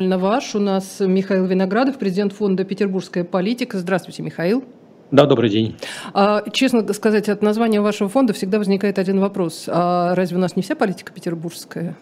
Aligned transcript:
ваш. 0.00 0.54
У 0.54 0.58
нас 0.58 0.96
Михаил 1.00 1.44
Виноградов, 1.44 1.98
президент 1.98 2.32
фонда 2.32 2.64
«Петербургская 2.64 3.22
политика». 3.22 3.78
Здравствуйте, 3.78 4.22
Михаил. 4.22 4.64
Да, 5.10 5.26
добрый 5.26 5.50
день. 5.50 5.76
А, 6.14 6.42
честно 6.52 6.90
сказать, 6.94 7.28
от 7.28 7.42
названия 7.42 7.82
вашего 7.82 8.08
фонда 8.08 8.32
всегда 8.32 8.58
возникает 8.58 8.98
один 8.98 9.20
вопрос. 9.20 9.64
А 9.66 10.14
разве 10.14 10.38
у 10.38 10.40
нас 10.40 10.56
не 10.56 10.62
вся 10.62 10.74
политика 10.74 11.12
петербургская? 11.12 11.96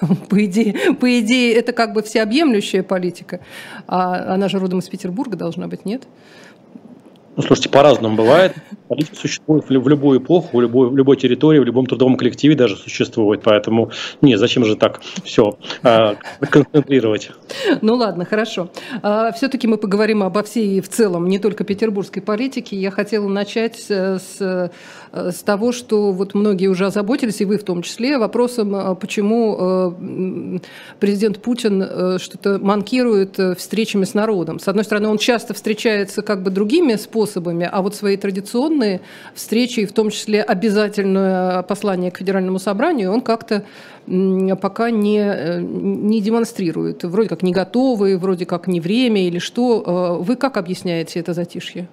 По 0.30 0.44
идее, 0.44 0.94
по 0.94 1.20
идее, 1.20 1.54
это 1.54 1.72
как 1.72 1.92
бы 1.92 2.02
всеобъемлющая 2.02 2.82
политика. 2.82 3.40
А 3.86 4.34
она 4.34 4.48
же 4.48 4.58
родом 4.58 4.78
из 4.78 4.88
Петербурга 4.88 5.36
должна 5.36 5.66
быть, 5.66 5.84
нет? 5.84 6.04
Ну, 7.36 7.42
слушайте, 7.42 7.68
по-разному 7.68 8.16
бывает. 8.16 8.54
Политика 8.88 9.14
существует 9.16 9.68
в 9.68 9.70
любую 9.70 10.20
эпоху, 10.20 10.56
в 10.56 10.60
любой, 10.60 10.88
в 10.88 10.96
любой 10.96 11.16
территории, 11.18 11.58
в 11.58 11.64
любом 11.64 11.84
трудовом 11.84 12.16
коллективе 12.16 12.54
даже 12.54 12.76
существует. 12.76 13.42
Поэтому, 13.42 13.90
не, 14.22 14.36
зачем 14.36 14.64
же 14.64 14.74
так 14.74 15.02
все 15.22 15.58
э, 15.82 16.14
концентрировать? 16.40 17.30
Ну 17.82 17.94
ладно, 17.94 18.24
хорошо. 18.24 18.70
А, 19.02 19.32
Все-таки 19.32 19.66
мы 19.66 19.76
поговорим 19.76 20.22
обо 20.22 20.42
всей 20.42 20.80
в 20.80 20.88
целом, 20.88 21.28
не 21.28 21.38
только 21.38 21.64
петербургской 21.64 22.22
политике. 22.22 22.76
Я 22.76 22.90
хотела 22.90 23.28
начать 23.28 23.76
с, 23.80 24.40
э, 24.40 24.70
с 25.30 25.42
того, 25.42 25.72
что 25.72 26.12
вот 26.12 26.34
многие 26.34 26.68
уже 26.68 26.86
озаботились, 26.86 27.40
и 27.40 27.44
вы 27.44 27.58
в 27.58 27.64
том 27.64 27.82
числе, 27.82 28.18
вопросом, 28.18 28.74
а, 28.74 28.94
почему 28.94 29.56
э, 29.58 30.58
президент 31.00 31.38
Путин 31.40 31.82
э, 31.82 32.18
что-то 32.18 32.58
манкирует 32.58 33.38
встречами 33.58 34.04
с 34.04 34.14
народом. 34.14 34.58
С 34.58 34.68
одной 34.68 34.84
стороны, 34.84 35.08
он 35.08 35.18
часто 35.18 35.54
встречается 35.54 36.22
как 36.22 36.42
бы 36.42 36.50
другими 36.50 36.94
способами, 36.94 37.68
а 37.70 37.82
вот 37.82 37.94
свои 37.94 38.16
традиционные 38.16 39.00
встречи, 39.34 39.84
в 39.86 39.92
том 39.92 40.10
числе 40.10 40.42
обязательное 40.42 41.62
послание 41.62 42.10
к 42.10 42.18
Федеральному 42.18 42.58
собранию, 42.58 43.12
он 43.12 43.20
как-то 43.20 43.64
пока 44.60 44.90
не, 44.90 45.18
э, 45.18 45.60
не 45.60 46.20
демонстрирует. 46.20 47.04
Вроде 47.04 47.28
как 47.28 47.42
не 47.42 47.52
готовы, 47.52 48.16
вроде 48.18 48.46
как 48.46 48.68
не 48.68 48.80
время 48.80 49.26
или 49.26 49.38
что. 49.38 50.18
Э, 50.20 50.22
вы 50.22 50.36
как 50.36 50.56
объясняете 50.56 51.20
это 51.20 51.34
затишье? 51.34 51.88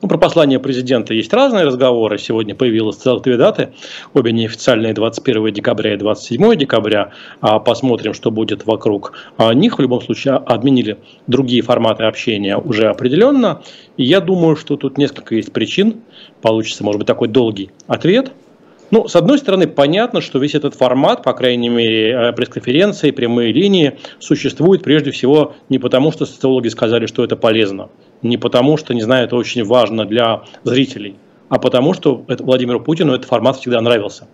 Ну, 0.00 0.06
про 0.06 0.16
послание 0.16 0.60
президента 0.60 1.12
есть 1.12 1.32
разные 1.32 1.64
разговоры. 1.64 2.18
Сегодня 2.18 2.54
появилось 2.54 2.96
целых 2.96 3.24
две 3.24 3.36
даты, 3.36 3.70
обе 4.14 4.30
неофициальные, 4.30 4.94
21 4.94 5.52
декабря 5.52 5.94
и 5.94 5.96
27 5.96 6.54
декабря. 6.54 7.10
А 7.40 7.58
посмотрим, 7.58 8.14
что 8.14 8.30
будет 8.30 8.64
вокруг 8.64 9.14
а, 9.36 9.52
них. 9.54 9.78
В 9.78 9.82
любом 9.82 10.00
случае, 10.00 10.34
отменили 10.34 10.98
другие 11.26 11.62
форматы 11.62 12.04
общения 12.04 12.56
уже 12.56 12.88
определенно. 12.88 13.62
И 13.96 14.04
я 14.04 14.20
думаю, 14.20 14.54
что 14.54 14.76
тут 14.76 14.98
несколько 14.98 15.34
есть 15.34 15.52
причин. 15.52 15.96
Получится, 16.42 16.84
может 16.84 17.00
быть, 17.00 17.08
такой 17.08 17.26
долгий 17.26 17.72
ответ– 17.88 18.30
ну, 18.90 19.06
с 19.06 19.16
одной 19.16 19.38
стороны, 19.38 19.66
понятно, 19.66 20.22
что 20.22 20.38
весь 20.38 20.54
этот 20.54 20.74
формат, 20.74 21.22
по 21.22 21.34
крайней 21.34 21.68
мере, 21.68 22.10
э, 22.10 22.32
пресс-конференции, 22.32 23.10
прямые 23.10 23.52
линии, 23.52 23.98
существует 24.18 24.82
прежде 24.82 25.10
всего 25.10 25.54
не 25.68 25.78
потому, 25.78 26.10
что 26.10 26.24
социологи 26.24 26.68
сказали, 26.68 27.04
что 27.04 27.22
это 27.22 27.36
полезно, 27.36 27.90
не 28.22 28.36
потому, 28.36 28.76
что, 28.76 28.94
не 28.94 29.02
знаю, 29.02 29.26
это 29.26 29.36
очень 29.36 29.64
важно 29.64 30.04
для 30.04 30.42
зрителей, 30.64 31.16
а 31.48 31.58
потому, 31.58 31.94
что 31.94 32.24
Владимиру 32.40 32.80
Путину 32.80 33.14
этот 33.14 33.26
формат 33.26 33.56
всегда 33.56 33.80
нравился. 33.80 34.26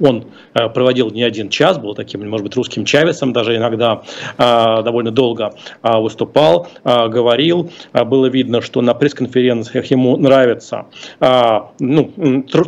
Он 0.00 0.26
э, 0.54 0.68
проводил 0.68 1.10
не 1.10 1.22
один 1.22 1.48
час, 1.48 1.78
был 1.78 1.94
таким, 1.94 2.28
может 2.28 2.44
быть, 2.44 2.56
русским 2.56 2.84
Чавесом 2.84 3.32
даже 3.32 3.56
иногда 3.56 4.02
э, 4.36 4.82
довольно 4.82 5.10
долго 5.10 5.54
э, 5.82 5.98
выступал, 5.98 6.68
говорил. 6.84 7.70
Было 7.92 8.26
видно, 8.26 8.60
что 8.60 8.80
на 8.80 8.94
пресс-конференциях 8.94 9.86
ему 9.86 10.16
нравится 10.16 10.86
ну, 11.78 12.12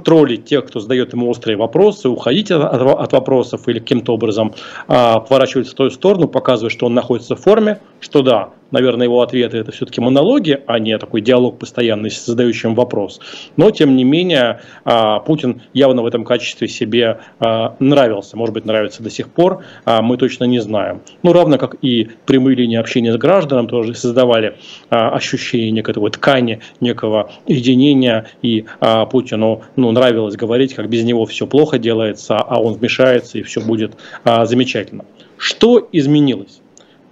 троллить 0.05 0.45
тех, 0.45 0.67
кто 0.67 0.81
задает 0.81 1.13
ему 1.13 1.29
острые 1.29 1.57
вопросы, 1.57 2.09
уходить 2.09 2.51
от 2.51 3.13
вопросов 3.13 3.69
или 3.69 3.79
каким-то 3.79 4.15
образом 4.15 4.55
поворачивать 4.87 5.69
в 5.69 5.75
ту 5.75 5.91
сторону, 5.91 6.29
показывая, 6.29 6.71
что 6.71 6.87
он 6.87 6.95
находится 6.95 7.37
в 7.37 7.41
форме, 7.41 7.81
что 8.01 8.23
да, 8.23 8.51
наверное, 8.71 9.07
его 9.07 9.23
ответы 9.23 9.59
это 9.59 9.73
все-таки 9.73 10.01
монологи, 10.01 10.61
а 10.67 10.79
не 10.79 10.97
такой 10.99 11.21
диалог 11.21 11.59
постоянный 11.59 12.11
с 12.11 12.25
задающим 12.25 12.75
вопрос. 12.75 13.21
Но, 13.57 13.71
тем 13.71 13.97
не 13.97 14.05
менее, 14.05 14.61
а, 14.85 15.21
Путин 15.21 15.63
явно 15.73 16.03
в 16.03 16.07
этом 16.07 16.25
качестве 16.25 16.69
себе 16.69 17.21
а, 17.39 17.77
нравился. 17.79 18.37
Может 18.37 18.55
быть, 18.55 18.65
нравится 18.65 19.03
до 19.03 19.11
сих 19.11 19.29
пор, 19.29 19.63
а, 19.85 20.03
мы 20.03 20.17
точно 20.17 20.45
не 20.45 20.61
знаем. 20.61 21.03
Ну, 21.23 21.33
равно 21.33 21.59
как 21.59 21.77
и 21.83 22.09
прямые 22.27 22.57
линии 22.57 22.77
общения 22.77 23.13
с 23.13 23.17
гражданами 23.17 23.67
тоже 23.67 23.95
создавали 23.95 24.57
ощущение 24.89 25.71
некого 25.71 26.11
ткани, 26.11 26.61
некого 26.81 27.31
единения, 27.47 28.27
и 28.43 28.65
Путину 29.11 29.63
ну, 29.77 29.91
нравилось 29.93 30.37
говорить, 30.37 30.75
как 30.75 30.89
без 30.89 31.05
него 31.05 31.27
все 31.27 31.47
плохо 31.47 31.79
делается, 31.79 32.37
а 32.37 32.61
он 32.61 32.75
вмешается, 32.75 33.39
и 33.39 33.43
все 33.43 33.61
будет 33.61 33.95
замечательно. 34.25 35.05
Что 35.37 35.89
изменилось? 35.93 36.61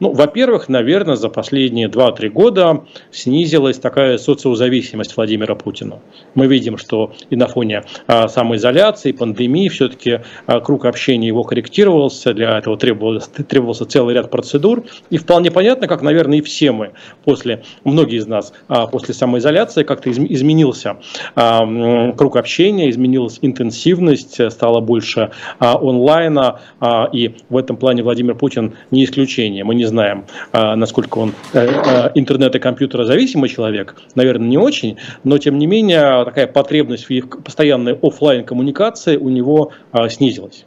Ну, 0.00 0.12
во-первых, 0.12 0.68
наверное, 0.68 1.16
за 1.16 1.28
последние 1.28 1.88
2-3 1.88 2.28
года 2.28 2.84
снизилась 3.10 3.78
такая 3.78 4.18
социозависимость 4.18 5.16
Владимира 5.16 5.54
Путина. 5.54 6.00
Мы 6.34 6.46
видим, 6.46 6.78
что 6.78 7.12
и 7.30 7.36
на 7.36 7.48
фоне 7.48 7.82
а, 8.06 8.28
самоизоляции, 8.28 9.12
пандемии 9.12 9.68
все-таки 9.68 10.20
а, 10.46 10.60
круг 10.60 10.84
общения 10.84 11.26
его 11.26 11.42
корректировался, 11.42 12.32
для 12.32 12.58
этого 12.58 12.76
требовался, 12.76 13.30
требовался 13.30 13.86
целый 13.86 14.14
ряд 14.14 14.30
процедур. 14.30 14.84
И 15.10 15.16
вполне 15.16 15.50
понятно, 15.50 15.88
как, 15.88 16.02
наверное, 16.02 16.38
и 16.38 16.42
все 16.42 16.70
мы 16.70 16.92
после, 17.24 17.64
многие 17.84 18.18
из 18.18 18.26
нас 18.26 18.52
а, 18.68 18.86
после 18.86 19.14
самоизоляции 19.14 19.82
как-то 19.82 20.10
из, 20.10 20.18
изменился 20.18 20.98
а, 21.34 22.12
круг 22.12 22.36
общения, 22.36 22.88
изменилась 22.90 23.38
интенсивность, 23.42 24.50
стало 24.52 24.80
больше 24.80 25.30
а, 25.58 25.76
онлайна, 25.76 26.60
а, 26.78 27.08
и 27.12 27.34
в 27.48 27.56
этом 27.56 27.76
плане 27.76 28.02
Владимир 28.04 28.36
Путин 28.36 28.74
не 28.90 29.04
исключение. 29.04 29.64
Мы 29.64 29.74
не 29.74 29.87
знаем, 29.88 30.24
а, 30.52 30.76
насколько 30.76 31.18
он 31.18 31.34
э, 31.52 31.66
э, 31.66 32.10
интернет 32.14 32.54
и 32.54 32.58
компьютера 32.58 33.04
зависимый 33.04 33.48
человек, 33.48 33.96
наверное, 34.14 34.48
не 34.48 34.58
очень, 34.58 34.96
но 35.24 35.38
тем 35.38 35.58
не 35.58 35.66
менее 35.66 36.24
такая 36.24 36.46
потребность 36.46 37.08
в 37.08 37.42
постоянной 37.42 37.94
офлайн 38.00 38.44
коммуникации 38.44 39.16
у 39.16 39.28
него 39.28 39.72
а, 39.92 40.08
снизилась. 40.08 40.64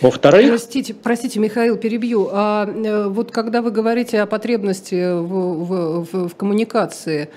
Во-вторых... 0.00 0.48
Простите, 0.48 0.94
простите, 0.94 1.38
Михаил, 1.40 1.76
перебью. 1.76 2.28
А 2.32 2.66
э, 2.66 3.08
вот 3.08 3.30
когда 3.32 3.60
вы 3.60 3.70
говорите 3.70 4.22
о 4.22 4.26
потребности 4.26 5.12
в, 5.12 5.26
в, 5.26 6.04
в, 6.04 6.28
в 6.28 6.34
коммуникации, 6.36 7.28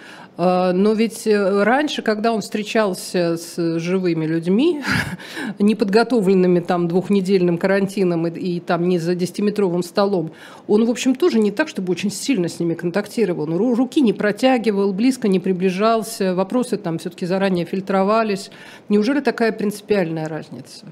но 0.73 0.93
ведь 0.93 1.27
э, 1.27 1.63
раньше, 1.63 2.01
когда 2.01 2.33
он 2.33 2.41
встречался 2.41 3.37
с 3.37 3.79
живыми 3.79 4.25
людьми, 4.25 4.81
неподготовленными 5.59 6.59
там 6.59 6.87
двухнедельным 6.87 7.59
карантином 7.59 8.25
и, 8.25 8.31
и 8.31 8.59
там 8.59 8.87
не 8.87 8.97
за 8.97 9.13
десятиметровым 9.13 9.83
столом, 9.83 10.31
он, 10.67 10.85
в 10.85 10.89
общем, 10.89 11.13
тоже 11.13 11.37
не 11.37 11.51
так, 11.51 11.67
чтобы 11.67 11.91
очень 11.91 12.09
сильно 12.09 12.47
с 12.47 12.59
ними 12.59 12.73
контактировал. 12.73 13.43
Он 13.43 13.55
руки 13.75 14.01
не 14.01 14.13
протягивал, 14.13 14.91
близко 14.91 15.27
не 15.27 15.39
приближался, 15.39 16.33
вопросы 16.33 16.77
там 16.77 16.97
все-таки 16.97 17.27
заранее 17.27 17.65
фильтровались. 17.65 18.49
Неужели 18.89 19.19
такая 19.19 19.51
принципиальная 19.51 20.27
разница? 20.27 20.87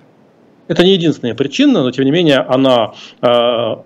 Это 0.67 0.83
не 0.83 0.93
единственная 0.93 1.33
причина, 1.33 1.81
но 1.81 1.91
тем 1.91 2.05
не 2.05 2.11
менее 2.11 2.39
она, 2.39 2.93
э, 3.21 3.27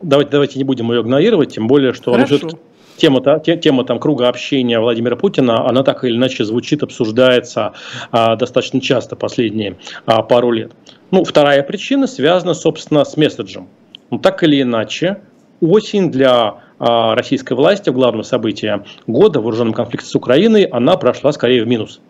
давайте, 0.02 0.32
давайте 0.32 0.60
не 0.60 0.66
будем 0.66 0.92
ее 0.92 1.02
игнорировать, 1.02 1.54
тем 1.54 1.68
более, 1.68 1.94
что 1.94 2.12
Хорошо. 2.12 2.36
он 2.44 2.60
тема, 2.98 3.40
тема 3.40 3.84
там, 3.84 4.00
круга 4.00 4.30
общения 4.30 4.80
Владимира 4.80 5.16
Путина, 5.16 5.68
она 5.68 5.84
так 5.84 6.04
или 6.04 6.16
иначе 6.16 6.46
звучит, 6.46 6.84
обсуждается 6.84 7.74
а, 8.12 8.36
достаточно 8.36 8.82
часто 8.82 9.16
последние 9.16 9.78
а, 10.06 10.22
пару 10.22 10.52
лет. 10.52 10.72
Ну, 11.12 11.24
вторая 11.24 11.64
причина 11.64 12.08
связана, 12.08 12.54
собственно, 12.54 13.06
с 13.06 13.18
месседжем. 13.18 13.68
Ну, 14.12 14.20
так 14.20 14.44
или 14.44 14.62
иначе, 14.62 15.18
осень 15.62 16.12
для 16.12 16.56
а, 16.80 17.16
российской 17.16 17.54
власти, 17.54 17.90
главное 17.90 18.24
событие 18.24 18.84
года, 19.08 19.40
вооруженном 19.42 19.74
конфликте 19.74 20.08
с 20.08 20.16
Украиной, 20.16 20.64
она 20.64 20.98
прошла 20.98 21.32
скорее 21.32 21.64
в 21.64 21.68
минус 21.68 22.02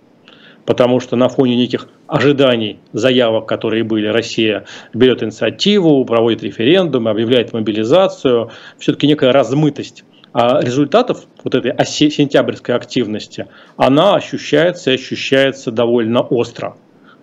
потому 0.65 0.99
что 0.99 1.15
на 1.15 1.29
фоне 1.29 1.55
неких 1.55 1.87
ожиданий, 2.07 2.79
заявок, 2.91 3.47
которые 3.47 3.83
были, 3.83 4.07
Россия 4.07 4.65
берет 4.93 5.23
инициативу, 5.23 6.03
проводит 6.05 6.43
референдум, 6.43 7.07
объявляет 7.07 7.53
мобилизацию, 7.53 8.49
все-таки 8.79 9.07
некая 9.07 9.31
размытость 9.31 10.03
результатов 10.35 11.25
вот 11.43 11.55
этой 11.55 11.71
сентябрьской 11.85 12.75
активности, 12.75 13.47
она 13.77 14.15
ощущается 14.15 14.91
и 14.91 14.95
ощущается 14.95 15.71
довольно 15.71 16.21
остро 16.21 16.75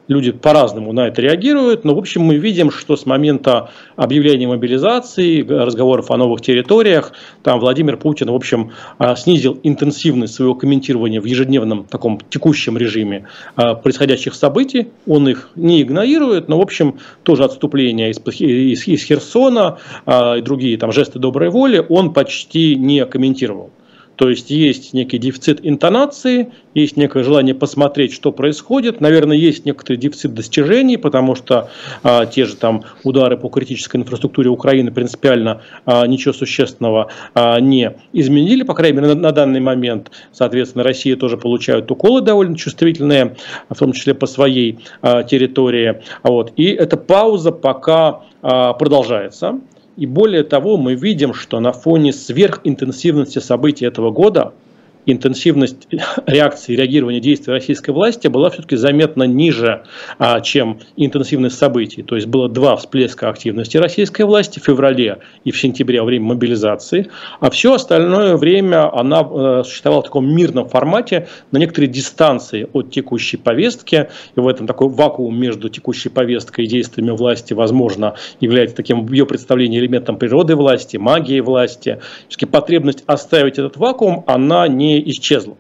люди 0.08 0.32
по-разному 0.32 0.92
на 0.92 1.08
это 1.08 1.22
реагируют, 1.22 1.84
но 1.84 1.94
в 1.94 1.98
общем 1.98 2.22
мы 2.22 2.36
видим, 2.36 2.70
что 2.70 2.96
с 2.96 3.06
момента 3.06 3.70
объявления 3.96 4.48
мобилизации, 4.48 5.42
разговоров 5.42 6.10
о 6.10 6.16
новых 6.16 6.40
территориях, 6.40 7.12
там 7.42 7.60
Владимир 7.60 7.96
Путин, 7.96 8.30
в 8.30 8.34
общем, 8.34 8.72
а, 8.98 9.16
снизил 9.16 9.58
интенсивность 9.62 10.34
своего 10.34 10.54
комментирования 10.54 11.20
в 11.20 11.24
ежедневном 11.24 11.84
таком 11.84 12.20
текущем 12.30 12.76
режиме 12.76 13.26
а, 13.56 13.74
происходящих 13.74 14.34
событий, 14.34 14.88
он 15.06 15.28
их 15.28 15.50
не 15.56 15.82
игнорирует, 15.82 16.48
но 16.48 16.58
в 16.58 16.62
общем 16.62 16.98
тоже 17.22 17.44
отступление 17.44 18.10
из, 18.10 18.18
из, 18.40 18.86
из 18.86 19.04
Херсона 19.04 19.78
а, 20.06 20.36
и 20.36 20.42
другие 20.42 20.76
там 20.78 20.92
жесты 20.92 21.18
доброй 21.18 21.50
воли 21.50 21.84
он 21.88 22.12
почти 22.12 22.76
не 22.76 23.04
комментировал. 23.06 23.70
То 24.16 24.28
есть 24.28 24.50
есть 24.50 24.92
некий 24.92 25.18
дефицит 25.18 25.60
интонации, 25.62 26.52
есть 26.74 26.96
некое 26.96 27.24
желание 27.24 27.54
посмотреть, 27.54 28.12
что 28.12 28.32
происходит. 28.32 29.00
Наверное, 29.00 29.36
есть 29.36 29.64
некоторый 29.64 29.96
дефицит 29.96 30.34
достижений, 30.34 30.96
потому 30.96 31.34
что 31.34 31.70
а, 32.02 32.26
те 32.26 32.44
же 32.44 32.56
там 32.56 32.84
удары 33.04 33.36
по 33.36 33.48
критической 33.48 34.00
инфраструктуре 34.00 34.50
Украины 34.50 34.90
принципиально 34.90 35.62
а, 35.84 36.06
ничего 36.06 36.32
существенного 36.34 37.08
а, 37.34 37.58
не 37.60 37.94
изменили, 38.12 38.62
по 38.62 38.74
крайней 38.74 39.00
мере, 39.00 39.14
на, 39.14 39.20
на 39.20 39.32
данный 39.32 39.60
момент. 39.60 40.10
Соответственно, 40.32 40.84
Россия 40.84 41.16
тоже 41.16 41.36
получает 41.36 41.90
уколы 41.90 42.20
довольно 42.20 42.56
чувствительные, 42.56 43.36
в 43.68 43.78
том 43.78 43.92
числе 43.92 44.14
по 44.14 44.26
своей 44.26 44.78
а, 45.00 45.22
территории. 45.22 46.02
Вот. 46.22 46.52
И 46.56 46.66
эта 46.66 46.96
пауза 46.96 47.52
пока 47.52 48.22
а, 48.42 48.72
продолжается. 48.74 49.60
И 49.96 50.06
более 50.06 50.42
того, 50.42 50.76
мы 50.76 50.94
видим, 50.94 51.34
что 51.34 51.60
на 51.60 51.72
фоне 51.72 52.12
сверхинтенсивности 52.12 53.38
событий 53.38 53.84
этого 53.84 54.10
года 54.10 54.54
интенсивность 55.06 55.88
реакции, 56.26 56.76
реагирования 56.76 57.20
действий 57.20 57.52
российской 57.52 57.90
власти 57.90 58.28
была 58.28 58.50
все-таки 58.50 58.76
заметно 58.76 59.24
ниже, 59.24 59.82
а, 60.18 60.40
чем 60.40 60.80
интенсивность 60.96 61.58
событий. 61.58 62.02
То 62.02 62.14
есть 62.14 62.28
было 62.28 62.48
два 62.48 62.76
всплеска 62.76 63.28
активности 63.28 63.76
российской 63.76 64.22
власти 64.22 64.58
в 64.58 64.64
феврале 64.64 65.18
и 65.44 65.50
в 65.50 65.60
сентябре 65.60 66.00
во 66.00 66.06
время 66.06 66.26
мобилизации, 66.26 67.08
а 67.40 67.50
все 67.50 67.74
остальное 67.74 68.36
время 68.36 68.94
она 68.94 69.22
э, 69.28 69.62
существовала 69.64 70.02
в 70.02 70.04
таком 70.04 70.32
мирном 70.32 70.68
формате, 70.68 71.28
на 71.50 71.58
некоторой 71.58 71.88
дистанции 71.88 72.68
от 72.72 72.90
текущей 72.90 73.36
повестки, 73.36 74.08
и 74.36 74.40
в 74.40 74.46
этом 74.46 74.66
такой 74.66 74.88
вакуум 74.88 75.38
между 75.38 75.68
текущей 75.68 76.08
повесткой 76.10 76.66
и 76.66 76.68
действиями 76.68 77.10
власти, 77.10 77.54
возможно, 77.54 78.14
является 78.40 78.76
таким 78.76 79.06
в 79.06 79.12
ее 79.12 79.26
представлении 79.26 79.78
элементом 79.78 80.16
природы 80.16 80.54
власти, 80.54 80.96
магии 80.96 81.40
власти. 81.40 81.98
Все-таки 82.28 82.46
потребность 82.46 83.02
оставить 83.06 83.58
этот 83.58 83.76
вакуум, 83.76 84.24
она 84.26 84.68
не 84.68 84.91
не 84.91 84.91
исчезла. 85.00 85.56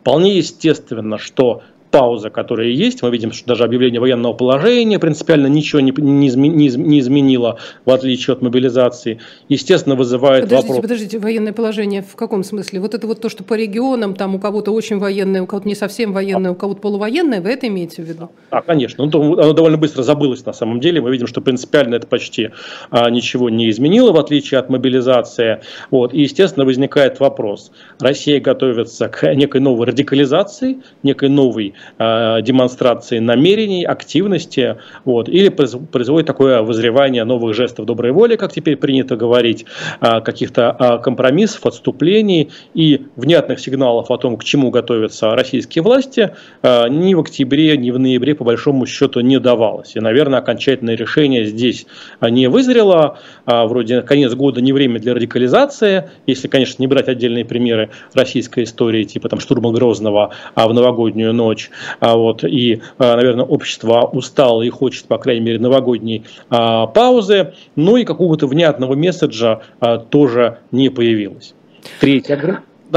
Вполне 0.00 0.36
естественно, 0.36 1.18
что 1.18 1.62
пауза, 1.94 2.28
которая 2.28 2.70
есть. 2.70 3.02
Мы 3.02 3.10
видим, 3.10 3.30
что 3.30 3.46
даже 3.46 3.62
объявление 3.62 4.00
военного 4.00 4.32
положения 4.32 4.98
принципиально 4.98 5.46
ничего 5.46 5.80
не, 5.80 5.92
не, 5.92 6.28
не 6.28 6.98
изменило, 6.98 7.60
в 7.84 7.90
отличие 7.92 8.34
от 8.34 8.42
мобилизации. 8.42 9.20
Естественно, 9.48 9.94
вызывает 9.94 10.44
подождите, 10.44 10.72
вопрос. 10.72 10.82
Подождите, 10.82 11.18
военное 11.20 11.52
положение 11.52 12.02
в 12.02 12.16
каком 12.16 12.42
смысле? 12.42 12.80
Вот 12.80 12.94
это 12.94 13.06
вот 13.06 13.20
то, 13.20 13.28
что 13.28 13.44
по 13.44 13.54
регионам, 13.54 14.16
там 14.16 14.34
у 14.34 14.40
кого-то 14.40 14.72
очень 14.72 14.98
военное, 14.98 15.42
у 15.42 15.46
кого-то 15.46 15.68
не 15.68 15.76
совсем 15.76 16.12
военное, 16.12 16.50
у 16.50 16.56
кого-то 16.56 16.80
полувоенное, 16.80 17.40
вы 17.40 17.50
это 17.50 17.68
имеете 17.68 18.02
в 18.02 18.06
виду? 18.06 18.30
А, 18.50 18.60
конечно. 18.60 19.06
Ну, 19.06 19.34
оно 19.34 19.52
довольно 19.52 19.78
быстро 19.78 20.02
забылось 20.02 20.44
на 20.44 20.52
самом 20.52 20.80
деле. 20.80 21.00
Мы 21.00 21.12
видим, 21.12 21.28
что 21.28 21.40
принципиально 21.42 21.94
это 21.94 22.08
почти 22.08 22.50
а, 22.90 23.08
ничего 23.08 23.50
не 23.50 23.70
изменило, 23.70 24.10
в 24.10 24.18
отличие 24.18 24.58
от 24.58 24.68
мобилизации. 24.68 25.60
Вот. 25.92 26.12
И, 26.12 26.22
естественно, 26.22 26.66
возникает 26.66 27.20
вопрос. 27.20 27.70
Россия 28.00 28.40
готовится 28.40 29.06
к 29.06 29.32
некой 29.32 29.60
новой 29.60 29.86
радикализации, 29.86 30.78
некой 31.04 31.28
новой 31.28 31.74
Э, 31.96 32.42
демонстрации 32.42 33.20
намерений, 33.20 33.84
активности, 33.84 34.76
вот, 35.04 35.28
или 35.28 35.48
производит 35.48 36.26
такое 36.26 36.60
возревание 36.62 37.24
новых 37.24 37.54
жестов 37.54 37.86
доброй 37.86 38.10
воли, 38.10 38.34
как 38.34 38.52
теперь 38.52 38.76
принято 38.76 39.16
говорить, 39.16 39.64
э, 40.00 40.20
каких-то 40.20 40.76
э, 40.78 40.98
компромиссов, 41.02 41.66
отступлений 41.66 42.50
и 42.74 43.06
внятных 43.14 43.60
сигналов 43.60 44.10
о 44.10 44.16
том, 44.16 44.36
к 44.36 44.44
чему 44.44 44.70
готовятся 44.70 45.30
российские 45.30 45.82
власти, 45.82 46.34
ни 46.62 47.14
в 47.14 47.20
октябре, 47.20 47.76
ни 47.76 47.90
в 47.90 47.98
ноябре 47.98 48.34
по 48.34 48.44
большому 48.44 48.86
счету 48.86 49.20
не 49.20 49.38
давалось. 49.38 49.94
И, 49.94 50.00
наверное, 50.00 50.40
окончательное 50.40 50.96
решение 50.96 51.44
здесь 51.44 51.86
не 52.20 52.48
вызрело. 52.48 53.18
Вроде 53.46 54.02
конец 54.02 54.34
года 54.34 54.60
не 54.60 54.72
время 54.72 54.98
для 54.98 55.14
радикализации, 55.14 56.10
если, 56.26 56.48
конечно, 56.48 56.82
не 56.82 56.86
брать 56.86 57.08
отдельные 57.08 57.44
примеры 57.44 57.90
российской 58.14 58.64
истории, 58.64 59.04
типа 59.04 59.28
там 59.28 59.40
штурма 59.40 59.72
Грозного 59.72 60.30
в 60.54 60.72
новогоднюю 60.72 61.32
ночь, 61.32 61.70
а 61.70 61.73
вот, 62.00 62.44
и, 62.44 62.82
а, 62.98 63.16
наверное, 63.16 63.44
общество 63.44 64.02
устало 64.04 64.62
и 64.62 64.70
хочет, 64.70 65.06
по 65.06 65.18
крайней 65.18 65.42
мере, 65.42 65.58
новогодней 65.58 66.24
а, 66.50 66.86
паузы, 66.86 67.54
но 67.76 67.96
и 67.96 68.04
какого-то 68.04 68.46
внятного 68.46 68.94
месседжа 68.94 69.62
тоже 70.10 70.58
не 70.70 70.88
появилось. 70.88 71.54
Третье 72.00 72.36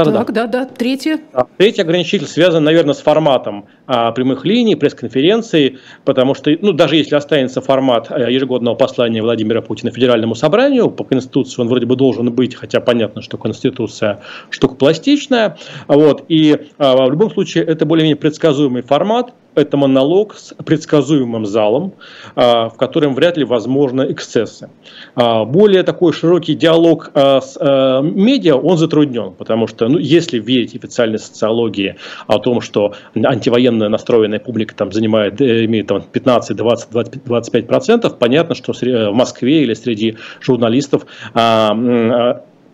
да, 0.04 0.12
так, 0.12 0.32
да, 0.32 0.46
да, 0.46 0.64
да. 0.64 0.66
Третье. 0.66 1.20
Третий 1.56 1.82
ограничитель 1.82 2.26
связан, 2.26 2.64
наверное, 2.64 2.94
с 2.94 3.00
форматом 3.00 3.66
а, 3.86 4.12
прямых 4.12 4.44
линий, 4.44 4.76
пресс-конференций, 4.76 5.78
потому 6.04 6.34
что, 6.34 6.50
ну, 6.60 6.72
даже 6.72 6.96
если 6.96 7.14
останется 7.14 7.60
формат 7.60 8.10
а, 8.10 8.30
ежегодного 8.30 8.74
послания 8.74 9.22
Владимира 9.22 9.62
Путина 9.62 9.90
Федеральному 9.90 10.34
собранию, 10.34 10.90
по 10.90 11.04
Конституции 11.04 11.60
он 11.60 11.68
вроде 11.68 11.86
бы 11.86 11.96
должен 11.96 12.32
быть, 12.32 12.54
хотя 12.54 12.80
понятно, 12.80 13.22
что 13.22 13.38
Конституция 13.38 14.20
штука 14.50 14.74
пластичная, 14.74 15.58
вот, 15.86 16.24
и 16.28 16.56
а, 16.78 17.06
в 17.06 17.10
любом 17.10 17.30
случае 17.30 17.64
это 17.64 17.86
более-менее 17.86 18.16
предсказуемый 18.16 18.82
формат, 18.82 19.32
это 19.58 19.76
монолог 19.76 20.34
с 20.34 20.54
предсказуемым 20.64 21.46
залом, 21.46 21.94
а, 22.34 22.68
в 22.68 22.76
котором 22.76 23.14
вряд 23.14 23.36
ли 23.36 23.44
возможны 23.44 24.12
эксцессы. 24.12 24.70
А, 25.14 25.44
более 25.44 25.82
такой 25.82 26.12
широкий 26.12 26.54
диалог 26.54 27.10
а, 27.14 27.40
с 27.40 27.58
медиа, 28.02 28.56
он 28.56 28.78
затруднен, 28.78 29.32
потому 29.32 29.66
что, 29.66 29.88
ну, 29.88 29.98
если 29.98 30.38
верить 30.38 30.74
официальной 30.74 31.18
социологии 31.18 31.96
о 32.26 32.38
том, 32.38 32.60
что 32.60 32.94
антивоенно 33.14 33.88
настроенная 33.88 34.38
публика 34.38 34.74
там 34.74 34.92
занимает, 34.92 35.40
э, 35.40 35.64
имеет 35.64 35.88
там 35.88 36.02
15, 36.02 36.56
20, 36.56 37.24
25 37.24 37.66
процентов, 37.66 38.18
понятно, 38.18 38.54
что 38.54 38.72
в 38.72 39.12
Москве 39.12 39.62
или 39.62 39.74
среди 39.74 40.16
журналистов 40.40 41.06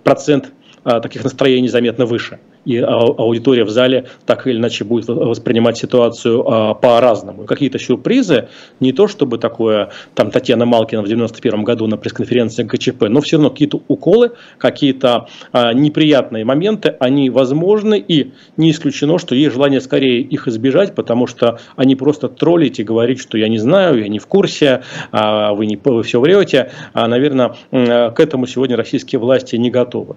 процент 0.04 0.52
таких 0.84 1.24
настроений 1.24 1.68
заметно 1.68 2.04
выше 2.04 2.38
и 2.64 2.78
аудитория 2.78 3.64
в 3.64 3.70
зале 3.70 4.06
так 4.26 4.46
или 4.46 4.56
иначе 4.56 4.84
будет 4.84 5.08
воспринимать 5.08 5.76
ситуацию 5.76 6.44
а, 6.46 6.74
по-разному. 6.74 7.44
Какие-то 7.44 7.78
сюрпризы, 7.78 8.48
не 8.80 8.92
то 8.92 9.08
чтобы 9.08 9.38
такое, 9.38 9.90
там 10.14 10.30
Татьяна 10.30 10.64
Малкина 10.66 11.02
в 11.02 11.08
91 11.08 11.62
году 11.64 11.86
на 11.86 11.96
пресс-конференции 11.96 12.62
ГЧП, 12.62 13.04
но 13.08 13.20
все 13.20 13.36
равно 13.36 13.50
какие-то 13.50 13.82
уколы, 13.88 14.32
какие-то 14.58 15.28
а, 15.52 15.72
неприятные 15.72 16.44
моменты, 16.44 16.96
они 17.00 17.30
возможны, 17.30 17.98
и 17.98 18.32
не 18.56 18.70
исключено, 18.70 19.18
что 19.18 19.34
есть 19.34 19.54
желание 19.54 19.80
скорее 19.80 20.20
их 20.20 20.48
избежать, 20.48 20.94
потому 20.94 21.26
что 21.26 21.58
они 21.76 21.96
просто 21.96 22.28
троллить 22.28 22.80
и 22.80 22.84
говорить, 22.84 23.20
что 23.20 23.38
я 23.38 23.48
не 23.48 23.58
знаю, 23.58 24.00
я 24.00 24.08
не 24.08 24.18
в 24.18 24.26
курсе, 24.26 24.82
а, 25.12 25.52
вы, 25.54 25.66
не, 25.66 25.78
вы 25.82 26.02
все 26.02 26.20
врете. 26.20 26.70
А, 26.92 27.08
наверное, 27.08 27.54
к 27.70 28.14
этому 28.18 28.46
сегодня 28.46 28.76
российские 28.76 29.18
власти 29.18 29.56
не 29.56 29.70
готовы. 29.70 30.16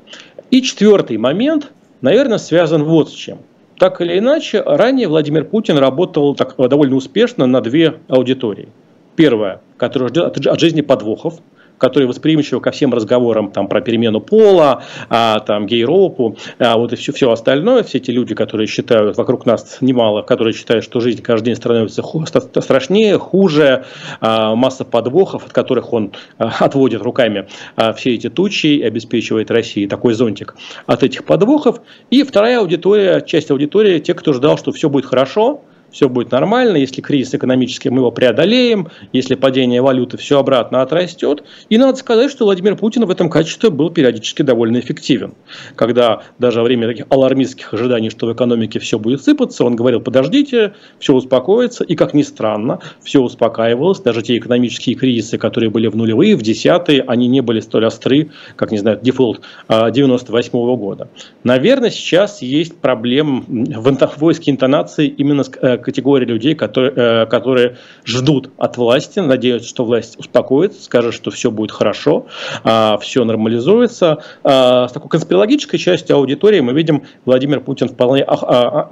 И 0.49 0.61
четвертый 0.61 1.17
момент– 1.17 1.71
наверное, 2.01 2.38
связан 2.38 2.83
вот 2.83 3.09
с 3.09 3.13
чем. 3.13 3.39
Так 3.77 4.01
или 4.01 4.17
иначе, 4.17 4.61
ранее 4.61 5.07
Владимир 5.07 5.45
Путин 5.45 5.77
работал 5.77 6.33
так, 6.35 6.55
довольно 6.57 6.95
успешно 6.95 7.45
на 7.45 7.61
две 7.61 7.99
аудитории. 8.07 8.69
Первая, 9.15 9.61
которая 9.77 10.09
ждет 10.09 10.47
от 10.47 10.59
жизни 10.59 10.81
подвохов, 10.81 11.39
которые 11.77 12.07
восприимчивы 12.07 12.62
ко 12.62 12.71
всем 12.71 12.94
разговорам 12.94 13.51
там, 13.51 13.68
про 13.68 13.81
перемену 13.81 14.21
пола, 14.21 14.83
а, 15.09 15.39
там, 15.39 15.65
гейропу, 15.65 16.38
а, 16.59 16.77
вот 16.77 16.94
и 16.94 16.95
все, 16.95 17.11
все 17.11 17.31
остальное, 17.31 17.83
все 17.83 17.97
эти 17.97 18.11
люди, 18.11 18.35
которые 18.35 18.68
считают, 18.68 19.18
вокруг 19.18 19.45
нас 19.45 19.78
немало, 19.81 20.21
которые 20.21 20.54
считают, 20.54 20.83
что 20.83 20.99
жизнь 20.99 21.21
каждый 21.21 21.47
день 21.47 21.56
становится 21.56 22.02
ху, 22.02 22.25
страшнее, 22.25 23.18
хуже, 23.18 23.85
а, 24.21 24.56
масса 24.56 24.85
подвохов, 24.85 25.45
от 25.45 25.54
которых 25.54 25.94
он 25.94 26.11
а, 26.37 26.52
отводит 26.59 27.02
руками 27.02 27.47
а, 27.75 27.94
все 27.94 28.16
эти 28.16 28.30
тучи 28.30 28.68
и 28.68 28.83
обеспечивает 28.83 29.52
России 29.52 29.85
такой 29.87 30.13
зонтик 30.13 30.56
от 30.85 31.04
этих 31.04 31.25
подвохов. 31.25 31.81
И 32.09 32.23
вторая 32.23 32.59
аудитория, 32.59 33.21
часть 33.21 33.52
аудитории, 33.52 33.99
те, 33.99 34.13
кто 34.13 34.33
ждал, 34.33 34.57
что 34.57 34.71
все 34.71 34.90
будет 34.90 35.06
хорошо, 35.06 35.61
все 35.97 36.09
будет 36.09 36.31
нормально, 36.31 36.77
если 36.77 37.01
кризис 37.01 37.33
экономический, 37.33 37.89
мы 37.89 38.01
его 38.01 38.11
преодолеем, 38.11 38.89
если 39.13 39.33
падение 39.33 39.81
валюты, 39.81 40.18
все 40.18 40.37
обратно 40.37 40.83
отрастет. 40.83 41.44
И 41.69 41.80
надо 41.80 41.97
сказать, 41.97 42.30
что 42.30 42.45
Владимир 42.45 42.75
Путин 42.75 43.04
в 43.06 43.09
этом 43.09 43.31
качестве 43.31 43.71
был 43.71 43.89
периодически 43.89 44.44
довольно 44.44 44.80
эффективен. 44.80 45.33
Когда 45.75 46.21
даже 46.37 46.59
во 46.59 46.66
время 46.66 46.87
таких 46.87 47.07
алармистских 47.09 47.73
ожиданий, 47.73 48.11
что 48.11 48.27
в 48.27 48.33
экономике 48.33 48.77
все 48.80 48.99
будет 48.99 49.23
сыпаться, 49.23 49.66
он 49.66 49.75
говорил, 49.75 49.99
подождите, 49.99 50.75
все 50.99 51.16
успокоится. 51.16 51.83
И, 51.83 51.95
как 51.95 52.13
ни 52.13 52.21
странно, 52.21 52.80
все 53.04 53.19
успокаивалось. 53.19 53.99
Даже 53.99 54.21
те 54.21 54.37
экономические 54.37 54.95
кризисы, 54.95 55.39
которые 55.39 55.71
были 55.71 55.87
в 55.87 55.95
нулевые, 55.95 56.35
в 56.35 56.44
десятые, 56.44 57.01
они 57.07 57.27
не 57.27 57.42
были 57.42 57.59
столь 57.59 57.87
остры, 57.87 58.30
как, 58.56 58.71
не 58.71 58.77
знаю, 58.77 58.99
дефолт 59.01 59.42
98 59.68 60.51
-го 60.51 60.77
года. 60.77 61.09
Наверное, 61.44 61.89
сейчас 61.89 62.44
есть 62.44 62.77
проблем 62.77 63.45
в 63.47 64.18
войске 64.19 64.51
интонации 64.51 65.07
именно 65.07 65.44
к 65.44 65.86
категория 65.87 66.25
людей, 66.25 66.53
которые, 66.53 66.94
э, 66.95 67.25
которые 67.27 67.77
ждут 68.06 68.49
от 68.57 68.75
власти, 68.75 69.19
надеются, 69.19 69.69
что 69.69 69.85
власть 69.85 70.19
успокоится, 70.19 70.83
скажет, 70.83 71.13
что 71.13 71.31
все 71.31 71.49
будет 71.49 71.71
хорошо, 71.71 72.25
а, 72.65 72.97
все 72.97 73.23
нормализуется. 73.23 74.17
А, 74.44 74.89
с 74.89 74.91
такой 74.91 75.09
конспирологической 75.09 75.79
частью 75.79 76.17
аудитории 76.17 76.59
мы 76.59 76.73
видим, 76.73 77.03
Владимир 77.23 77.61
Путин 77.61 77.87
вполне 77.87 78.23
а, 78.27 78.87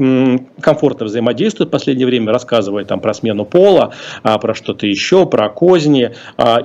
комфортно 0.61 1.05
взаимодействует 1.05 1.67
в 1.67 1.71
последнее 1.71 2.07
время, 2.07 2.31
рассказывает 2.31 2.87
там 2.87 3.01
про 3.01 3.13
смену 3.13 3.43
пола, 3.43 3.93
про 4.23 4.53
что-то 4.53 4.87
еще, 4.87 5.25
про 5.25 5.49
козни, 5.49 6.11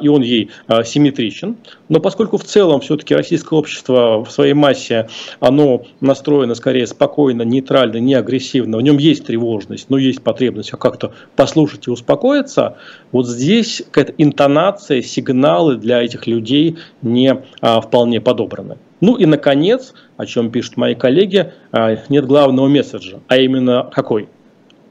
и 0.00 0.08
он 0.08 0.22
ей 0.22 0.50
симметричен. 0.84 1.56
Но 1.88 1.99
поскольку 2.00 2.38
в 2.38 2.44
целом 2.44 2.80
все-таки 2.80 3.14
российское 3.14 3.58
общество 3.58 4.25
в 4.25 4.30
своей 4.30 4.54
массе, 4.54 5.08
оно 5.40 5.82
настроено 6.00 6.54
скорее 6.54 6.87
спокойно, 6.87 7.42
нейтрально, 7.42 7.96
не 7.99 8.14
агрессивно, 8.14 8.78
в 8.78 8.82
нем 8.82 8.99
есть 8.99 9.26
тревожность, 9.26 9.90
но 9.90 9.99
есть 9.99 10.10
потребность 10.19 10.71
как-то 10.71 11.12
послушать 11.37 11.87
и 11.87 11.90
успокоиться, 11.90 12.76
вот 13.12 13.26
здесь 13.26 13.83
какая-то 13.90 14.14
интонация, 14.19 15.02
сигналы 15.02 15.76
для 15.76 16.02
этих 16.02 16.26
людей 16.26 16.79
не 17.02 17.43
а, 17.61 17.81
вполне 17.81 18.21
подобраны. 18.21 18.79
Ну 19.00 19.17
и, 19.17 19.26
наконец, 19.26 19.95
о 20.17 20.26
чем 20.26 20.50
пишут 20.50 20.76
мои 20.76 20.95
коллеги, 20.95 21.52
а, 21.73 21.97
нет 22.09 22.26
главного 22.26 22.69
месседжа, 22.69 23.21
а 23.29 23.37
именно 23.37 23.88
какой? 23.93 24.29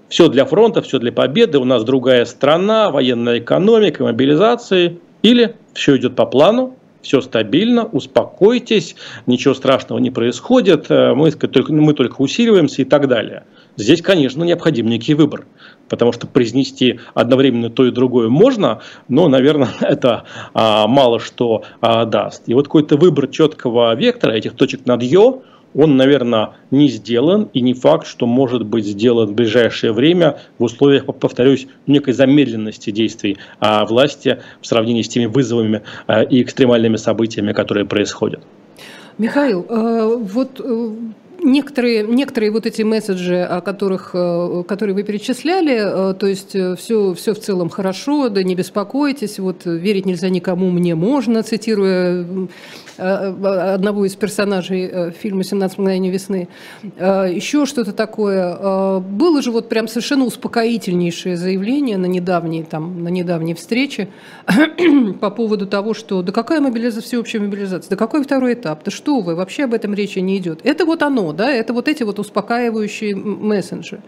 Все 0.07 0.27
для 0.27 0.45
фронта, 0.45 0.81
все 0.81 0.97
для 0.97 1.11
победы, 1.11 1.59
у 1.59 1.65
нас 1.65 1.83
другая 1.83 2.25
страна, 2.25 2.89
военная 2.89 3.39
экономика, 3.39 4.03
мобилизации, 4.03 4.99
или 5.21 5.55
все 5.73 5.97
идет 5.97 6.15
по 6.15 6.25
плану, 6.25 6.75
все 7.01 7.21
стабильно, 7.21 7.85
успокойтесь, 7.85 8.95
ничего 9.25 9.53
страшного 9.53 9.99
не 9.99 10.11
происходит, 10.11 10.87
э, 10.89 11.13
мы 11.13 11.31
мы 11.69 11.93
только 11.93 12.21
усиливаемся 12.21 12.81
и 12.81 12.85
так 12.85 13.07
далее. 13.07 13.43
Здесь, 13.79 14.01
конечно, 14.01 14.43
необходим 14.43 14.87
некий 14.87 15.13
выбор, 15.13 15.45
потому 15.87 16.11
что 16.11 16.27
произнести 16.27 16.99
одновременно 17.13 17.69
то 17.69 17.85
и 17.85 17.91
другое 17.91 18.27
можно, 18.27 18.81
но, 19.07 19.29
наверное, 19.29 19.69
это 19.79 20.25
а, 20.53 20.85
мало 20.85 21.21
что 21.21 21.63
а, 21.79 22.03
даст. 22.03 22.43
И 22.47 22.53
вот 22.53 22.65
какой-то 22.65 22.97
выбор 22.97 23.27
четкого 23.27 23.95
вектора 23.95 24.33
этих 24.33 24.55
точек 24.55 24.85
над 24.85 25.01
«ё», 25.01 25.43
он, 25.73 25.95
наверное, 25.95 26.55
не 26.71 26.89
сделан, 26.89 27.47
и 27.53 27.61
не 27.61 27.73
факт, 27.73 28.05
что 28.05 28.25
может 28.25 28.65
быть 28.65 28.85
сделан 28.85 29.27
в 29.27 29.33
ближайшее 29.33 29.93
время 29.93 30.39
в 30.57 30.63
условиях, 30.63 31.05
повторюсь, 31.05 31.67
некой 31.87 32.13
замедленности 32.13 32.89
действий 32.89 33.37
а, 33.61 33.85
власти 33.85 34.39
в 34.59 34.67
сравнении 34.67 35.03
с 35.03 35.07
теми 35.07 35.27
вызовами 35.27 35.83
а, 36.05 36.23
и 36.23 36.41
экстремальными 36.41 36.97
событиями, 36.97 37.53
которые 37.53 37.85
происходят. 37.85 38.41
Михаил, 39.19 39.65
э, 39.69 40.15
вот 40.15 40.61
э, 40.63 40.91
некоторые, 41.51 42.03
некоторые 42.03 42.51
вот 42.51 42.65
эти 42.65 42.81
месседжи, 42.81 43.41
о 43.41 43.61
которых, 43.61 44.11
э, 44.13 44.63
которые 44.67 44.95
вы 44.95 45.03
перечисляли, 45.03 46.13
то 46.13 46.27
есть 46.27 46.49
все, 46.49 47.13
все 47.13 47.33
в 47.33 47.39
целом 47.39 47.69
хорошо, 47.69 48.29
да 48.29 48.43
не 48.43 48.55
беспокойтесь, 48.55 49.39
вот 49.39 49.65
верить 49.65 50.05
нельзя 50.05 50.29
никому, 50.29 50.69
мне 50.69 50.95
можно, 50.95 51.43
цитируя 51.43 52.09
Э, 52.09 52.23
э, 52.23 52.47
одного 52.99 54.05
из 54.05 54.15
персонажей 54.15 54.89
э, 54.91 55.11
фильма 55.11 55.41
«17 55.41 55.73
мгновений 55.77 56.09
весны», 56.09 56.47
еще 56.83 57.65
что-то 57.65 57.93
такое. 57.93 58.99
Было 58.99 59.41
же 59.41 59.51
вот 59.51 59.69
прям 59.69 59.87
совершенно 59.87 60.25
успокоительнейшее 60.25 61.37
заявление 61.37 61.97
на 61.97 62.05
недавней, 62.05 62.63
там, 62.63 63.03
на 63.03 63.09
недавней 63.09 63.53
встрече 63.53 64.09
по 65.21 65.29
поводу 65.29 65.67
того, 65.67 65.93
что 65.93 66.21
да 66.21 66.31
какая 66.31 66.59
мобилизация, 66.59 67.01
всеобщая 67.01 67.39
мобилизация, 67.39 67.89
да 67.91 67.95
какой 67.95 68.23
второй 68.23 68.53
этап, 68.53 68.83
да 68.83 68.91
что 68.91 69.21
вы, 69.21 69.35
вообще 69.35 69.65
об 69.65 69.73
этом 69.73 69.93
речи 69.93 70.19
не 70.19 70.37
идет. 70.37 70.61
Это 70.63 70.85
вот 70.85 71.03
оно, 71.03 71.33
да, 71.33 71.51
это 71.51 71.73
вот 71.73 71.87
эти 71.87 72.03
вот 72.03 72.19
успокаивающие 72.19 73.15
мессенджеры. 73.15 74.01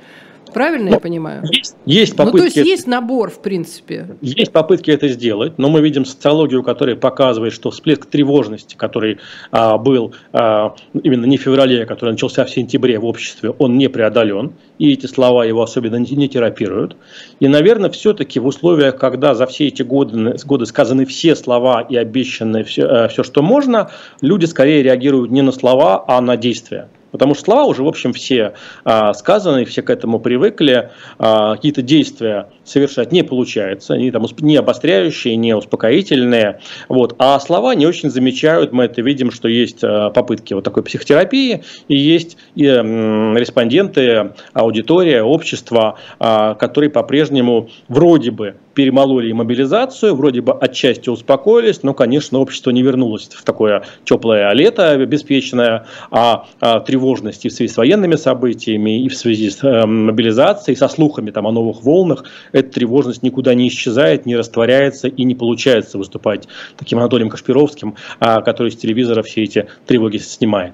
Правильно 0.54 0.90
ну, 0.90 0.96
я 0.96 1.00
понимаю? 1.00 1.44
Есть, 1.52 1.76
есть 1.86 2.16
попытки. 2.16 2.36
Ну, 2.36 2.40
то 2.40 2.46
есть 2.46 2.58
есть 2.58 2.88
набор, 2.88 3.30
в 3.30 3.40
принципе. 3.42 4.08
Есть 4.22 4.52
попытки 4.52 4.92
это 4.92 5.08
сделать, 5.08 5.58
но 5.58 5.70
мы 5.70 5.82
видим 5.82 6.06
социологию, 6.06 6.64
которая 6.64 6.96
показывает, 6.96 7.54
что 7.54 7.72
всплеск 7.72 8.06
тревожности, 8.06 8.76
который 8.76 9.20
а, 9.52 9.78
был 9.78 10.14
а, 10.34 10.76
именно 10.94 11.26
не 11.26 11.38
в 11.38 11.42
феврале, 11.42 11.84
а 11.84 11.86
который 11.86 12.12
начался 12.12 12.46
в 12.46 12.50
сентябре 12.50 13.00
в 13.00 13.06
обществе, 13.06 13.52
он 13.58 13.78
не 13.78 13.88
преодолен, 13.88 14.54
и 14.78 14.92
эти 14.94 15.06
слова 15.06 15.46
его 15.46 15.62
особенно 15.62 15.96
не, 15.96 16.16
не 16.16 16.28
терапируют. 16.28 16.98
И, 17.40 17.48
наверное, 17.48 17.90
все-таки 17.90 18.40
в 18.40 18.46
условиях, 18.46 18.98
когда 18.98 19.36
за 19.36 19.46
все 19.46 19.68
эти 19.68 19.84
годы, 19.84 20.36
годы 20.46 20.66
сказаны 20.66 21.06
все 21.06 21.36
слова 21.36 21.82
и 21.82 21.96
обещаны 21.96 22.64
все, 22.64 23.08
все, 23.08 23.24
что 23.24 23.42
можно, 23.42 23.92
люди 24.22 24.46
скорее 24.46 24.84
реагируют 24.84 25.32
не 25.32 25.42
на 25.42 25.52
слова, 25.52 26.04
а 26.08 26.22
на 26.22 26.38
действия. 26.38 26.90
Потому 27.12 27.36
что 27.36 27.46
слова 27.46 27.66
уже, 27.66 27.84
в 27.84 27.88
общем, 27.88 28.14
все 28.14 28.54
а, 28.84 29.14
сказаны, 29.14 29.66
все 29.66 29.82
к 29.82 29.90
этому 29.90 30.20
привыкли, 30.20 30.92
а, 31.20 31.56
какие-то 31.56 31.82
действия 31.82 32.48
совершать 32.64 33.12
не 33.12 33.24
получается, 33.24 33.94
они 33.94 34.12
там 34.12 34.26
не 34.40 34.56
обостряющие, 34.56 35.36
не 35.36 35.56
успокоительные, 35.56 36.60
вот, 36.88 37.16
а 37.20 37.40
слова 37.40 37.76
не 37.76 37.86
очень 37.86 38.10
замечают, 38.10 38.72
мы 38.72 38.86
это 38.86 39.02
видим, 39.02 39.32
что 39.32 39.48
есть 39.48 39.84
а, 39.84 40.10
попытки 40.10 40.54
вот 40.54 40.64
такой 40.64 40.84
психотерапии, 40.84 41.64
и 41.88 41.96
есть 41.96 42.38
и, 42.56 42.66
м, 42.66 43.38
респонденты, 43.38 44.32
аудитория, 44.54 45.24
общество, 45.24 45.98
а, 46.20 46.56
которые 46.56 46.90
по-прежнему 46.90 47.70
вроде 47.88 48.32
бы 48.32 48.56
перемололи 48.74 49.32
мобилизацию, 49.32 50.16
вроде 50.16 50.42
бы 50.42 50.54
отчасти 50.54 51.10
успокоились, 51.10 51.84
но, 51.84 51.94
конечно, 51.94 52.40
общество 52.40 52.72
не 52.72 52.82
вернулось 52.82 53.30
в 53.32 53.44
такое 53.44 53.84
теплое 54.04 54.52
лето 54.54 54.98
беспечное, 55.06 55.86
а, 56.10 56.48
а 56.60 56.80
тревожность 56.80 57.46
и 57.46 57.50
в 57.50 57.54
связи 57.54 57.74
с 57.74 57.78
военными 57.78 58.16
событиями, 58.16 59.04
и 59.04 59.10
в 59.10 59.18
связи 59.18 59.50
с 59.50 59.64
э, 59.64 59.86
мобилизацией, 59.86 60.76
со 60.78 60.88
слухами 60.88 61.32
там, 61.32 61.48
о 61.48 61.52
новых 61.52 61.84
волнах, 61.84 62.26
эта 62.52 62.72
тревожность 62.72 63.24
никуда 63.24 63.54
не 63.54 63.68
исчезает, 63.68 64.26
не 64.26 64.36
растворяется 64.36 65.08
и 65.08 65.24
не 65.24 65.36
получается 65.36 65.98
выступать 65.98 66.48
таким 66.78 67.00
Анатолием 67.00 67.30
Кашпировским, 67.30 67.96
а, 68.20 68.42
который 68.42 68.72
с 68.72 68.78
телевизора 68.78 69.24
все 69.24 69.44
эти 69.44 69.68
тревоги 69.86 70.18
снимает. 70.18 70.74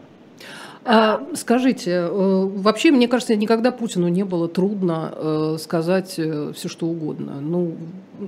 А, 0.90 1.22
скажите, 1.34 1.92
э, 1.92 2.10
вообще, 2.10 2.92
мне 2.92 3.10
кажется, 3.10 3.36
никогда 3.36 3.72
Путину 3.72 4.08
не 4.08 4.24
было 4.24 4.48
трудно 4.48 5.12
э, 5.14 5.58
сказать 5.60 6.14
э, 6.18 6.54
все, 6.56 6.70
что 6.70 6.88
угодно. 6.88 7.42
Ну, 7.42 7.74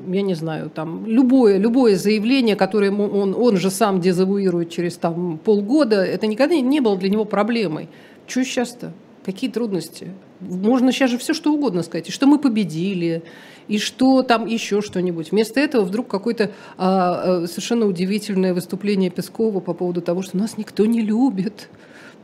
я 0.10 0.22
не 0.22 0.34
знаю, 0.34 0.70
там, 0.70 1.06
любое, 1.06 1.58
любое 1.58 1.96
заявление, 1.96 2.58
которое 2.58 2.92
он, 2.92 3.34
он 3.34 3.56
же 3.56 3.72
сам 3.72 4.01
дезавуирует 4.01 4.72
через 4.72 4.98
там, 4.98 5.38
полгода, 5.38 6.04
это 6.04 6.28
никогда 6.28 6.56
не 6.56 6.82
было 6.82 6.98
для 6.98 7.10
него 7.10 7.24
проблемой. 7.24 7.88
Что 8.28 8.44
сейчас-то? 8.44 8.92
Какие 9.24 9.50
трудности? 9.50 10.10
Можно 10.42 10.92
сейчас 10.92 11.12
же 11.12 11.18
все, 11.18 11.34
что 11.34 11.54
угодно 11.54 11.82
сказать. 11.82 12.10
И 12.10 12.12
что 12.12 12.28
мы 12.28 12.39
победили, 12.39 13.24
и 13.70 13.78
что 13.78 14.22
там 14.22 14.46
еще 14.46 14.82
что-нибудь. 14.82 15.32
Вместо 15.32 15.62
этого 15.62 15.86
вдруг 15.86 16.10
какое-то 16.10 16.51
а, 16.78 17.46
совершенно 17.48 17.86
удивительное 17.86 18.54
выступление 18.54 19.12
Пескова 19.12 19.62
по 19.62 19.74
поводу 19.74 20.01
того, 20.01 20.24
что 20.24 20.36
нас 20.38 20.58
никто 20.58 20.86
не 20.86 21.01
любит. 21.01 21.70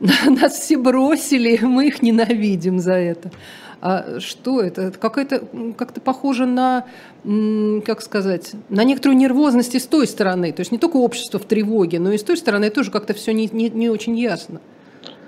Нас 0.00 0.58
все 0.58 0.76
бросили, 0.76 1.58
мы 1.62 1.88
их 1.88 2.02
ненавидим 2.02 2.78
за 2.78 2.92
это. 2.92 3.30
А 3.80 4.20
что 4.20 4.62
это? 4.62 4.82
Это 4.82 4.98
какое-то 4.98 5.42
как-то 5.76 6.00
похоже 6.00 6.46
на, 6.46 6.86
как 7.84 8.00
сказать, 8.02 8.52
на 8.68 8.84
некоторую 8.84 9.18
нервозность 9.18 9.74
и 9.74 9.78
с 9.78 9.86
той 9.86 10.06
стороны. 10.06 10.52
То 10.52 10.60
есть 10.60 10.72
не 10.72 10.78
только 10.78 10.96
общество 10.96 11.38
в 11.38 11.44
тревоге, 11.44 11.98
но 11.98 12.12
и 12.12 12.18
с 12.18 12.22
той 12.22 12.36
стороны 12.36 12.70
тоже 12.70 12.90
как-то 12.90 13.14
все 13.14 13.32
не, 13.32 13.48
не, 13.52 13.68
не 13.68 13.90
очень 13.90 14.18
ясно. 14.18 14.60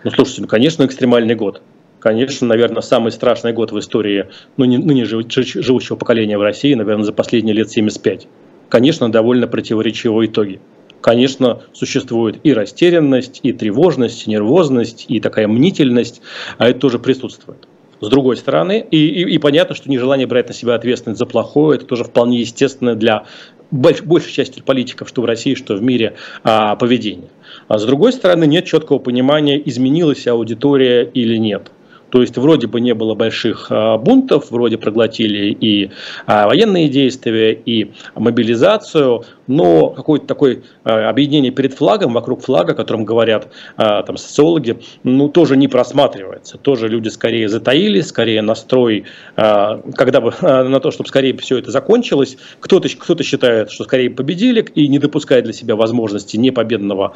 Ну, 0.04 0.10
слушайте, 0.10 0.42
ну, 0.42 0.48
конечно, 0.48 0.84
экстремальный 0.84 1.34
год. 1.34 1.62
Конечно, 2.00 2.46
наверное, 2.46 2.82
самый 2.82 3.10
страшный 3.10 3.52
год 3.52 3.72
в 3.72 3.78
истории 3.78 4.28
ну, 4.56 4.64
не, 4.64 4.78
ныне 4.78 5.04
живущего 5.04 5.96
поколения 5.96 6.38
в 6.38 6.42
России, 6.42 6.74
наверное, 6.74 7.04
за 7.04 7.12
последние 7.12 7.54
лет 7.54 7.70
75. 7.70 8.28
Конечно, 8.68 9.10
довольно 9.10 9.46
противоречивые 9.46 10.28
итоги 10.28 10.60
конечно, 11.00 11.62
существует 11.72 12.38
и 12.42 12.52
растерянность, 12.52 13.40
и 13.42 13.52
тревожность, 13.52 14.26
и 14.26 14.30
нервозность, 14.30 15.06
и 15.08 15.20
такая 15.20 15.48
мнительность, 15.48 16.20
а 16.58 16.68
это 16.68 16.80
тоже 16.80 16.98
присутствует. 16.98 17.68
С 18.00 18.08
другой 18.08 18.36
стороны, 18.36 18.86
и, 18.90 19.06
и, 19.08 19.34
и 19.34 19.38
понятно, 19.38 19.74
что 19.74 19.90
нежелание 19.90 20.26
брать 20.26 20.48
на 20.48 20.54
себя 20.54 20.74
ответственность 20.74 21.18
за 21.18 21.26
плохое, 21.26 21.78
это 21.78 21.86
тоже 21.86 22.04
вполне 22.04 22.40
естественно 22.40 22.94
для 22.94 23.24
больш, 23.70 24.02
большей 24.02 24.32
части 24.32 24.60
политиков, 24.60 25.08
что 25.08 25.22
в 25.22 25.24
России, 25.24 25.54
что 25.54 25.74
в 25.74 25.82
мире, 25.82 26.14
а, 26.44 26.76
поведения. 26.76 27.28
А 27.66 27.78
с 27.78 27.84
другой 27.84 28.12
стороны, 28.12 28.46
нет 28.46 28.66
четкого 28.66 28.98
понимания, 28.98 29.60
изменилась 29.64 30.26
аудитория 30.28 31.02
или 31.02 31.36
нет. 31.36 31.72
То 32.10 32.22
есть 32.22 32.38
вроде 32.38 32.66
бы 32.66 32.80
не 32.80 32.94
было 32.94 33.14
больших 33.14 33.66
а, 33.70 33.98
бунтов, 33.98 34.50
вроде 34.50 34.78
проглотили 34.78 35.50
и 35.52 35.90
а, 36.26 36.46
военные 36.46 36.88
действия, 36.88 37.52
и 37.52 37.90
мобилизацию, 38.14 39.24
но 39.48 39.88
какое-то 39.88 40.26
такое 40.26 40.62
объединение 40.84 41.50
перед 41.50 41.74
флагом, 41.74 42.12
вокруг 42.12 42.42
флага, 42.42 42.72
о 42.72 42.74
котором 42.76 43.04
говорят 43.04 43.48
там, 43.76 44.16
социологи, 44.16 44.78
ну, 45.02 45.28
тоже 45.28 45.56
не 45.56 45.66
просматривается. 45.66 46.58
Тоже 46.58 46.88
люди 46.88 47.08
скорее 47.08 47.48
затаились, 47.48 48.08
скорее 48.08 48.42
настрой, 48.42 49.04
когда 49.34 50.20
бы 50.20 50.32
на 50.40 50.80
то, 50.80 50.90
чтобы 50.90 51.08
скорее 51.08 51.36
все 51.38 51.58
это 51.58 51.70
закончилось. 51.70 52.36
Кто-то 52.60 52.88
кто 52.88 53.22
считает, 53.22 53.70
что 53.70 53.84
скорее 53.84 54.10
победили 54.10 54.60
и 54.74 54.88
не 54.88 54.98
допускает 54.98 55.44
для 55.44 55.52
себя 55.52 55.76
возможности 55.76 56.36
непобедного 56.36 57.14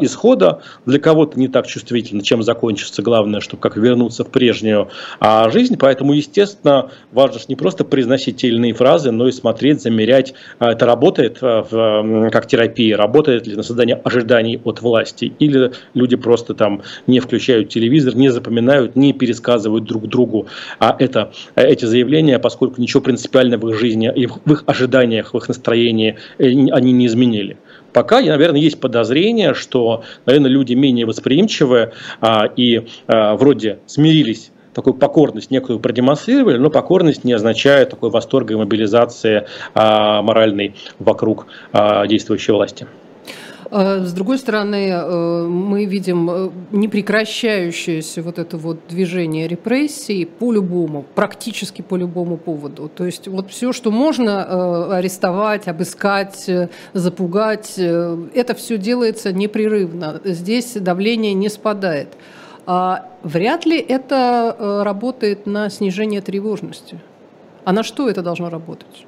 исхода. 0.00 0.62
Для 0.86 0.98
кого-то 0.98 1.38
не 1.38 1.48
так 1.48 1.66
чувствительно, 1.66 2.22
чем 2.22 2.42
закончится. 2.42 3.02
Главное, 3.02 3.40
чтобы 3.40 3.60
как 3.60 3.76
вернуться 3.76 4.24
в 4.24 4.30
прежнюю 4.30 4.88
жизнь. 5.48 5.76
Поэтому, 5.78 6.12
естественно, 6.12 6.90
важно 7.10 7.32
не 7.48 7.56
просто 7.56 7.84
произносить 7.84 8.36
те 8.36 8.48
или 8.48 8.56
иные 8.56 8.74
фразы, 8.74 9.10
но 9.10 9.26
и 9.26 9.32
смотреть, 9.32 9.82
замерять, 9.82 10.34
это 10.60 10.86
работает 10.86 11.38
как 11.72 12.46
терапия, 12.46 12.96
работает 12.96 13.46
ли 13.46 13.56
на 13.56 13.62
создание 13.62 13.96
ожиданий 13.96 14.60
от 14.64 14.80
власти, 14.82 15.32
или 15.38 15.72
люди 15.94 16.16
просто 16.16 16.54
там 16.54 16.82
не 17.06 17.20
включают 17.20 17.68
телевизор, 17.68 18.14
не 18.14 18.28
запоминают, 18.28 18.96
не 18.96 19.12
пересказывают 19.12 19.84
друг 19.84 20.08
другу 20.08 20.46
а 20.78 20.96
это, 20.98 21.32
эти 21.54 21.84
заявления, 21.84 22.38
поскольку 22.38 22.80
ничего 22.80 23.02
принципиального 23.02 23.66
в 23.66 23.70
их 23.70 23.78
жизни 23.78 24.12
и 24.14 24.26
в 24.26 24.50
их 24.50 24.64
ожиданиях, 24.66 25.34
в 25.34 25.36
их 25.36 25.48
настроении 25.48 26.16
э, 26.38 26.46
они 26.46 26.92
не 26.92 27.06
изменили. 27.06 27.56
Пока, 27.92 28.20
наверное, 28.20 28.60
есть 28.60 28.80
подозрение, 28.80 29.54
что, 29.54 30.02
наверное, 30.26 30.50
люди 30.50 30.74
менее 30.74 31.06
восприимчивые 31.06 31.92
а, 32.20 32.46
и 32.56 32.86
а, 33.06 33.36
вроде 33.36 33.80
смирились 33.86 34.50
такую 34.74 34.94
покорность 34.94 35.50
некую 35.50 35.78
продемонстрировали, 35.80 36.58
но 36.58 36.70
покорность 36.70 37.24
не 37.24 37.32
означает 37.32 37.90
такой 37.90 38.10
восторга 38.10 38.54
и 38.54 38.56
мобилизации 38.56 39.46
а, 39.74 40.22
моральной 40.22 40.74
вокруг 40.98 41.46
а, 41.72 42.06
действующей 42.06 42.52
власти. 42.52 42.86
А, 43.74 44.04
с 44.04 44.12
другой 44.12 44.36
стороны, 44.36 44.90
э, 44.90 45.46
мы 45.46 45.86
видим 45.86 46.30
э, 46.30 46.50
непрекращающееся 46.72 48.20
вот 48.20 48.38
это 48.38 48.58
вот 48.58 48.80
движение 48.90 49.48
репрессий 49.48 50.26
по 50.26 50.52
любому, 50.52 51.06
практически 51.14 51.80
по 51.80 51.96
любому 51.96 52.36
поводу. 52.36 52.90
То 52.94 53.06
есть 53.06 53.28
вот 53.28 53.50
все, 53.50 53.72
что 53.72 53.90
можно 53.90 54.46
э, 54.46 54.92
арестовать, 54.96 55.68
обыскать, 55.68 56.50
запугать, 56.92 57.78
это 57.78 58.54
все 58.54 58.76
делается 58.76 59.32
непрерывно. 59.32 60.20
Здесь 60.22 60.74
давление 60.74 61.32
не 61.32 61.48
спадает. 61.48 62.08
А 62.66 63.08
вряд 63.22 63.66
ли 63.66 63.78
это 63.78 64.82
работает 64.84 65.46
на 65.46 65.68
снижение 65.70 66.20
тревожности. 66.20 66.98
А 67.64 67.72
на 67.72 67.82
что 67.82 68.08
это 68.08 68.22
должно 68.22 68.50
работать? 68.50 69.06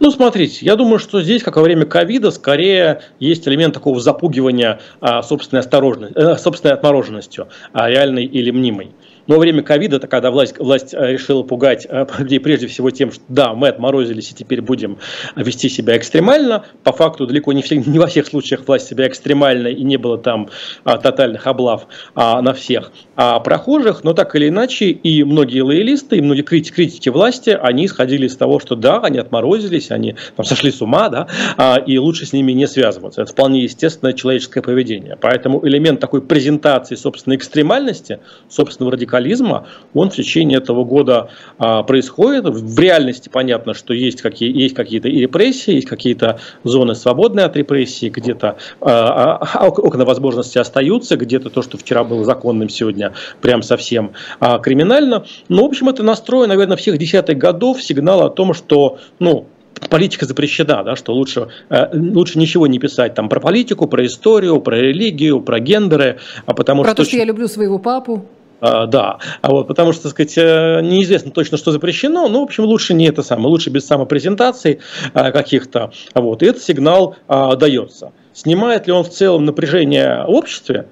Ну, 0.00 0.10
смотрите, 0.10 0.66
я 0.66 0.76
думаю, 0.76 0.98
что 0.98 1.22
здесь, 1.22 1.42
как 1.42 1.56
во 1.56 1.62
время 1.62 1.86
ковида, 1.86 2.30
скорее 2.30 3.00
есть 3.20 3.46
элемент 3.46 3.74
такого 3.74 4.00
запугивания 4.00 4.80
а, 5.00 5.22
собственной, 5.22 5.60
осторожности, 5.60 6.18
э, 6.18 6.36
собственной 6.36 6.74
отмороженностью, 6.74 7.48
а, 7.72 7.88
реальной 7.88 8.24
или 8.24 8.50
мнимой. 8.50 8.92
Но 9.26 9.36
во 9.36 9.40
время 9.40 9.62
ковида, 9.62 9.98
когда 10.00 10.30
власть, 10.30 10.58
власть 10.58 10.94
э, 10.94 11.12
решила 11.12 11.42
пугать 11.42 11.86
э, 11.88 12.06
людей 12.18 12.40
прежде 12.40 12.66
всего 12.66 12.90
тем, 12.90 13.12
что 13.12 13.22
да, 13.28 13.54
мы 13.54 13.68
отморозились 13.68 14.30
и 14.30 14.34
теперь 14.34 14.60
будем 14.60 14.98
вести 15.36 15.68
себя 15.68 15.96
экстремально, 15.96 16.64
по 16.82 16.92
факту 16.92 17.26
далеко 17.26 17.52
не, 17.52 17.62
все, 17.62 17.76
не 17.86 17.98
во 17.98 18.06
всех 18.06 18.26
случаях 18.26 18.66
власть 18.66 18.88
себя 18.88 19.06
экстремально 19.06 19.68
и 19.68 19.82
не 19.82 19.96
было 19.96 20.18
там 20.18 20.48
а, 20.84 20.98
тотальных 20.98 21.46
облав 21.46 21.86
а, 22.14 22.40
на 22.42 22.54
всех 22.54 22.92
а, 23.16 23.40
прохожих, 23.40 24.04
но 24.04 24.12
так 24.12 24.34
или 24.36 24.48
иначе 24.48 24.86
и 24.86 25.24
многие 25.24 25.60
лоялисты, 25.60 26.16
и 26.16 26.20
многие 26.20 26.42
критики, 26.42 26.74
критики 26.74 27.08
власти, 27.08 27.58
они 27.60 27.86
исходили 27.86 28.26
из 28.26 28.36
того, 28.36 28.58
что 28.60 28.76
да, 28.76 28.98
они 29.00 29.18
отморозились, 29.18 29.90
они 29.90 30.16
там, 30.36 30.44
сошли 30.44 30.70
с 30.70 30.82
ума, 30.82 31.08
да, 31.08 31.28
а, 31.56 31.76
и 31.76 31.98
лучше 31.98 32.26
с 32.26 32.32
ними 32.32 32.52
не 32.52 32.66
связываться. 32.66 33.22
Это 33.22 33.32
вполне 33.32 33.62
естественное 33.62 34.12
человеческое 34.12 34.62
поведение. 34.62 35.16
Поэтому 35.20 35.66
элемент 35.66 36.00
такой 36.00 36.22
презентации 36.22 36.94
собственной 36.94 37.36
экстремальности, 37.36 38.20
собственного 38.48 38.92
радикализма, 38.92 39.13
радикализма, 39.14 39.66
он 39.94 40.10
в 40.10 40.14
течение 40.14 40.58
этого 40.58 40.84
года 40.84 41.28
а, 41.58 41.82
происходит. 41.82 42.44
В 42.46 42.78
реальности 42.78 43.28
понятно, 43.28 43.74
что 43.74 43.94
есть, 43.94 44.22
какие, 44.22 44.54
есть 44.56 44.74
какие-то 44.74 45.08
и 45.08 45.20
репрессии, 45.20 45.74
есть 45.74 45.88
какие-то 45.88 46.40
зоны 46.64 46.94
свободные 46.94 47.46
от 47.46 47.56
репрессий, 47.56 48.08
где-то 48.08 48.56
а, 48.80 49.38
а, 49.54 49.68
окна 49.68 50.04
возможности 50.04 50.58
остаются, 50.58 51.16
где-то 51.16 51.50
то, 51.50 51.62
что 51.62 51.78
вчера 51.78 52.04
было 52.04 52.24
законным, 52.24 52.68
сегодня 52.68 53.12
прям 53.40 53.62
совсем 53.62 54.12
а, 54.40 54.58
криминально. 54.58 55.24
Но, 55.48 55.62
в 55.62 55.66
общем, 55.66 55.88
это 55.88 56.02
настрой, 56.02 56.46
наверное, 56.46 56.76
всех 56.76 56.98
десятых 56.98 57.38
годов, 57.38 57.82
сигнал 57.82 58.22
о 58.22 58.30
том, 58.30 58.54
что, 58.54 58.98
ну, 59.18 59.46
политика 59.88 60.26
запрещена, 60.26 60.82
да, 60.84 60.96
что 60.96 61.12
лучше, 61.12 61.48
э, 61.68 61.86
лучше 61.92 62.38
ничего 62.38 62.66
не 62.66 62.78
писать 62.78 63.14
там 63.14 63.28
про 63.28 63.40
политику, 63.40 63.86
про 63.86 64.04
историю, 64.06 64.60
про 64.60 64.76
религию, 64.76 65.40
про 65.40 65.60
гендеры, 65.60 66.18
а 66.46 66.54
потому 66.54 66.82
про 66.82 66.90
что... 66.90 66.96
Про 66.96 67.04
то, 67.04 67.08
что 67.08 67.16
я 67.16 67.24
люблю 67.24 67.48
своего 67.48 67.78
папу. 67.78 68.26
А, 68.66 68.86
да, 68.86 69.18
а 69.42 69.50
вот, 69.50 69.68
потому 69.68 69.92
что, 69.92 70.04
так 70.04 70.12
сказать, 70.12 70.38
э, 70.38 70.80
неизвестно 70.82 71.30
точно, 71.30 71.58
что 71.58 71.70
запрещено, 71.70 72.28
но, 72.28 72.40
в 72.40 72.44
общем, 72.44 72.64
лучше 72.64 72.94
не 72.94 73.06
это 73.06 73.22
самое, 73.22 73.48
лучше 73.48 73.68
без 73.68 73.86
самопрезентаций 73.86 74.80
а, 75.12 75.32
каких-то, 75.32 75.92
вот, 76.14 76.42
и 76.42 76.46
этот 76.46 76.62
сигнал 76.62 77.14
а, 77.28 77.56
дается. 77.56 78.12
Снимает 78.32 78.86
ли 78.86 78.94
он 78.94 79.04
в 79.04 79.10
целом 79.10 79.44
напряжение 79.44 80.24
в 80.26 80.30
обществе? 80.30 80.86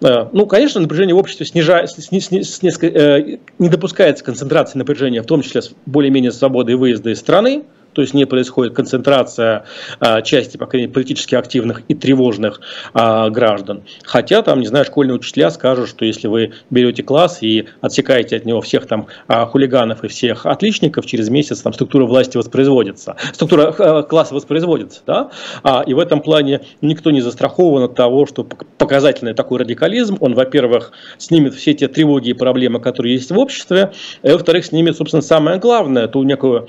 Э, 0.00 0.28
ну, 0.32 0.46
конечно, 0.46 0.80
напряжение 0.80 1.14
в 1.14 1.18
обществе 1.18 1.44
снижает, 1.44 1.90
сни, 1.90 2.20
сни, 2.20 2.42
сни, 2.42 2.70
э, 2.82 3.38
не 3.58 3.68
допускается 3.68 4.24
концентрации 4.24 4.78
напряжения, 4.78 5.20
в 5.20 5.26
том 5.26 5.42
числе 5.42 5.60
более-менее 5.84 6.32
свободой 6.32 6.76
выезда 6.76 7.10
из 7.10 7.18
страны, 7.18 7.64
то 7.98 8.02
есть 8.02 8.14
не 8.14 8.26
происходит 8.26 8.76
концентрация 8.76 9.64
а, 9.98 10.22
части, 10.22 10.56
по 10.56 10.66
крайней 10.66 10.86
мере, 10.86 10.94
политически 10.94 11.34
активных 11.34 11.82
и 11.88 11.94
тревожных 11.94 12.60
а, 12.94 13.28
граждан. 13.28 13.82
Хотя 14.04 14.42
там, 14.42 14.60
не 14.60 14.68
знаю, 14.68 14.84
школьные 14.84 15.16
учителя 15.16 15.50
скажут, 15.50 15.88
что 15.88 16.04
если 16.04 16.28
вы 16.28 16.52
берете 16.70 17.02
класс 17.02 17.38
и 17.40 17.66
отсекаете 17.80 18.36
от 18.36 18.44
него 18.44 18.60
всех 18.60 18.86
там 18.86 19.08
а, 19.26 19.46
хулиганов 19.46 20.04
и 20.04 20.06
всех 20.06 20.46
отличников, 20.46 21.06
через 21.06 21.28
месяц 21.28 21.60
там 21.62 21.72
структура 21.72 22.04
власти 22.04 22.36
воспроизводится, 22.36 23.16
структура 23.32 23.74
а, 23.76 24.02
класса 24.04 24.32
воспроизводится, 24.32 25.00
да, 25.04 25.30
а, 25.64 25.82
и 25.84 25.92
в 25.92 25.98
этом 25.98 26.20
плане 26.20 26.60
никто 26.80 27.10
не 27.10 27.20
застрахован 27.20 27.82
от 27.82 27.96
того, 27.96 28.26
что 28.26 28.44
показательный 28.44 29.34
такой 29.34 29.58
радикализм, 29.58 30.18
он, 30.20 30.34
во-первых, 30.34 30.92
снимет 31.18 31.54
все 31.54 31.74
те 31.74 31.88
тревоги 31.88 32.28
и 32.28 32.32
проблемы, 32.32 32.78
которые 32.78 33.14
есть 33.14 33.32
в 33.32 33.38
обществе, 33.40 33.90
и, 34.22 34.30
во-вторых, 34.30 34.66
снимет, 34.66 34.96
собственно, 34.96 35.20
самое 35.20 35.58
главное, 35.58 36.06
ту 36.06 36.22
некую 36.22 36.68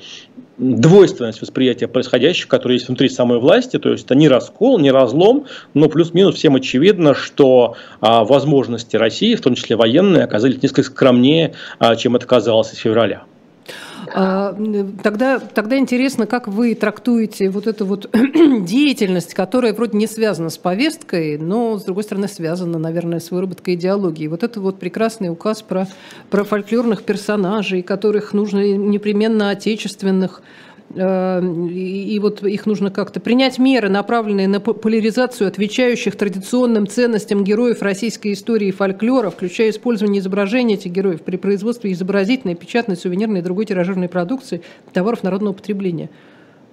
двойственность 0.59 1.41
восприятия 1.41 1.87
происходящего, 1.87 2.49
которое 2.49 2.75
есть 2.75 2.87
внутри 2.87 3.09
самой 3.09 3.39
власти, 3.39 3.79
то 3.79 3.89
есть 3.89 4.05
это 4.05 4.15
не 4.15 4.27
раскол, 4.27 4.77
не 4.77 4.91
разлом, 4.91 5.45
но 5.73 5.87
плюс-минус 5.89 6.35
всем 6.35 6.55
очевидно, 6.55 7.15
что 7.15 7.75
а, 8.01 8.23
возможности 8.25 8.97
России, 8.97 9.35
в 9.35 9.41
том 9.41 9.55
числе 9.55 9.75
военные, 9.75 10.23
оказались 10.23 10.61
несколько 10.61 10.83
скромнее, 10.83 11.55
а, 11.79 11.95
чем 11.95 12.15
это 12.15 12.27
казалось 12.27 12.73
из 12.73 12.77
февраля. 12.77 13.23
А, 14.13 14.55
тогда, 15.03 15.39
тогда 15.39 15.77
интересно, 15.77 16.25
как 16.25 16.47
вы 16.47 16.75
трактуете 16.75 17.49
вот 17.49 17.67
эту 17.67 17.85
вот 17.85 18.09
деятельность, 18.13 19.33
которая 19.33 19.73
вроде 19.73 19.97
не 19.97 20.07
связана 20.07 20.49
с 20.49 20.57
повесткой, 20.57 21.37
но, 21.37 21.77
с 21.77 21.83
другой 21.83 22.03
стороны, 22.03 22.27
связана, 22.27 22.79
наверное, 22.79 23.19
с 23.19 23.31
выработкой 23.31 23.75
идеологии. 23.75 24.27
Вот 24.27 24.43
это 24.43 24.59
вот 24.61 24.79
прекрасный 24.79 25.29
указ 25.29 25.61
про, 25.61 25.87
про 26.29 26.43
фольклорных 26.43 27.03
персонажей, 27.03 27.81
которых 27.81 28.33
нужно 28.33 28.73
непременно 28.73 29.49
отечественных, 29.49 30.41
и 30.95 32.19
вот 32.19 32.43
их 32.43 32.65
нужно 32.65 32.89
как-то 32.89 33.19
принять 33.19 33.59
меры, 33.59 33.89
направленные 33.89 34.47
на 34.47 34.59
поляризацию 34.59 35.47
отвечающих 35.47 36.15
традиционным 36.15 36.87
ценностям 36.87 37.43
героев 37.43 37.83
российской 37.83 38.33
истории 38.33 38.69
и 38.69 38.71
фольклора, 38.71 39.29
включая 39.29 39.69
использование 39.69 40.19
изображений 40.19 40.75
этих 40.75 40.91
героев 40.91 41.21
при 41.21 41.37
производстве 41.37 41.91
изобразительной, 41.91 42.55
печатной, 42.55 42.97
сувенирной 42.97 43.41
и 43.41 43.43
другой 43.43 43.65
тиражирной 43.65 44.09
продукции 44.09 44.61
товаров 44.91 45.21
народного 45.21 45.53
потребления. 45.53 46.09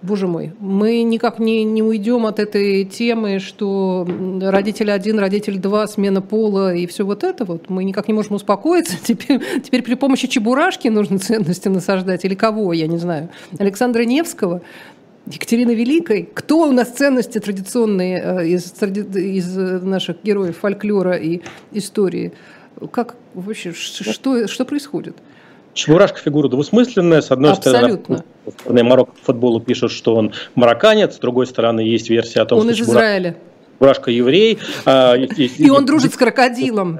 Боже 0.02 0.26
мой, 0.26 0.52
мы 0.60 1.02
никак 1.02 1.38
не, 1.38 1.64
не 1.64 1.82
уйдем 1.82 2.26
от 2.26 2.38
этой 2.38 2.84
темы, 2.84 3.38
что 3.38 4.06
родитель 4.42 4.90
один, 4.92 5.18
родитель 5.18 5.58
два, 5.58 5.86
смена 5.86 6.20
пола 6.20 6.74
и 6.74 6.86
все 6.86 7.04
вот 7.04 7.24
это 7.24 7.44
вот. 7.44 7.70
Мы 7.70 7.82
никак 7.82 8.06
не 8.06 8.14
можем 8.14 8.34
успокоиться. 8.34 8.96
Теперь, 9.02 9.40
теперь 9.62 9.82
при 9.82 9.94
помощи 9.94 10.28
чебурашки 10.28 10.88
нужно 10.88 11.18
ценности 11.18 11.68
насаждать. 11.68 12.24
Или 12.24 12.34
кого, 12.34 12.72
я 12.72 12.86
не 12.86 12.98
знаю. 12.98 13.30
Александра 13.58 14.02
Невского, 14.02 14.60
Екатерины 15.26 15.74
Великой. 15.74 16.28
Кто 16.32 16.68
у 16.68 16.72
нас 16.72 16.90
ценности 16.90 17.38
традиционные 17.38 18.22
э, 18.22 18.48
из, 18.48 18.72
из 18.82 19.56
наших 19.82 20.22
героев 20.22 20.58
фольклора 20.58 21.16
и 21.16 21.40
истории? 21.72 22.32
Как 22.92 23.16
вообще, 23.34 23.72
что, 23.72 24.46
что 24.46 24.64
происходит? 24.66 25.16
Чебурашка 25.72 26.20
фигура 26.20 26.48
двусмысленная. 26.48 27.22
С 27.22 27.30
одной 27.30 27.52
Абсолютно. 27.52 28.18
стороны, 28.18 28.24
Марокко 28.66 29.12
по 29.12 29.24
футболу 29.24 29.60
пишет, 29.60 29.90
что 29.90 30.14
он 30.14 30.32
марокканец. 30.54 31.16
С 31.16 31.18
другой 31.18 31.46
стороны, 31.46 31.80
есть 31.80 32.10
версия 32.10 32.40
о 32.40 32.46
том, 32.46 32.58
он 32.58 32.64
что 32.64 32.72
из 32.72 32.78
Чебурашка, 32.78 33.00
Израиля. 33.00 33.36
Чебурашка 33.74 34.10
еврей. 34.10 34.58
А, 34.84 35.14
и 35.16 35.70
он 35.70 35.84
дружит 35.84 36.14
с 36.14 36.16
крокодилом. 36.16 36.98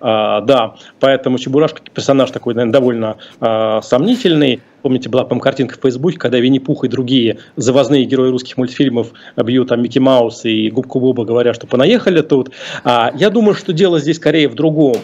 А, 0.00 0.40
да, 0.40 0.74
поэтому 1.00 1.38
Чебурашка 1.38 1.80
персонаж 1.92 2.30
такой, 2.30 2.54
наверное, 2.54 2.72
довольно 2.72 3.16
а, 3.40 3.80
сомнительный. 3.82 4.60
Помните, 4.82 5.08
была, 5.08 5.24
по 5.24 5.38
картинка 5.38 5.76
в 5.78 5.82
Фейсбуке, 5.82 6.18
когда 6.18 6.38
Винни-Пух 6.38 6.84
и 6.84 6.88
другие 6.88 7.38
завозные 7.56 8.04
герои 8.04 8.30
русских 8.30 8.56
мультфильмов 8.56 9.12
бьют 9.36 9.68
там 9.68 9.80
Микки 9.80 10.00
Маус 10.00 10.44
и 10.44 10.70
Губку 10.70 10.98
Буба, 10.98 11.24
говоря, 11.24 11.54
что 11.54 11.66
понаехали 11.66 12.20
тут. 12.22 12.50
А, 12.84 13.12
я 13.14 13.30
думаю, 13.30 13.54
что 13.54 13.72
дело 13.72 14.00
здесь 14.00 14.16
скорее 14.16 14.48
в 14.48 14.54
другом. 14.54 14.96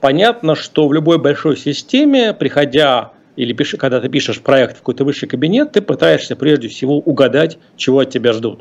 Понятно, 0.00 0.54
что 0.54 0.86
в 0.86 0.92
любой 0.92 1.18
большой 1.18 1.56
системе, 1.56 2.32
приходя 2.34 3.12
или 3.36 3.52
пиши, 3.52 3.76
когда 3.76 4.00
ты 4.00 4.08
пишешь 4.08 4.40
проект 4.40 4.76
в 4.76 4.78
какой-то 4.78 5.04
высший 5.04 5.28
кабинет, 5.28 5.72
ты 5.72 5.82
пытаешься 5.82 6.36
прежде 6.36 6.68
всего 6.68 6.98
угадать, 6.98 7.58
чего 7.76 8.00
от 8.00 8.10
тебя 8.10 8.32
ждут. 8.32 8.60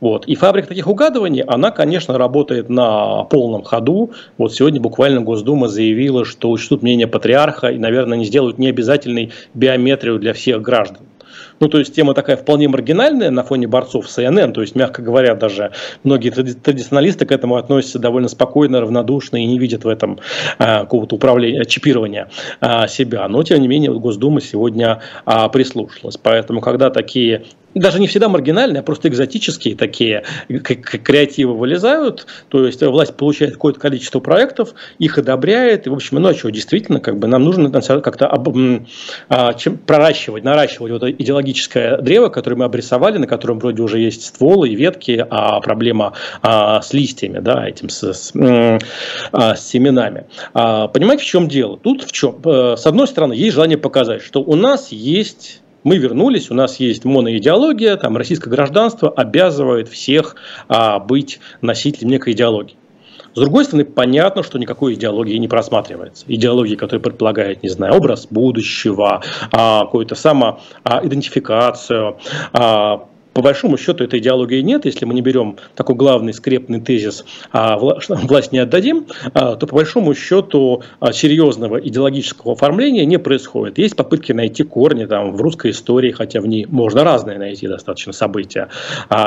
Вот. 0.00 0.26
И 0.26 0.36
фабрика 0.36 0.68
таких 0.68 0.86
угадываний, 0.86 1.42
она, 1.42 1.72
конечно, 1.72 2.16
работает 2.16 2.68
на 2.68 3.24
полном 3.24 3.64
ходу. 3.64 4.12
Вот 4.36 4.54
сегодня 4.54 4.80
буквально 4.80 5.22
Госдума 5.22 5.66
заявила, 5.68 6.24
что 6.24 6.50
учтут 6.50 6.82
мнение 6.82 7.08
патриарха 7.08 7.68
и, 7.68 7.78
наверное, 7.78 8.16
не 8.16 8.24
сделают 8.24 8.58
необязательной 8.58 9.32
биометрию 9.54 10.20
для 10.20 10.34
всех 10.34 10.62
граждан. 10.62 11.07
Ну, 11.60 11.68
то 11.68 11.78
есть 11.78 11.94
тема 11.94 12.14
такая 12.14 12.36
вполне 12.36 12.68
маргинальная 12.68 13.30
на 13.30 13.42
фоне 13.42 13.66
борцов 13.66 14.08
с 14.08 14.18
ИНН, 14.18 14.52
то 14.52 14.60
есть, 14.60 14.74
мягко 14.74 15.02
говоря, 15.02 15.34
даже 15.34 15.72
многие 16.04 16.30
традиционалисты 16.30 17.26
к 17.26 17.32
этому 17.32 17.56
относятся 17.56 17.98
довольно 17.98 18.28
спокойно, 18.28 18.80
равнодушно 18.80 19.36
и 19.36 19.46
не 19.46 19.58
видят 19.58 19.84
в 19.84 19.88
этом 19.88 20.18
а, 20.58 20.80
какого-то 20.80 21.16
управления, 21.16 21.64
чипирования 21.64 22.28
а, 22.60 22.86
себя. 22.86 23.26
Но, 23.28 23.42
тем 23.42 23.60
не 23.60 23.68
менее, 23.68 23.92
Госдума 23.92 24.40
сегодня 24.40 25.00
а, 25.24 25.48
прислушалась. 25.48 26.16
Поэтому, 26.16 26.60
когда 26.60 26.90
такие 26.90 27.44
даже 27.74 28.00
не 28.00 28.06
всегда 28.06 28.28
маргинальные, 28.28 28.80
а 28.80 28.82
просто 28.82 29.08
экзотические 29.08 29.76
такие 29.76 30.24
креативы 30.48 31.54
вылезают. 31.54 32.26
То 32.48 32.66
есть 32.66 32.82
власть 32.82 33.14
получает 33.14 33.52
какое-то 33.54 33.80
количество 33.80 34.20
проектов, 34.20 34.74
их 34.98 35.18
одобряет. 35.18 35.86
И, 35.86 35.90
в 35.90 35.94
общем, 35.94 36.18
ну 36.18 36.28
а 36.28 36.34
что, 36.34 36.50
действительно, 36.50 37.00
как 37.00 37.18
бы 37.18 37.26
нам 37.28 37.44
нужно 37.44 37.70
как-то 37.70 38.28
а, 39.28 39.54
чем 39.54 39.78
проращивать, 39.78 40.44
наращивать 40.44 40.92
вот 40.92 41.02
это 41.02 41.12
идеологическое 41.12 41.98
древо, 41.98 42.28
которое 42.28 42.56
мы 42.56 42.64
обрисовали, 42.64 43.18
на 43.18 43.26
котором 43.26 43.58
вроде 43.58 43.82
уже 43.82 43.98
есть 43.98 44.24
стволы 44.24 44.68
и 44.68 44.74
ветки, 44.74 45.24
а 45.28 45.60
проблема 45.60 46.14
а, 46.42 46.80
с 46.80 46.92
листьями, 46.92 47.38
да, 47.38 47.68
этим 47.68 47.88
с, 47.88 48.02
с, 48.02 48.32
а, 49.32 49.54
с 49.54 49.66
семенами. 49.68 50.26
А, 50.54 50.88
понимаете, 50.88 51.24
в 51.24 51.26
чем 51.26 51.48
дело? 51.48 51.78
Тут 51.78 52.04
в 52.04 52.12
чем? 52.12 52.36
Э, 52.44 52.76
с 52.76 52.86
одной 52.86 53.06
стороны, 53.06 53.32
есть 53.34 53.54
желание 53.54 53.78
показать, 53.78 54.22
что 54.22 54.40
у 54.40 54.54
нас 54.54 54.92
есть 54.92 55.60
мы 55.84 55.98
вернулись, 55.98 56.50
у 56.50 56.54
нас 56.54 56.80
есть 56.80 57.04
моноидеология, 57.04 57.96
там 57.96 58.16
российское 58.16 58.50
гражданство 58.50 59.10
обязывает 59.10 59.88
всех 59.88 60.36
а, 60.68 60.98
быть 60.98 61.40
носителем 61.60 62.10
некой 62.10 62.32
идеологии. 62.32 62.76
С 63.34 63.40
другой 63.40 63.64
стороны, 63.64 63.84
понятно, 63.84 64.42
что 64.42 64.58
никакой 64.58 64.94
идеологии 64.94 65.36
не 65.36 65.48
просматривается. 65.48 66.24
Идеология, 66.28 66.76
которая 66.76 67.02
предполагает, 67.02 67.62
не 67.62 67.68
знаю, 67.68 67.94
образ 67.94 68.26
будущего, 68.28 69.22
а, 69.52 69.84
какую-то 69.84 70.14
самоидентификацию, 70.14 72.18
а, 72.52 73.06
по 73.38 73.42
большому 73.42 73.78
счету 73.78 74.02
этой 74.02 74.18
идеологии 74.18 74.60
нет. 74.62 74.84
Если 74.84 75.04
мы 75.04 75.14
не 75.14 75.22
берем 75.22 75.58
такой 75.76 75.94
главный 75.94 76.34
скрепный 76.34 76.80
тезис 76.80 77.24
а, 77.52 77.78
«власть 77.78 78.50
не 78.50 78.58
отдадим», 78.58 79.06
а, 79.32 79.54
то 79.54 79.64
по 79.68 79.76
большому 79.76 80.12
счету 80.16 80.82
а, 80.98 81.12
серьезного 81.12 81.76
идеологического 81.78 82.54
оформления 82.54 83.06
не 83.06 83.16
происходит. 83.16 83.78
Есть 83.78 83.94
попытки 83.94 84.32
найти 84.32 84.64
корни 84.64 85.04
там, 85.04 85.36
в 85.36 85.40
русской 85.40 85.70
истории, 85.70 86.10
хотя 86.10 86.40
в 86.40 86.48
ней 86.48 86.66
можно 86.68 87.04
разные 87.04 87.38
найти 87.38 87.68
достаточно 87.68 88.12
события. 88.12 88.70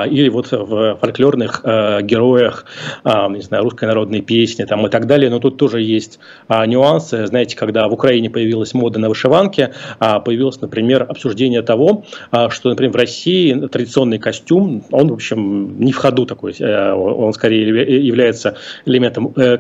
Или 0.10 0.28
вот 0.28 0.52
в 0.52 0.98
фольклорных 1.00 1.62
героях, 1.64 2.66
не 3.06 3.42
знаю, 3.42 3.64
русской 3.64 3.86
народной 3.86 4.20
песни 4.20 4.66
там, 4.66 4.86
и 4.88 4.90
так 4.90 5.08
далее. 5.08 5.30
Но 5.30 5.40
тут 5.40 5.56
тоже 5.56 5.82
есть 5.82 6.20
нюансы. 6.50 7.28
Знаете, 7.28 7.56
когда 7.56 7.88
в 7.88 7.94
Украине 7.94 8.30
появилась 8.30 8.74
мода 8.74 9.00
на 9.00 9.08
вышиванке, 9.08 9.72
появилось, 10.00 10.60
например, 10.60 11.06
обсуждение 11.08 11.62
того, 11.62 12.04
что, 12.50 12.70
например, 12.70 12.92
в 12.92 12.98
России 12.98 13.54
традиционно 13.68 14.01
традиционный 14.02 14.20
костюм, 14.20 14.84
он, 14.92 15.10
в 15.10 15.14
общем, 15.14 15.80
не 15.80 15.92
в 15.92 15.98
ходу 15.98 16.26
такой, 16.26 16.54
э, 16.60 16.94
он 16.94 17.34
скорее 17.34 17.68
является 18.06 18.56
элементом 18.86 19.34
э, 19.36 19.60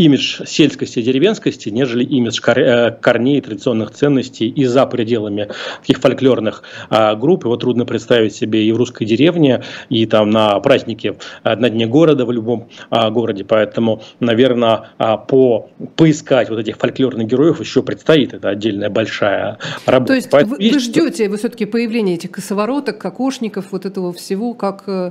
имидж 0.00 0.46
сельскости 0.46 1.00
и 1.00 1.02
деревенскости, 1.02 1.68
нежели 1.68 2.04
имидж 2.04 2.40
э, 2.46 2.90
корней 2.92 3.40
традиционных 3.40 3.90
ценностей 3.90 4.48
и 4.48 4.64
за 4.64 4.86
пределами 4.86 5.48
таких 5.80 5.98
фольклорных 5.98 6.62
а, 6.88 7.14
групп. 7.14 7.44
Его 7.44 7.56
трудно 7.56 7.84
представить 7.84 8.34
себе 8.34 8.64
и 8.64 8.72
в 8.72 8.76
русской 8.76 9.04
деревне, 9.04 9.62
и 9.90 10.06
там 10.06 10.30
на 10.30 10.58
празднике 10.60 11.16
на 11.44 11.68
дне 11.68 11.86
города 11.86 12.24
в 12.24 12.32
любом 12.32 12.68
а, 12.88 13.10
городе. 13.10 13.44
Поэтому, 13.44 14.02
наверное, 14.20 14.90
а, 14.96 15.18
по, 15.18 15.68
поискать 15.96 16.48
вот 16.48 16.58
этих 16.58 16.78
фольклорных 16.78 17.26
героев 17.26 17.60
еще 17.60 17.82
предстоит. 17.82 18.32
Это 18.32 18.48
отдельная 18.48 18.88
большая 18.88 19.58
работа. 19.84 20.08
То 20.08 20.14
есть 20.14 20.30
Поэтому 20.30 20.56
вы, 20.56 20.70
вы 20.70 20.78
ждете 20.78 21.28
вы 21.28 21.36
все-таки 21.36 21.66
появления 21.66 22.14
этих 22.14 22.30
косовороток, 22.30 22.96
кокошников, 22.96 23.66
вот 23.70 23.84
этого 23.84 24.12
всего, 24.14 24.54
как 24.54 24.84
э, 24.86 25.10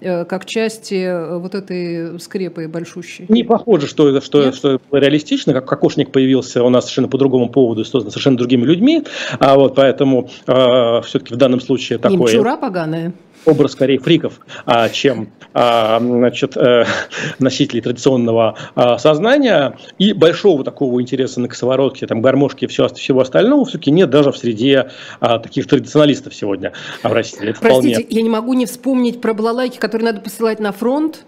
как 0.00 0.46
части 0.46 0.94
э, 0.94 1.38
вот 1.38 1.54
этой 1.54 2.18
скрепы 2.20 2.68
большущей. 2.68 3.26
Не 3.28 3.44
похоже, 3.44 3.86
что 3.86 4.20
что, 4.20 4.52
что 4.52 4.80
реалистично, 4.90 5.52
как 5.52 5.66
кокошник 5.66 6.10
появился 6.10 6.62
у 6.62 6.70
нас 6.70 6.84
совершенно 6.84 7.08
по 7.08 7.18
другому 7.18 7.48
поводу, 7.48 7.84
создан 7.84 8.10
совершенно 8.10 8.36
другими 8.36 8.64
людьми, 8.64 9.04
а 9.38 9.56
вот 9.56 9.74
поэтому 9.74 10.30
э, 10.46 11.00
все-таки 11.02 11.34
в 11.34 11.36
данном 11.36 11.60
случае 11.60 11.98
такое... 11.98 12.18
Немчура 12.18 12.56
поганая 12.56 13.12
образ 13.46 13.72
скорее 13.72 13.98
фриков, 13.98 14.40
а, 14.66 14.88
чем 14.88 15.28
а, 15.52 15.98
значит, 16.00 16.56
э, 16.56 16.84
носителей 17.38 17.80
традиционного 17.80 18.56
а, 18.74 18.98
сознания. 18.98 19.76
И 19.98 20.12
большого 20.12 20.64
такого 20.64 21.00
интереса 21.00 21.40
на 21.40 21.48
косоворотке, 21.48 22.06
там, 22.06 22.22
гармошки 22.22 22.64
и 22.64 22.68
все, 22.68 22.88
всего 22.88 23.20
остального 23.20 23.64
все-таки 23.64 23.90
нет 23.90 24.10
даже 24.10 24.32
в 24.32 24.36
среде 24.36 24.90
таких 25.20 25.66
традиционалистов 25.66 26.34
сегодня 26.34 26.72
в 27.02 27.12
России. 27.12 27.48
Это 27.48 27.60
Простите, 27.60 27.94
вполне... 27.94 28.06
я 28.08 28.22
не 28.22 28.28
могу 28.28 28.54
не 28.54 28.66
вспомнить 28.66 29.20
про 29.20 29.34
балалайки, 29.34 29.78
которые 29.78 30.06
надо 30.06 30.20
посылать 30.20 30.60
на 30.60 30.72
фронт, 30.72 31.24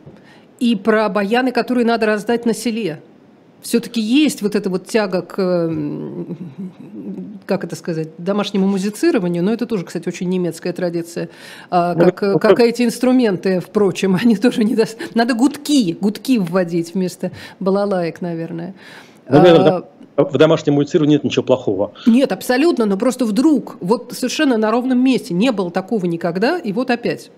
и 0.60 0.76
про 0.76 1.08
баяны, 1.08 1.50
которые 1.50 1.84
надо 1.86 2.06
раздать 2.06 2.46
на 2.46 2.54
селе 2.54 3.00
все-таки 3.62 4.00
есть 4.00 4.42
вот 4.42 4.54
эта 4.54 4.68
вот 4.68 4.86
тяга 4.86 5.22
к, 5.22 5.72
как 7.46 7.64
это 7.64 7.76
сказать, 7.76 8.08
домашнему 8.18 8.66
музицированию, 8.66 9.42
но 9.42 9.52
это 9.52 9.66
тоже, 9.66 9.84
кстати, 9.84 10.08
очень 10.08 10.28
немецкая 10.28 10.72
традиция. 10.72 11.28
А, 11.70 11.94
ну, 11.94 12.12
как, 12.12 12.40
как 12.40 12.60
эти 12.60 12.82
инструменты, 12.82 13.60
впрочем, 13.60 14.16
они 14.22 14.36
тоже 14.36 14.64
не 14.64 14.74
даст. 14.74 14.98
Надо 15.14 15.34
гудки, 15.34 15.96
гудки 16.00 16.38
вводить 16.38 16.94
вместо 16.94 17.32
балалаек, 17.60 18.20
наверное. 18.20 18.74
Ну, 19.28 19.38
а, 19.38 19.84
в 20.16 20.36
домашнем 20.36 20.74
музицировании 20.74 21.14
нет 21.14 21.24
ничего 21.24 21.42
плохого. 21.44 21.92
Нет, 22.06 22.32
абсолютно, 22.32 22.84
но 22.84 22.96
просто 22.96 23.24
вдруг, 23.24 23.76
вот 23.80 24.12
совершенно 24.12 24.58
на 24.58 24.70
ровном 24.70 25.02
месте, 25.02 25.32
не 25.32 25.52
было 25.52 25.70
такого 25.70 26.04
никогда, 26.06 26.58
и 26.58 26.72
вот 26.72 26.90
опять. 26.90 27.30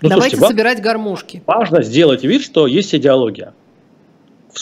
Ну, 0.00 0.08
Давайте 0.08 0.36
слушайте, 0.36 0.54
собирать 0.54 0.82
гармошки. 0.82 1.42
Важно 1.46 1.82
сделать 1.82 2.24
вид, 2.24 2.42
что 2.42 2.66
есть 2.66 2.94
идеология 2.94 3.52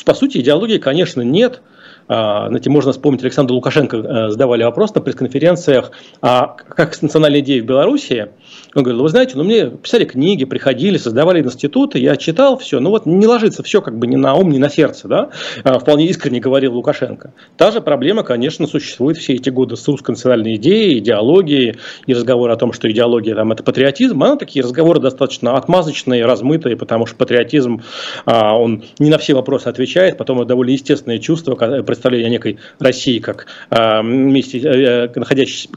по 0.04 0.14
сути, 0.14 0.38
идеологии, 0.38 0.78
конечно, 0.78 1.22
нет. 1.22 1.60
А, 2.08 2.48
знаете, 2.48 2.70
можно 2.70 2.92
вспомнить, 2.92 3.22
Александр 3.22 3.52
Лукашенко 3.52 3.96
э, 3.96 4.30
задавали 4.30 4.64
вопрос 4.64 4.94
на 4.94 5.00
пресс-конференциях, 5.00 5.92
а 6.20 6.48
как 6.48 6.94
с 6.94 7.02
национальной 7.02 7.40
идеей 7.40 7.60
в 7.60 7.66
Беларуси, 7.66 8.30
он 8.74 8.82
говорил, 8.82 9.02
вы 9.02 9.08
знаете, 9.08 9.36
ну 9.36 9.44
мне 9.44 9.66
писали 9.70 10.04
книги, 10.04 10.44
приходили, 10.44 10.96
создавали 10.96 11.42
институты, 11.42 11.98
я 11.98 12.16
читал 12.16 12.58
все, 12.58 12.80
но 12.80 12.90
вот 12.90 13.06
не 13.06 13.26
ложится 13.26 13.62
все 13.62 13.82
как 13.82 13.98
бы 13.98 14.06
ни 14.06 14.16
на 14.16 14.34
ум, 14.34 14.50
ни 14.50 14.58
на 14.58 14.68
сердце, 14.68 15.08
да, 15.08 15.30
а, 15.64 15.78
вполне 15.78 16.06
искренне 16.06 16.40
говорил 16.40 16.74
Лукашенко. 16.74 17.34
Та 17.56 17.70
же 17.70 17.80
проблема, 17.80 18.22
конечно, 18.22 18.66
существует 18.66 19.16
все 19.18 19.34
эти 19.34 19.50
годы 19.50 19.76
с 19.76 19.86
русской 19.88 20.12
национальной 20.12 20.56
идеей, 20.56 20.98
идеологией, 20.98 21.76
и 22.06 22.14
разговор 22.14 22.50
о 22.50 22.56
том, 22.56 22.72
что 22.72 22.90
идеология 22.90 23.34
там 23.34 23.52
это 23.52 23.62
патриотизм, 23.62 24.22
она 24.22 24.36
такие 24.36 24.62
разговоры 24.62 25.00
достаточно 25.00 25.56
отмазочные, 25.56 26.24
размытые, 26.24 26.76
потому 26.76 27.06
что 27.06 27.16
патриотизм, 27.16 27.82
а, 28.24 28.56
он 28.56 28.84
не 28.98 29.10
на 29.10 29.18
все 29.18 29.34
вопросы 29.34 29.68
отвечает, 29.68 30.16
потом 30.16 30.38
это 30.38 30.48
довольно 30.48 30.70
естественное 30.70 31.18
чувство, 31.18 31.54
представление 31.92 32.30
некой 32.30 32.58
России 32.78 33.18
как 33.18 33.46
а, 33.70 34.02
месте, 34.02 34.58
э, 34.58 35.08
находящейся 35.14 35.68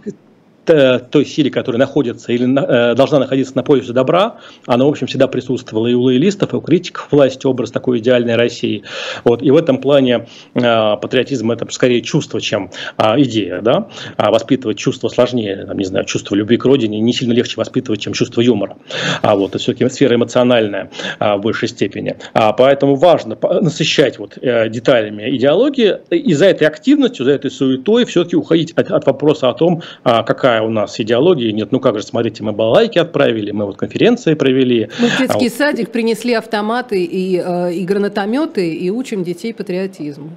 той 0.65 1.25
силе, 1.25 1.49
которая 1.49 1.79
находится 1.79 2.31
или 2.31 2.45
э, 2.45 2.95
должна 2.95 3.19
находиться 3.19 3.55
на 3.55 3.63
поясе 3.63 3.93
добра, 3.93 4.37
она, 4.65 4.85
в 4.85 4.87
общем, 4.87 5.07
всегда 5.07 5.27
присутствовала 5.27 5.87
и 5.87 5.93
у 5.93 6.01
лоялистов, 6.01 6.53
и 6.53 6.55
у 6.55 6.61
критиков 6.61 7.07
власти, 7.11 7.47
образ 7.47 7.71
такой 7.71 7.99
идеальной 7.99 8.35
России. 8.35 8.83
Вот. 9.23 9.41
И 9.41 9.51
в 9.51 9.57
этом 9.57 9.79
плане 9.79 10.27
э, 10.53 10.61
патриотизм– 10.61 11.51
это 11.51 11.67
скорее 11.71 12.01
чувство, 12.01 12.39
чем 12.41 12.71
э, 12.97 13.21
идея. 13.21 13.61
Да? 13.61 13.87
А 14.17 14.31
воспитывать 14.31 14.77
чувство 14.77 15.09
сложнее, 15.09 15.65
там, 15.65 15.77
не 15.77 15.85
знаю, 15.85 16.05
чувство 16.05 16.35
любви 16.35 16.57
к 16.57 16.65
родине 16.65 16.99
не 16.99 17.13
сильно 17.13 17.33
легче 17.33 17.55
воспитывать, 17.57 18.01
чем 18.01 18.13
чувство 18.13 18.41
юмора. 18.41 18.77
А 19.21 19.35
вот, 19.35 19.51
это 19.51 19.59
все-таки 19.59 19.89
сфера 19.89 20.15
эмоциональная 20.15 20.91
а, 21.19 21.37
в 21.37 21.41
большей 21.41 21.67
степени. 21.67 22.17
А, 22.33 22.53
поэтому 22.53 22.95
важно 22.95 23.37
насыщать 23.61 24.19
вот, 24.19 24.37
э, 24.41 24.69
деталями 24.69 25.35
идеологии, 25.35 25.97
и 26.09 26.33
за 26.33 26.45
этой 26.45 26.67
активностью, 26.67 27.25
за 27.25 27.31
этой 27.31 27.51
суетой 27.51 28.05
все-таки 28.05 28.35
уходить 28.35 28.73
от, 28.73 28.91
от 28.91 29.05
вопроса 29.05 29.49
о 29.49 29.53
том, 29.53 29.81
а, 30.03 30.23
какая 30.23 30.54
какая 30.55 30.67
у 30.67 30.71
нас 30.71 30.99
идеология, 30.99 31.51
нет, 31.51 31.71
ну 31.71 31.79
как 31.79 31.97
же, 31.97 32.05
смотрите, 32.05 32.43
мы 32.43 32.51
балалайки 32.51 32.97
отправили, 32.99 33.51
мы 33.51 33.65
вот 33.65 33.77
конференции 33.77 34.35
провели. 34.35 34.89
Мы 34.99 35.07
в 35.07 35.17
детский 35.17 35.47
а 35.47 35.49
садик 35.49 35.91
принесли 35.91 36.33
автоматы 36.33 37.03
и, 37.03 37.41
э, 37.43 37.73
и 37.73 37.83
гранатометы 37.85 38.73
и 38.73 38.89
учим 38.89 39.23
детей 39.23 39.53
патриотизму. 39.53 40.29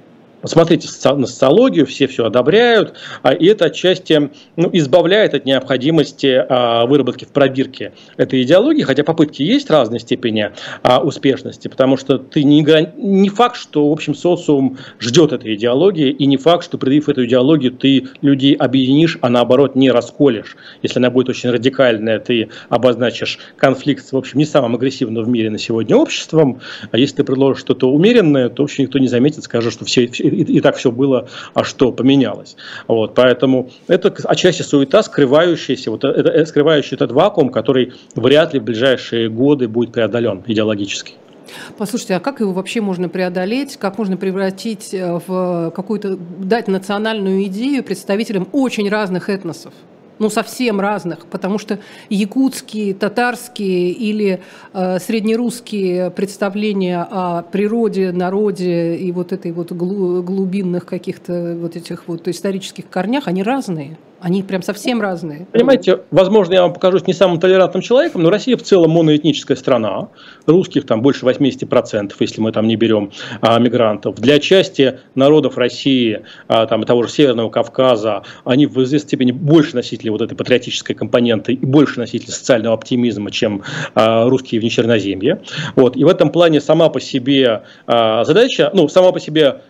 Смотрите 0.43 0.87
на 1.03 1.27
социологию, 1.27 1.85
все 1.85 2.07
все 2.07 2.25
одобряют, 2.25 2.93
а, 3.23 3.33
и 3.33 3.45
это 3.45 3.65
отчасти 3.65 4.31
ну, 4.55 4.69
избавляет 4.71 5.33
от 5.33 5.45
необходимости 5.45 6.45
а, 6.47 6.85
выработки 6.85 7.25
в 7.25 7.29
пробирке 7.29 7.91
этой 8.15 8.43
идеологии, 8.43 8.83
хотя 8.83 9.03
попытки 9.03 9.41
есть 9.43 9.69
разной 9.69 9.99
степени 9.99 10.51
а, 10.81 11.01
успешности, 11.01 11.67
потому 11.67 11.97
что 11.97 12.17
ты 12.17 12.43
не, 12.43 12.61
не 12.97 13.29
факт, 13.29 13.57
что 13.57 13.89
в 13.89 13.91
общем 13.91 14.15
социум 14.15 14.77
ждет 14.99 15.33
этой 15.33 15.55
идеологии, 15.55 16.09
и 16.09 16.25
не 16.25 16.37
факт, 16.37 16.63
что 16.63 16.77
предъявив 16.77 17.09
эту 17.09 17.25
идеологию, 17.25 17.73
ты 17.73 18.07
людей 18.21 18.53
объединишь, 18.53 19.17
а 19.21 19.29
наоборот 19.29 19.75
не 19.75 19.91
расколешь. 19.91 20.55
Если 20.81 20.99
она 20.99 21.09
будет 21.09 21.27
очень 21.27 21.49
радикальная, 21.49 22.19
ты 22.19 22.49
обозначишь 22.69 23.39
конфликт 23.57 24.05
с, 24.05 24.13
в 24.13 24.17
общем, 24.17 24.39
не 24.39 24.45
самым 24.45 24.75
агрессивным 24.75 25.25
в 25.25 25.27
мире 25.27 25.49
на 25.49 25.57
сегодня 25.57 25.97
обществом, 25.97 26.61
а 26.91 26.97
если 26.97 27.17
ты 27.17 27.23
предложишь 27.25 27.59
что-то 27.59 27.91
умеренное, 27.91 28.47
то, 28.47 28.63
в 28.63 28.65
общем, 28.65 28.85
никто 28.85 28.99
не 28.99 29.07
заметит, 29.07 29.43
скажет, 29.43 29.73
что 29.73 29.83
все 29.83 30.05
и, 30.29 30.57
и 30.57 30.61
так 30.61 30.75
все 30.75 30.91
было, 30.91 31.27
а 31.53 31.63
что 31.63 31.91
поменялось. 31.91 32.55
Вот, 32.87 33.15
поэтому 33.15 33.69
это 33.87 34.13
отчасти 34.23 34.61
суета, 34.61 35.03
скрывающаяся, 35.03 35.91
вот 35.91 36.03
это, 36.03 36.29
э, 36.29 36.45
скрывающий 36.45 36.95
этот 36.95 37.11
вакуум, 37.11 37.49
который 37.49 37.93
вряд 38.15 38.53
ли 38.53 38.59
в 38.59 38.63
ближайшие 38.63 39.29
годы 39.29 39.67
будет 39.67 39.91
преодолен 39.91 40.43
идеологически. 40.45 41.13
Послушайте, 41.77 42.15
а 42.15 42.19
как 42.19 42.39
его 42.39 42.53
вообще 42.53 42.81
можно 42.81 43.09
преодолеть? 43.09 43.77
Как 43.77 43.97
можно 43.97 44.17
превратить 44.17 44.93
э, 44.93 45.19
в 45.25 45.71
какую-то, 45.75 46.17
дать 46.17 46.67
национальную 46.67 47.43
идею 47.45 47.83
представителям 47.83 48.47
очень 48.51 48.89
разных 48.89 49.29
этносов? 49.29 49.73
Ну, 50.19 50.29
совсем 50.29 50.79
разных, 50.79 51.25
потому 51.25 51.57
что 51.57 51.79
якутские, 52.09 52.93
татарские 52.93 53.91
или 53.91 54.41
э, 54.73 54.99
среднерусские 54.99 56.11
представления 56.11 57.07
о 57.09 57.41
природе, 57.43 58.11
народе 58.11 58.95
и 58.95 59.11
вот 59.11 59.31
этой 59.31 59.51
вот 59.51 59.71
глубинных 59.71 60.85
каких-то 60.85 61.57
вот 61.59 61.75
этих 61.75 62.07
вот 62.07 62.27
исторических 62.27 62.89
корнях, 62.89 63.27
они 63.27 63.43
разные. 63.43 63.97
Они 64.21 64.43
прям 64.43 64.61
совсем 64.61 65.01
разные. 65.01 65.47
Понимаете, 65.51 66.01
возможно, 66.11 66.53
я 66.53 66.61
вам 66.63 66.73
покажусь 66.73 67.07
не 67.07 67.13
самым 67.13 67.39
толерантным 67.39 67.81
человеком, 67.81 68.23
но 68.23 68.29
Россия 68.29 68.57
в 68.57 68.63
целом 68.63 68.91
моноэтническая 68.91 69.55
страна. 69.55 70.09
Русских 70.45 70.85
там 70.85 71.01
больше 71.01 71.25
80%, 71.25 72.13
если 72.19 72.41
мы 72.41 72.51
там 72.51 72.67
не 72.67 72.75
берем 72.75 73.11
а, 73.41 73.57
мигрантов. 73.59 74.15
Для 74.15 74.39
части 74.39 74.99
народов 75.15 75.57
России, 75.57 76.23
а, 76.47 76.65
там, 76.65 76.83
того 76.83 77.03
же 77.03 77.09
Северного 77.09 77.49
Кавказа, 77.49 78.23
они 78.43 78.65
в 78.65 78.77
известной 78.83 79.07
степени 79.07 79.31
больше 79.31 79.75
носители 79.75 80.09
вот 80.09 80.21
этой 80.21 80.35
патриотической 80.35 80.95
компоненты 80.95 81.53
и 81.53 81.65
больше 81.65 81.99
носители 81.99 82.31
социального 82.31 82.75
оптимизма, 82.75 83.31
чем 83.31 83.63
а, 83.95 84.27
русские 84.29 84.59
в 84.59 84.63
Нечерноземье. 84.63 85.41
Вот. 85.75 85.95
И 85.95 86.03
в 86.03 86.07
этом 86.07 86.31
плане 86.31 86.59
сама 86.59 86.89
по 86.89 86.99
себе 86.99 87.63
а, 87.87 88.23
задача, 88.25 88.69
ну, 88.73 88.87
сама 88.89 89.11
по 89.11 89.19
себе 89.19 89.61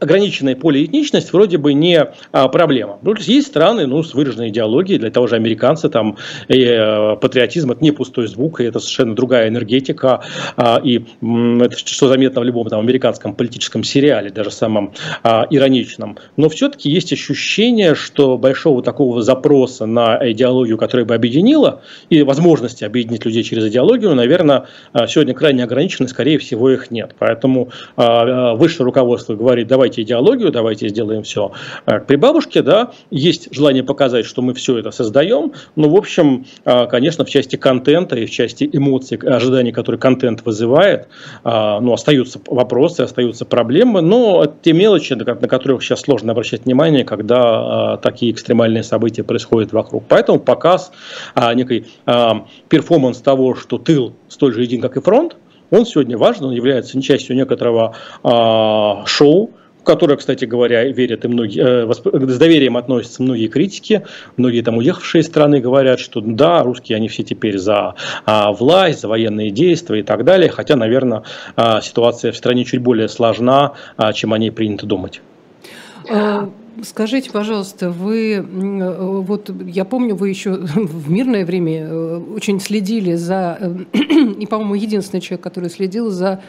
ограниченная 0.00 0.56
полиэтничность 0.56 1.32
вроде 1.32 1.58
бы 1.58 1.72
не 1.72 2.06
а, 2.32 2.48
проблема. 2.48 2.98
Ну, 3.02 3.12
то 3.12 3.18
есть, 3.18 3.28
есть 3.28 3.46
страны 3.48 3.86
ну, 3.86 4.02
с 4.02 4.14
выраженной 4.14 4.48
идеологией, 4.48 4.98
для 4.98 5.10
того 5.10 5.26
же 5.26 5.36
американца 5.36 5.88
там 5.88 6.16
э, 6.48 7.16
патриотизм 7.16 7.72
это 7.72 7.82
не 7.82 7.90
пустой 7.90 8.26
звук, 8.26 8.60
и 8.60 8.64
это 8.64 8.80
совершенно 8.80 9.14
другая 9.14 9.48
энергетика, 9.48 10.22
а, 10.56 10.80
и 10.82 11.04
м, 11.22 11.62
это 11.62 11.76
что 11.78 12.08
заметно 12.08 12.40
в 12.40 12.44
любом 12.44 12.68
там, 12.68 12.80
американском 12.80 13.34
политическом 13.34 13.84
сериале, 13.84 14.30
даже 14.30 14.50
самом 14.50 14.92
а, 15.22 15.46
ироничном. 15.50 16.18
Но 16.36 16.48
все-таки 16.48 16.90
есть 16.90 17.12
ощущение, 17.12 17.94
что 17.94 18.36
большого 18.38 18.82
такого 18.82 19.22
запроса 19.22 19.86
на 19.86 20.18
идеологию, 20.32 20.78
которая 20.78 21.06
бы 21.06 21.14
объединила, 21.14 21.82
и 22.10 22.22
возможности 22.22 22.84
объединить 22.84 23.24
людей 23.24 23.42
через 23.42 23.66
идеологию, 23.66 24.14
наверное, 24.14 24.66
а, 24.92 25.06
сегодня 25.06 25.34
крайне 25.34 25.64
ограничены, 25.64 26.08
скорее 26.08 26.38
всего, 26.38 26.70
их 26.70 26.90
нет. 26.90 27.14
Поэтому 27.18 27.70
а, 27.96 28.24
а 28.24 28.54
высшее 28.54 28.84
руководство 28.84 29.34
говорит, 29.34 29.66
давайте 29.66 29.83
давайте 29.84 30.02
идеологию, 30.02 30.50
давайте 30.50 30.88
сделаем 30.88 31.22
все 31.24 31.52
при 32.06 32.16
бабушке, 32.16 32.62
да, 32.62 32.92
есть 33.10 33.54
желание 33.54 33.82
показать, 33.82 34.24
что 34.24 34.40
мы 34.40 34.54
все 34.54 34.78
это 34.78 34.90
создаем, 34.90 35.52
но, 35.76 35.90
в 35.90 35.96
общем, 35.96 36.46
а, 36.64 36.86
конечно, 36.86 37.26
в 37.26 37.28
части 37.28 37.56
контента 37.56 38.16
и 38.16 38.24
в 38.24 38.30
части 38.30 38.68
эмоций, 38.72 39.18
ожиданий, 39.18 39.72
которые 39.72 40.00
контент 40.00 40.42
вызывает, 40.46 41.08
а, 41.42 41.80
ну, 41.80 41.92
остаются 41.92 42.40
вопросы, 42.46 43.02
остаются 43.02 43.44
проблемы, 43.44 44.00
но 44.00 44.46
те 44.62 44.72
мелочи, 44.72 45.12
на 45.12 45.48
которых 45.48 45.82
сейчас 45.82 46.00
сложно 46.00 46.32
обращать 46.32 46.64
внимание, 46.64 47.04
когда 47.04 47.42
а, 47.42 47.96
такие 47.98 48.32
экстремальные 48.32 48.84
события 48.84 49.22
происходят 49.22 49.72
вокруг. 49.72 50.04
Поэтому 50.08 50.38
показ 50.38 50.92
некий 51.54 51.86
перформанс 52.68 53.18
того, 53.18 53.54
что 53.54 53.78
тыл 53.78 54.14
столь 54.28 54.54
же 54.54 54.62
един, 54.62 54.80
как 54.80 54.96
и 54.96 55.00
фронт, 55.00 55.36
он 55.70 55.84
сегодня 55.84 56.16
важен, 56.16 56.44
он 56.46 56.52
является 56.52 57.00
частью 57.02 57.36
некоторого 57.36 57.94
шоу, 59.06 59.50
которой, 59.84 60.16
кстати 60.16 60.44
говоря, 60.44 60.84
верят 60.84 61.24
и 61.24 61.28
многие, 61.28 61.86
э, 61.86 61.92
с 61.92 62.38
доверием 62.38 62.76
относятся 62.76 63.22
многие 63.22 63.48
критики, 63.48 64.02
многие 64.36 64.62
там 64.62 64.78
уехавшие 64.78 65.22
из 65.22 65.26
страны 65.26 65.60
говорят, 65.60 66.00
что 66.00 66.20
да, 66.20 66.62
русские, 66.62 66.96
они 66.96 67.08
все 67.08 67.22
теперь 67.22 67.58
за 67.58 67.94
а, 68.24 68.52
власть, 68.52 69.00
за 69.00 69.08
военные 69.08 69.50
действия 69.50 70.00
и 70.00 70.02
так 70.02 70.24
далее, 70.24 70.50
хотя, 70.50 70.76
наверное, 70.76 71.22
а, 71.56 71.80
ситуация 71.80 72.32
в 72.32 72.36
стране 72.36 72.64
чуть 72.64 72.80
более 72.80 73.08
сложна, 73.08 73.72
а, 73.96 74.12
чем 74.12 74.32
о 74.32 74.38
ней 74.38 74.50
принято 74.50 74.86
думать. 74.86 75.20
А, 76.76 76.84
Скажите, 76.84 77.30
пожалуйста, 77.30 77.90
вы, 77.90 78.34
э, 78.34 79.20
вот 79.20 79.50
я 79.66 79.84
помню, 79.84 80.14
вы 80.14 80.28
еще 80.28 80.52
в 80.56 81.10
мирное 81.10 81.44
время 81.44 81.86
э, 81.86 82.16
очень 82.34 82.60
следили 82.60 83.14
за, 83.14 83.58
э, 83.60 83.98
и, 84.38 84.46
по-моему, 84.46 84.74
единственный 84.74 85.20
человек, 85.20 85.42
который 85.42 85.70
следил 85.70 86.10
за 86.10 86.40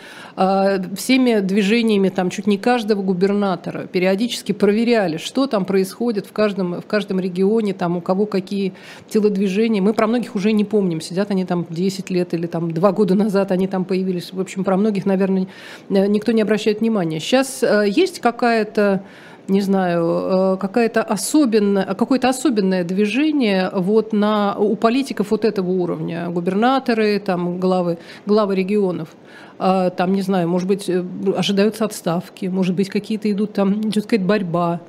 всеми 0.96 1.40
движениями 1.40 2.10
там 2.10 2.30
чуть 2.30 2.46
не 2.46 2.58
каждого 2.58 3.02
губернатора, 3.02 3.88
периодически 3.88 4.52
проверяли, 4.52 5.16
что 5.16 5.48
там 5.48 5.64
происходит 5.64 6.26
в 6.26 6.34
каждом, 6.34 6.82
в 6.82 6.86
каждом 6.86 7.22
регионе, 7.22 7.74
там 7.74 7.98
у 7.98 8.02
кого 8.02 8.26
какие 8.26 8.74
телодвижения. 9.08 9.82
Мы 9.82 9.94
про 9.94 10.08
многих 10.08 10.36
уже 10.36 10.52
не 10.52 10.66
помним, 10.66 11.00
сидят 11.00 11.32
они 11.32 11.46
там 11.46 11.66
10 11.70 12.10
лет 12.10 12.34
или 12.34 12.48
там 12.48 12.72
2 12.72 12.92
года 12.92 13.16
назад 13.16 13.52
они 13.52 13.68
там 13.68 13.86
появились. 13.86 14.34
В 14.34 14.42
общем, 14.42 14.66
про 14.66 14.76
многих, 14.76 15.06
наверное, 15.06 15.48
никто 15.90 16.34
не 16.34 16.42
обращает 16.42 16.82
внимания. 16.82 17.22
Сейчас 17.22 17.64
есть 17.88 18.20
какая-то 18.20 19.04
не 19.48 19.62
знаю, 19.62 20.06
э, 20.06 20.58
какая-то 20.58 21.04
особенная, 21.04 21.94
какое-то 21.94 22.30
особенное 22.30 22.84
движение 22.84 23.70
вот 23.74 24.14
на, 24.14 24.56
у 24.58 24.76
политиков 24.76 25.32
вот 25.32 25.46
этого 25.46 25.70
уровня, 25.70 26.30
губернаторы, 26.30 27.20
там, 27.20 27.60
главы, 27.60 27.98
главы 28.26 28.56
регионов, 28.56 29.10
а, 29.58 29.90
там, 29.90 30.14
не 30.14 30.22
знаю, 30.22 30.50
может 30.50 30.68
быть, 30.68 30.90
э, 30.90 31.04
ожидаются 31.38 31.86
отставки, 31.86 32.48
может 32.48 32.76
быть, 32.76 32.90
какие-то 32.90 33.32
идут 33.32 33.54
там, 33.54 33.82
идет 33.82 34.06
какая-то 34.06 34.26
борьба, 34.26 34.82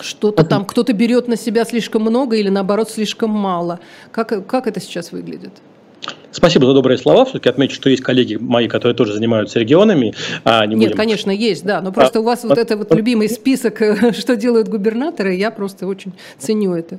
что-то 0.00 0.44
там, 0.44 0.64
кто-то 0.64 0.92
берет 0.92 1.28
на 1.28 1.36
себя 1.36 1.64
слишком 1.64 2.02
много 2.02 2.36
или 2.36 2.50
наоборот 2.50 2.90
слишком 2.90 3.30
мало. 3.30 3.80
Как, 4.10 4.46
как 4.46 4.66
это 4.66 4.80
сейчас 4.80 5.12
выглядит? 5.12 5.52
Спасибо 6.30 6.66
за 6.66 6.74
добрые 6.74 6.98
слова. 6.98 7.24
Все-таки 7.24 7.48
отмечу, 7.48 7.74
что 7.74 7.88
есть 7.88 8.02
коллеги 8.02 8.36
мои, 8.36 8.68
которые 8.68 8.94
тоже 8.94 9.14
занимаются 9.14 9.58
регионами. 9.58 10.14
А 10.44 10.66
не 10.66 10.74
Нет, 10.74 10.90
будем... 10.90 10.96
конечно, 10.96 11.30
есть, 11.30 11.64
да. 11.64 11.80
Но 11.80 11.92
просто 11.92 12.18
а, 12.18 12.22
у 12.22 12.24
вас 12.24 12.44
а, 12.44 12.48
вот 12.48 12.58
это 12.58 12.76
вот 12.76 12.94
любимый 12.94 13.28
список, 13.30 13.80
что 14.16 14.36
делают 14.36 14.68
губернаторы, 14.68 15.34
я 15.34 15.50
просто 15.50 15.86
очень 15.86 16.12
ценю 16.38 16.74
это. 16.74 16.98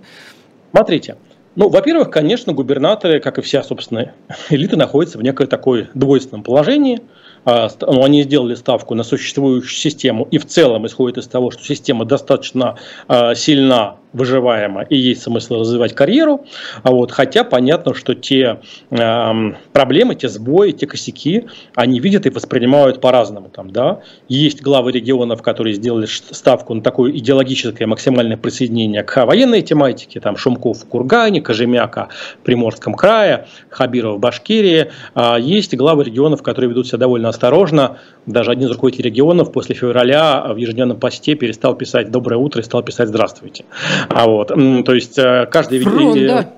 Смотрите, 0.71 1.17
ну, 1.55 1.69
во-первых, 1.69 2.09
конечно, 2.09 2.53
губернаторы, 2.53 3.19
как 3.19 3.37
и 3.37 3.41
вся, 3.41 3.63
собственно, 3.63 4.13
элита, 4.49 4.75
находятся 4.75 5.19
в 5.19 5.23
некой 5.23 5.47
такой 5.47 5.87
двойственном 5.93 6.43
положении– 6.43 7.01
а, 7.49 7.69
ну, 7.79 8.03
они 8.03 8.23
сделали 8.23 8.55
ставку 8.55 8.93
на 8.93 9.03
существующую 9.03 9.69
систему 9.71 10.27
и 10.29 10.37
в 10.37 10.45
целом 10.45 10.85
исходит 10.85 11.17
из 11.17 11.27
того, 11.27 11.49
что 11.49 11.63
система 11.63 12.03
достаточно 12.03 12.77
а, 13.07 13.35
сильна, 13.35 13.95
выживаема 14.17 14.83
и 14.83 14.97
есть 14.97 15.21
смысл 15.23 15.59
развивать 15.59 15.93
карьеру. 15.93 16.45
А 16.83 16.91
вот, 16.91 17.11
хотя 17.11 17.43
понятно, 17.43 17.93
что 17.93 18.15
те 18.15 18.59
э, 18.89 19.51
проблемы, 19.71 20.15
те 20.15 20.27
сбои, 20.27 20.71
те 20.71 20.87
косяки, 20.87 21.45
они 21.75 21.99
видят 21.99 22.25
и 22.25 22.29
воспринимают 22.29 22.99
по-разному. 22.99 23.49
Там, 23.49 23.69
да? 23.71 24.01
Есть 24.27 24.61
главы 24.61 24.91
регионов, 24.91 25.41
которые 25.41 25.75
сделали 25.75 26.05
ставку 26.05 26.73
на 26.73 26.81
такое 26.81 27.11
идеологическое 27.11 27.87
максимальное 27.87 28.37
присоединение 28.37 29.03
к 29.03 29.25
военной 29.25 29.61
тематике. 29.61 30.19
Там 30.19 30.37
Шумков 30.37 30.79
в 30.79 30.87
Кургане, 30.87 31.41
Кожемяка 31.41 32.09
в 32.41 32.45
Приморском 32.45 32.93
крае, 32.95 33.47
Хабиров 33.69 34.17
в 34.17 34.19
Башкирии. 34.19 34.91
А 35.13 35.37
есть 35.37 35.75
главы 35.75 36.03
регионов, 36.03 36.41
которые 36.43 36.69
ведут 36.69 36.87
себя 36.87 36.99
довольно 36.99 37.29
осторожно. 37.29 37.97
Даже 38.25 38.51
один 38.51 38.67
из 38.67 38.71
руководителей 38.71 39.09
регионов 39.09 39.51
после 39.51 39.75
февраля 39.75 40.47
в 40.49 40.57
ежедневном 40.57 40.99
посте 40.99 41.35
перестал 41.35 41.75
писать 41.75 42.11
«доброе 42.11 42.37
утро» 42.37 42.61
и 42.61 42.63
стал 42.63 42.83
писать 42.83 43.07
«здравствуйте». 43.09 43.65
А 44.09 44.27
вот, 44.27 44.47
то 44.47 44.93
есть 44.93 45.17
э, 45.17 45.47
каждый... 45.51 45.79
Фрон, 45.79 46.27
да. 46.27 46.53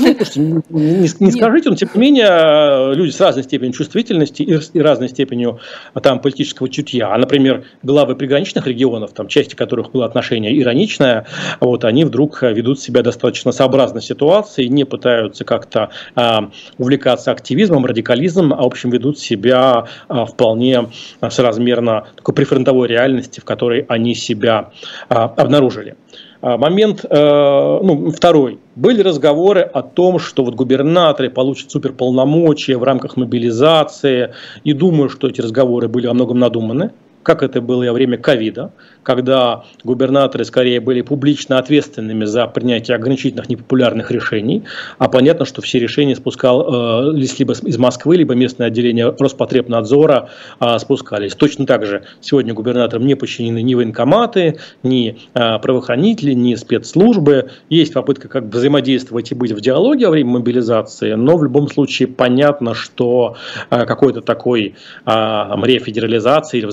Ну, 0.00 0.14
слушайте, 0.14 0.40
не, 0.40 0.62
не, 0.70 1.08
не 1.20 1.32
скажите, 1.32 1.70
но 1.70 1.76
тем 1.76 1.88
не 1.94 2.00
менее 2.00 2.94
люди 2.94 3.10
с 3.10 3.20
разной 3.20 3.44
степенью 3.44 3.72
чувствительности 3.72 4.42
и, 4.42 4.58
и 4.72 4.80
разной 4.80 5.08
степенью 5.08 5.60
там, 6.02 6.20
политического 6.20 6.68
чутья. 6.68 7.14
А, 7.14 7.18
например, 7.18 7.64
главы 7.82 8.14
приграничных 8.14 8.66
регионов, 8.66 9.12
там, 9.12 9.28
части 9.28 9.54
которых 9.54 9.90
было 9.92 10.04
отношение 10.04 10.58
ироничное, 10.58 11.26
вот, 11.60 11.84
они 11.84 12.04
вдруг 12.04 12.42
ведут 12.42 12.80
себя 12.80 13.02
достаточно 13.02 13.52
сообразно 13.52 14.00
ситуации, 14.00 14.66
не 14.66 14.84
пытаются 14.84 15.44
как-то 15.44 15.90
а, 16.14 16.50
увлекаться 16.78 17.32
активизмом, 17.32 17.84
радикализмом, 17.84 18.52
а, 18.52 18.62
в 18.62 18.66
общем, 18.66 18.90
ведут 18.90 19.18
себя 19.18 19.86
а, 20.08 20.26
вполне 20.26 20.88
соразмерно 21.28 22.06
такой 22.16 22.34
прифронтовой 22.34 22.88
реальности, 22.88 23.40
в 23.40 23.44
которой 23.44 23.84
они 23.88 24.14
себя 24.14 24.70
а, 25.08 25.24
обнаружили. 25.24 25.96
А, 26.40 26.56
момент 26.56 27.04
э, 27.04 27.08
ну, 27.82 28.10
второй. 28.10 28.58
Были 28.76 29.02
разговоры 29.02 29.62
о 29.62 29.82
том, 29.82 30.18
что 30.18 30.44
вот 30.44 30.54
губернаторы 30.54 31.30
получат 31.30 31.70
суперполномочия 31.70 32.76
в 32.76 32.84
рамках 32.84 33.16
мобилизации. 33.16 34.34
И 34.64 34.72
думаю, 34.72 35.08
что 35.08 35.28
эти 35.28 35.40
разговоры 35.40 35.88
были 35.88 36.06
во 36.06 36.14
многом 36.14 36.38
надуманы 36.38 36.92
как 37.28 37.42
это 37.42 37.60
было 37.60 37.84
во 37.84 37.92
время 37.92 38.16
ковида, 38.16 38.72
когда 39.08 39.64
губернаторы 39.84 40.44
скорее 40.44 40.80
были 40.80 41.02
публично 41.02 41.58
ответственными 41.58 42.24
за 42.24 42.46
принятие 42.46 42.94
ограничительных 42.94 43.48
непопулярных 43.48 44.10
решений, 44.10 44.64
а 44.98 45.08
понятно, 45.08 45.44
что 45.44 45.62
все 45.62 45.78
решения 45.78 46.14
спускал 46.14 47.06
э, 47.06 47.12
либо 47.14 47.52
из 47.52 47.78
Москвы, 47.78 48.16
либо 48.16 48.34
местное 48.34 48.68
отделение 48.68 49.14
Роспотребнадзора 49.18 50.30
э, 50.60 50.78
спускались. 50.78 51.34
Точно 51.34 51.66
так 51.66 51.84
же 51.86 52.04
сегодня 52.20 52.54
губернаторам 52.54 53.06
не 53.06 53.14
подчинены 53.14 53.62
ни 53.62 53.74
военкоматы, 53.74 54.58
ни 54.82 55.18
э, 55.34 55.58
правоохранители, 55.58 56.32
ни 56.32 56.54
спецслужбы. 56.54 57.50
Есть 57.70 57.94
попытка 57.94 58.28
как 58.28 58.48
бы 58.48 58.58
взаимодействовать 58.58 59.32
и 59.32 59.34
быть 59.34 59.52
в 59.52 59.60
диалоге 59.60 60.06
во 60.06 60.12
время 60.12 60.32
мобилизации, 60.32 61.14
но 61.14 61.36
в 61.36 61.44
любом 61.44 61.68
случае 61.68 62.08
понятно, 62.08 62.74
что 62.74 63.36
э, 63.70 63.84
какой-то 63.84 64.20
такой 64.20 64.74
э, 65.06 65.10
рефедерализации 65.10 66.58
или 66.58 66.66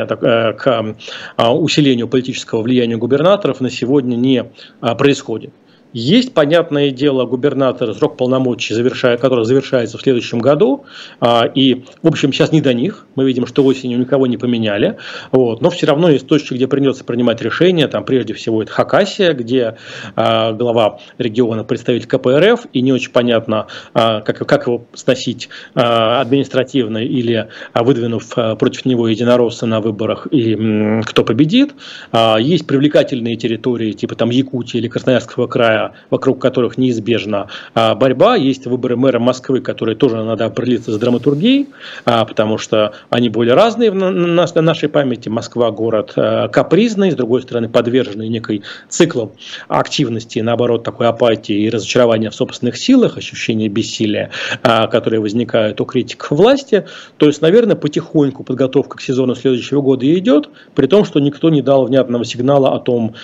стремление 0.00 0.06
э, 0.08 0.52
к 0.52 0.96
а, 1.36 1.52
усилению 1.70 2.08
политического 2.08 2.62
влияния 2.62 2.96
губернаторов 2.96 3.60
на 3.60 3.70
сегодня 3.70 4.16
не 4.16 4.44
а, 4.80 4.94
происходит. 4.96 5.52
Есть, 5.92 6.34
понятное 6.34 6.90
дело, 6.90 7.24
губернатор, 7.24 7.92
срок 7.94 8.16
полномочий, 8.16 8.74
завершая, 8.74 9.16
который 9.16 9.44
завершается 9.44 9.98
в 9.98 10.02
следующем 10.02 10.38
году. 10.38 10.84
А, 11.20 11.50
и, 11.52 11.84
в 12.02 12.06
общем, 12.06 12.32
сейчас 12.32 12.52
не 12.52 12.60
до 12.60 12.72
них. 12.72 13.06
Мы 13.16 13.24
видим, 13.24 13.46
что 13.46 13.64
осенью 13.64 13.98
никого 13.98 14.28
не 14.28 14.36
поменяли. 14.36 14.98
Вот. 15.32 15.60
Но 15.60 15.70
все 15.70 15.86
равно 15.86 16.08
есть 16.08 16.28
точки, 16.28 16.54
где 16.54 16.68
придется 16.68 17.04
принимать 17.04 17.42
решения. 17.42 17.88
Там, 17.88 18.04
прежде 18.04 18.34
всего, 18.34 18.62
это 18.62 18.70
Хакасия, 18.70 19.32
где 19.32 19.76
а, 20.14 20.52
глава 20.52 21.00
региона 21.18 21.64
представитель 21.64 22.06
КПРФ. 22.06 22.66
И 22.72 22.82
не 22.82 22.92
очень 22.92 23.10
понятно, 23.10 23.66
а, 23.92 24.20
как, 24.20 24.46
как 24.46 24.66
его 24.66 24.84
сносить 24.94 25.48
административно 25.74 26.98
или 26.98 27.48
выдвинув 27.74 28.34
против 28.58 28.84
него 28.84 29.08
единоросса 29.08 29.66
на 29.66 29.80
выборах 29.80 30.26
и 30.30 31.00
кто 31.04 31.24
победит. 31.24 31.74
Есть 32.38 32.66
привлекательные 32.66 33.36
территории, 33.36 33.92
типа 33.92 34.14
там 34.14 34.30
Якутии 34.30 34.78
или 34.78 34.88
Красноярского 34.88 35.46
края, 35.46 35.79
вокруг 36.10 36.40
которых 36.40 36.78
неизбежна 36.78 37.48
а, 37.74 37.94
борьба. 37.94 38.36
Есть 38.36 38.66
выборы 38.66 38.96
мэра 38.96 39.18
Москвы, 39.18 39.60
которые 39.60 39.96
тоже 39.96 40.22
надо 40.22 40.44
определиться 40.44 40.92
с 40.92 40.98
драматургией, 40.98 41.68
а, 42.04 42.24
потому 42.24 42.58
что 42.58 42.92
они 43.10 43.28
более 43.28 43.54
разные 43.54 43.90
в 43.90 43.94
нашей 43.94 44.88
памяти. 44.88 45.28
Москва 45.28 45.70
город 45.70 46.12
а, 46.16 46.48
капризный, 46.48 47.10
с 47.10 47.14
другой 47.14 47.42
стороны 47.42 47.68
подверженный 47.68 48.28
некой 48.28 48.62
циклам 48.88 49.32
активности, 49.68 50.38
наоборот, 50.40 50.84
такой 50.84 51.06
апатии 51.06 51.54
и 51.54 51.70
разочарования 51.70 52.30
в 52.30 52.34
собственных 52.34 52.76
силах, 52.76 53.16
ощущение 53.16 53.68
бессилия, 53.68 54.30
которые 54.62 55.20
возникают 55.20 55.80
у 55.80 55.84
критиков 55.84 56.30
власти. 56.30 56.86
То 57.16 57.26
есть, 57.26 57.42
наверное, 57.42 57.76
потихоньку 57.76 58.44
подготовка 58.44 58.98
к 58.98 59.00
сезону 59.00 59.34
следующего 59.34 59.80
года 59.80 60.06
идет, 60.18 60.48
при 60.74 60.86
том, 60.86 61.04
что 61.04 61.20
никто 61.20 61.50
не 61.50 61.62
дал 61.62 61.86
внятного 61.86 62.24
сигнала 62.24 62.74
о 62.74 62.78
том, 62.78 63.14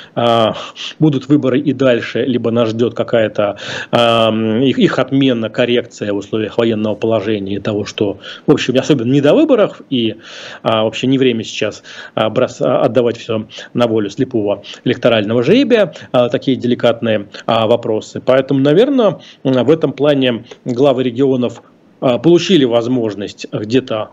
будут 0.98 1.28
выборы 1.28 1.60
и 1.60 1.72
дальше, 1.72 2.24
либо 2.24 2.45
либо 2.46 2.50
нас 2.50 2.68
ждет 2.70 2.94
какая-то 2.94 3.56
э, 3.90 3.96
их, 4.64 4.78
их 4.78 4.98
отмена, 4.98 5.50
коррекция 5.50 6.12
в 6.12 6.16
условиях 6.16 6.58
военного 6.58 6.94
положения 6.94 7.56
и 7.56 7.58
того, 7.58 7.84
что, 7.84 8.18
в 8.46 8.52
общем, 8.52 8.78
особенно 8.78 9.12
не 9.12 9.20
до 9.20 9.34
выборов 9.34 9.82
и 9.90 10.10
э, 10.10 10.16
вообще 10.62 11.08
не 11.08 11.18
время 11.18 11.42
сейчас 11.42 11.82
э, 12.14 12.28
брос, 12.28 12.60
отдавать 12.60 13.16
все 13.16 13.46
на 13.74 13.86
волю 13.86 14.10
слепого 14.10 14.62
электорального 14.84 15.42
жребия, 15.42 15.92
э, 16.12 16.28
такие 16.30 16.56
деликатные 16.56 17.26
э, 17.46 17.66
вопросы. 17.66 18.22
Поэтому, 18.24 18.60
наверное, 18.60 19.18
в 19.42 19.70
этом 19.70 19.92
плане 19.92 20.44
главы 20.64 21.02
регионов 21.02 21.62
получили 21.98 22.64
возможность 22.64 23.46
где-то 23.50 24.10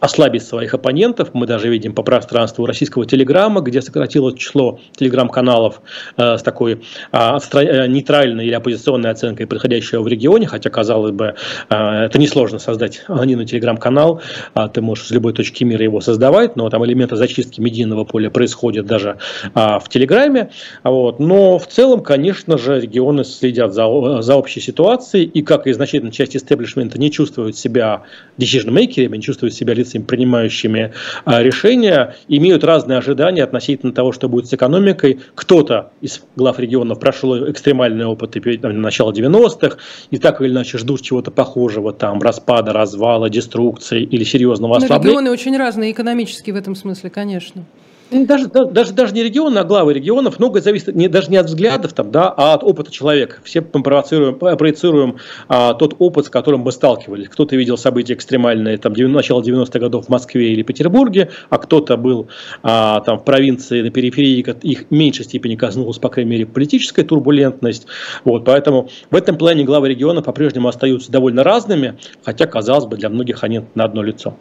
ослабить 0.00 0.42
своих 0.42 0.74
оппонентов. 0.74 1.30
Мы 1.32 1.46
даже 1.46 1.68
видим 1.68 1.94
по 1.94 2.02
пространству 2.02 2.66
российского 2.66 3.06
телеграмма, 3.06 3.60
где 3.60 3.82
сократилось 3.82 4.34
число 4.34 4.80
телеграм-каналов 4.96 5.80
э, 6.16 6.38
с 6.38 6.42
такой 6.42 6.82
а, 7.12 7.38
э, 7.38 7.86
нейтральной 7.86 8.46
или 8.46 8.54
оппозиционной 8.54 9.10
оценкой 9.10 9.46
происходящего 9.46 10.02
в 10.02 10.08
регионе, 10.08 10.46
хотя, 10.46 10.70
казалось 10.70 11.12
бы, 11.12 11.34
э, 11.70 11.74
это 11.74 12.18
несложно 12.18 12.58
создать 12.58 13.04
анонимный 13.06 13.46
телеграм-канал, 13.46 14.20
э, 14.54 14.68
ты 14.72 14.80
можешь 14.80 15.06
с 15.06 15.10
любой 15.10 15.32
точки 15.32 15.64
мира 15.64 15.84
его 15.84 16.00
создавать, 16.00 16.56
но 16.56 16.68
там 16.68 16.84
элементы 16.84 17.16
зачистки 17.16 17.60
медийного 17.60 18.04
поля 18.04 18.30
происходят 18.30 18.86
даже 18.86 19.18
э, 19.54 19.78
в 19.78 19.88
телеграме. 19.88 20.50
Вот. 20.82 21.20
Но 21.20 21.58
в 21.58 21.66
целом, 21.66 22.02
конечно 22.02 22.58
же, 22.58 22.80
регионы 22.80 23.24
следят 23.24 23.72
за, 23.72 24.22
за 24.22 24.36
общей 24.36 24.60
ситуацией, 24.60 25.24
и 25.24 25.42
как 25.42 25.66
и 25.66 25.72
значительная 25.72 26.12
часть 26.12 26.36
истеблишмента 26.36 26.98
не 26.98 27.10
чувствуют 27.10 27.56
себя 27.56 28.02
decision-мейкерами, 28.38 29.16
не 29.16 29.22
чувствуют 29.22 29.54
себя 29.54 29.74
лицами, 29.76 30.02
принимающими 30.02 30.92
а, 31.24 31.42
решения, 31.42 32.14
имеют 32.28 32.64
разные 32.64 32.98
ожидания 32.98 33.44
относительно 33.44 33.92
того, 33.92 34.12
что 34.12 34.28
будет 34.28 34.46
с 34.48 34.54
экономикой. 34.54 35.20
Кто-то 35.34 35.90
из 36.00 36.22
глав 36.36 36.58
регионов 36.58 36.98
прошел 37.00 37.50
экстремальный 37.50 38.06
опыт 38.06 38.36
начала 38.36 39.12
90-х, 39.12 39.76
и 40.10 40.18
так 40.18 40.40
или 40.40 40.48
иначе 40.48 40.78
ждут 40.78 41.02
чего-то 41.02 41.30
похожего, 41.30 41.92
там, 41.92 42.20
распада, 42.20 42.72
развала, 42.72 43.30
деструкции 43.30 44.02
или 44.02 44.24
серьезного 44.24 44.76
ослабления. 44.76 45.18
регионы 45.18 45.30
очень 45.30 45.56
разные 45.56 45.92
экономически 45.92 46.50
в 46.50 46.56
этом 46.56 46.74
смысле, 46.74 47.10
конечно. 47.10 47.64
Ну, 48.10 48.24
даже, 48.24 48.46
даже, 48.48 48.92
даже 48.92 49.14
не 49.14 49.24
регионы, 49.24 49.58
а 49.58 49.64
главы 49.64 49.92
регионов. 49.92 50.38
Многое 50.38 50.62
зависит 50.62 50.94
не, 50.94 51.08
даже 51.08 51.28
не 51.28 51.38
от 51.38 51.46
взглядов, 51.46 51.92
там, 51.92 52.12
да, 52.12 52.32
а 52.36 52.54
от 52.54 52.62
опыта 52.62 52.92
человека. 52.92 53.38
Все 53.42 53.62
провоцируем, 53.62 54.38
проецируем 54.38 55.16
а, 55.48 55.74
тот 55.74 55.96
опыт, 55.98 56.26
с 56.26 56.30
которым 56.30 56.60
мы 56.60 56.70
сталкивались. 56.70 57.28
Кто-то 57.28 57.56
видел 57.56 57.76
события 57.76 58.14
экстремальные 58.14 58.78
там, 58.78 58.92
начала 58.92 59.42
90-х 59.42 59.78
годов 59.80 60.06
в 60.06 60.08
Москве 60.08 60.52
или 60.52 60.62
Петербурге, 60.62 61.30
а 61.50 61.58
кто-то 61.58 61.96
был 61.96 62.28
а, 62.62 63.00
там, 63.00 63.18
в 63.18 63.24
провинции, 63.24 63.82
на 63.82 63.90
периферии, 63.90 64.46
их 64.62 64.84
в 64.88 64.90
меньшей 64.92 65.24
степени 65.24 65.56
коснулась, 65.56 65.98
по 65.98 66.08
крайней 66.08 66.30
мере, 66.30 66.46
политическая 66.46 67.02
турбулентность. 67.02 67.88
Вот, 68.24 68.44
поэтому 68.44 68.88
в 69.10 69.16
этом 69.16 69.36
плане 69.36 69.64
главы 69.64 69.88
региона 69.88 70.22
по-прежнему 70.22 70.68
остаются 70.68 71.10
довольно 71.10 71.42
разными, 71.42 71.98
хотя, 72.24 72.46
казалось 72.46 72.86
бы, 72.86 72.96
для 72.96 73.08
многих 73.08 73.42
они 73.42 73.62
на 73.74 73.84
одно 73.84 74.02
лицо. 74.02 74.36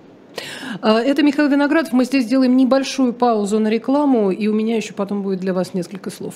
А, 0.82 1.00
это 1.00 1.24
Михаил 1.24 1.50
Виноградов. 1.50 1.93
Мы 1.93 2.06
здесь 2.06 2.26
сделаем 2.26 2.56
небольшую 2.58 3.13
паузу 3.13 3.60
на 3.60 3.69
рекламу, 3.69 4.32
и 4.32 4.48
у 4.48 4.54
меня 4.54 4.76
еще 4.76 4.93
потом 4.93 5.21
будет 5.21 5.39
для 5.39 5.54
вас 5.54 5.74
несколько 5.74 6.10
слов. 6.10 6.36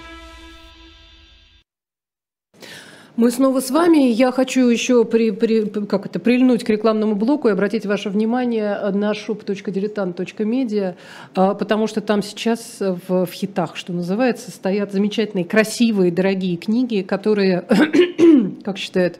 Мы 3.21 3.29
снова 3.29 3.59
с 3.59 3.69
вами. 3.69 4.11
Я 4.11 4.31
хочу 4.31 4.67
еще 4.67 5.05
при, 5.05 5.29
при, 5.29 5.65
как 5.85 6.07
это, 6.07 6.17
прильнуть 6.17 6.63
к 6.63 6.69
рекламному 6.69 7.13
блоку 7.13 7.49
и 7.49 7.51
обратить 7.51 7.85
ваше 7.85 8.09
внимание 8.09 8.79
на 8.89 9.11
shop.diletant.media, 9.11 10.95
а, 11.35 11.53
потому 11.53 11.85
что 11.85 12.01
там 12.01 12.23
сейчас 12.23 12.77
в, 12.79 13.27
в 13.27 13.31
хитах, 13.31 13.75
что 13.75 13.93
называется, 13.93 14.49
стоят 14.49 14.91
замечательные, 14.91 15.45
красивые, 15.45 16.11
дорогие 16.11 16.57
книги, 16.57 17.03
которые, 17.03 17.63
как 18.63 18.79
считает 18.79 19.19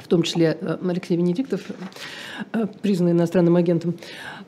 в 0.00 0.08
том 0.08 0.24
числе 0.24 0.58
э, 0.60 0.78
Алексей 0.84 1.16
Венедиктов, 1.16 1.60
признанный 2.82 3.12
иностранным 3.12 3.56
агентом, 3.56 3.94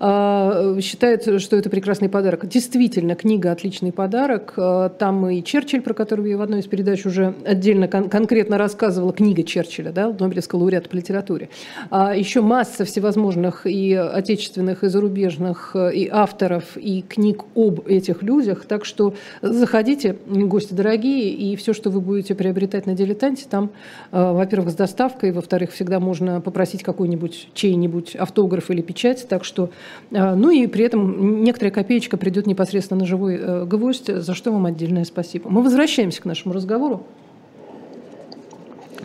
а, 0.01 0.79
считает, 0.81 1.41
что 1.41 1.57
это 1.57 1.71
прекрасный 1.71 2.09
подарок. 2.09 2.47
Действительно, 2.47 3.15
книга 3.15 3.53
отличный 3.53 3.93
подарок. 3.93 4.55
А, 4.57 4.89
там 4.89 5.29
и 5.29 5.43
Черчилль, 5.43 5.83
про 5.83 5.95
которого 5.95 6.27
я 6.27 6.37
в 6.37 6.43
одной 6.43 6.61
из 6.61 6.67
передач 6.67 7.07
уже 7.07 7.35
отдельно 7.45 7.89
кон- 7.89 8.09
конкретно 8.09 8.59
рассказывала, 8.59 9.13
книга 9.13 9.43
Черчилля, 9.43 9.93
да, 9.93 10.09
Нобелевского 10.09 10.61
лауреата 10.61 10.89
по 10.89 10.97
литературе. 10.97 11.49
А 11.91 12.15
еще 12.15 12.41
масса 12.41 12.85
всевозможных 12.85 13.67
и 13.67 13.95
отечественных, 13.95 14.85
и 14.85 14.89
зарубежных, 14.89 15.77
и 15.77 16.09
авторов, 16.11 16.77
и 16.77 17.03
книг 17.03 17.45
об 17.55 17.87
этих 17.87 18.23
людях. 18.23 18.65
Так 18.67 18.85
что 18.85 19.15
заходите, 19.43 20.17
гости 20.27 20.75
дорогие, 20.75 21.31
и 21.31 21.57
все, 21.57 21.73
что 21.73 21.91
вы 21.91 22.01
будете 22.01 22.35
приобретать 22.35 22.87
на 22.87 22.95
дилетанте, 22.95 23.47
там, 23.49 23.71
а, 24.11 24.33
во-первых, 24.33 24.71
с 24.71 24.75
доставкой, 24.75 25.33
во-вторых, 25.33 25.73
всегда 25.73 26.01
можно 26.01 26.41
попросить 26.41 26.83
какой-нибудь 26.83 27.49
чей-нибудь 27.85 28.17
автограф 28.17 28.71
или 28.71 28.81
печать. 28.81 29.27
Так 29.29 29.45
что 29.45 29.71
а, 30.13 30.35
ну 30.35 30.51
и 30.51 30.67
при 30.67 30.85
этом 30.85 31.45
некоторая 31.45 31.73
копеечка 31.73 32.17
придет 32.17 32.47
непосредственно 32.47 33.01
на 33.01 33.07
живой 33.07 33.37
э, 33.37 33.65
гвоздь, 33.65 34.07
за 34.07 34.35
что 34.35 34.53
вам 34.53 34.67
отдельное 34.67 35.05
спасибо. 35.05 35.51
Мы 35.51 35.63
возвращаемся 35.63 36.23
к 36.23 36.25
нашему 36.25 36.55
разговору. 36.55 37.05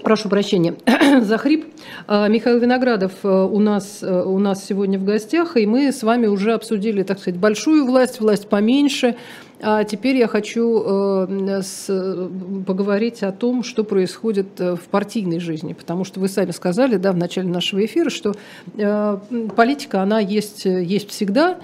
Прошу 0.04 0.30
прощения 0.30 0.76
за 1.22 1.38
хрип. 1.38 1.66
А, 2.08 2.28
Михаил 2.28 2.60
Виноградов 2.60 3.12
э, 3.24 3.28
у 3.28 3.60
нас, 3.60 4.00
э, 4.02 4.24
у 4.24 4.40
нас 4.40 4.66
сегодня 4.66 4.98
в 4.98 5.04
гостях, 5.04 5.58
и 5.58 5.66
мы 5.66 5.92
с 5.92 6.04
вами 6.04 6.28
уже 6.28 6.54
обсудили, 6.54 7.04
так 7.04 7.20
сказать, 7.20 7.40
большую 7.40 7.86
власть, 7.86 8.22
власть 8.22 8.48
поменьше, 8.48 9.16
а 9.62 9.84
теперь 9.84 10.16
я 10.16 10.28
хочу 10.28 11.28
э, 11.28 11.60
поговорить 12.66 13.24
о 13.24 13.32
том, 13.32 13.64
что 13.64 13.84
происходит 13.84 14.60
э, 14.60 14.76
в 14.76 14.84
партийной 14.84 15.40
жизни, 15.40 15.74
потому 15.74 16.06
что 16.06 16.22
вы 16.22 16.30
сами 16.30 16.52
сказали 16.52 16.96
да, 16.96 17.12
в 17.12 17.18
начале 17.18 17.50
нашего 17.50 17.86
эфира, 17.86 18.10
что 18.10 18.36
э, 18.78 19.18
политика, 19.56 20.02
она 20.02 20.20
есть, 20.20 20.64
есть 20.64 21.10
всегда, 21.10 21.60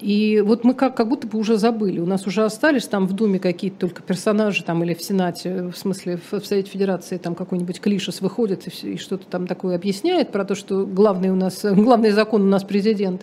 и 0.00 0.42
вот 0.46 0.62
мы 0.62 0.74
как, 0.74 0.96
как 0.96 1.08
будто 1.08 1.26
бы 1.26 1.38
уже 1.38 1.56
забыли, 1.56 1.98
у 1.98 2.06
нас 2.06 2.26
уже 2.26 2.44
остались 2.44 2.84
там 2.84 3.08
в 3.08 3.14
Думе 3.14 3.40
какие-то 3.40 3.80
только 3.80 4.02
персонажи 4.02 4.62
там, 4.62 4.84
или 4.84 4.94
в 4.94 5.02
Сенате, 5.02 5.64
в 5.64 5.76
смысле 5.76 6.20
в, 6.30 6.40
в 6.40 6.46
Совете 6.46 6.70
Федерации 6.70 7.16
там 7.16 7.34
какой-нибудь 7.34 7.80
Клишес 7.80 8.20
выходит 8.20 8.68
и 8.84 8.96
что-то 8.96 9.26
там 9.26 9.48
такое 9.48 9.74
объясняет 9.74 10.30
про 10.30 10.44
то, 10.44 10.54
что 10.54 10.86
главный 10.86 11.30
у 11.30 11.36
нас, 11.36 11.64
главный 11.64 12.10
закон 12.10 12.42
у 12.42 12.46
нас 12.46 12.62
президент. 12.62 13.22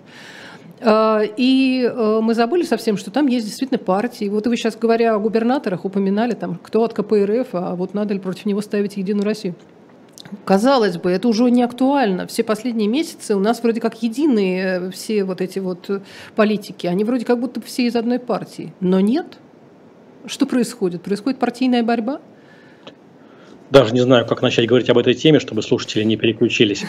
А, 0.80 1.22
и 1.38 1.84
э, 1.84 2.20
мы 2.22 2.34
забыли 2.36 2.64
совсем, 2.64 2.98
что 2.98 3.12
там 3.12 3.28
есть 3.28 3.46
действительно 3.46 3.80
партии. 3.80 4.30
Вот 4.30 4.48
вы 4.48 4.56
сейчас, 4.58 4.76
говоря 4.76 5.16
о 5.16 5.20
губернаторах, 5.20 5.86
упоминали, 5.86 6.34
там, 6.34 6.60
кто 6.62 6.84
от 6.84 6.94
КПРФ, 6.94 7.48
а 7.54 7.76
вот 7.76 7.94
надо 7.94 8.14
ли 8.14 8.20
против 8.20 8.46
него 8.46 8.62
ставить 8.62 8.98
Единую 8.98 9.26
Россию. 9.26 9.56
Казалось 10.46 10.98
бы, 10.98 11.10
это 11.10 11.28
уже 11.28 11.50
не 11.50 11.64
актуально. 11.64 12.28
Все 12.28 12.44
последние 12.44 12.90
месяцы 12.90 13.36
у 13.36 13.40
нас 13.40 13.64
вроде 13.64 13.80
как 13.80 14.02
единые 14.04 14.64
э, 14.64 14.92
все 14.92 15.24
вот 15.24 15.42
эти 15.42 15.60
вот 15.60 15.90
политики. 16.36 16.86
Они 16.88 17.04
вроде 17.04 17.26
как 17.26 17.40
будто 17.40 17.62
все 17.62 17.88
из 17.88 17.96
одной 17.96 18.20
партии. 18.20 18.74
Но 18.80 19.00
нет. 19.00 19.40
Что 20.26 20.46
происходит? 20.46 21.02
Происходит 21.02 21.40
партийная 21.40 21.84
борьба? 21.84 22.20
Даже 23.70 23.94
не 23.94 24.00
знаю, 24.00 24.26
как 24.26 24.42
начать 24.42 24.68
говорить 24.68 24.90
об 24.90 24.98
этой 24.98 25.14
теме, 25.14 25.40
чтобы 25.40 25.62
слушатели 25.62 26.04
не 26.04 26.18
переключились. 26.18 26.84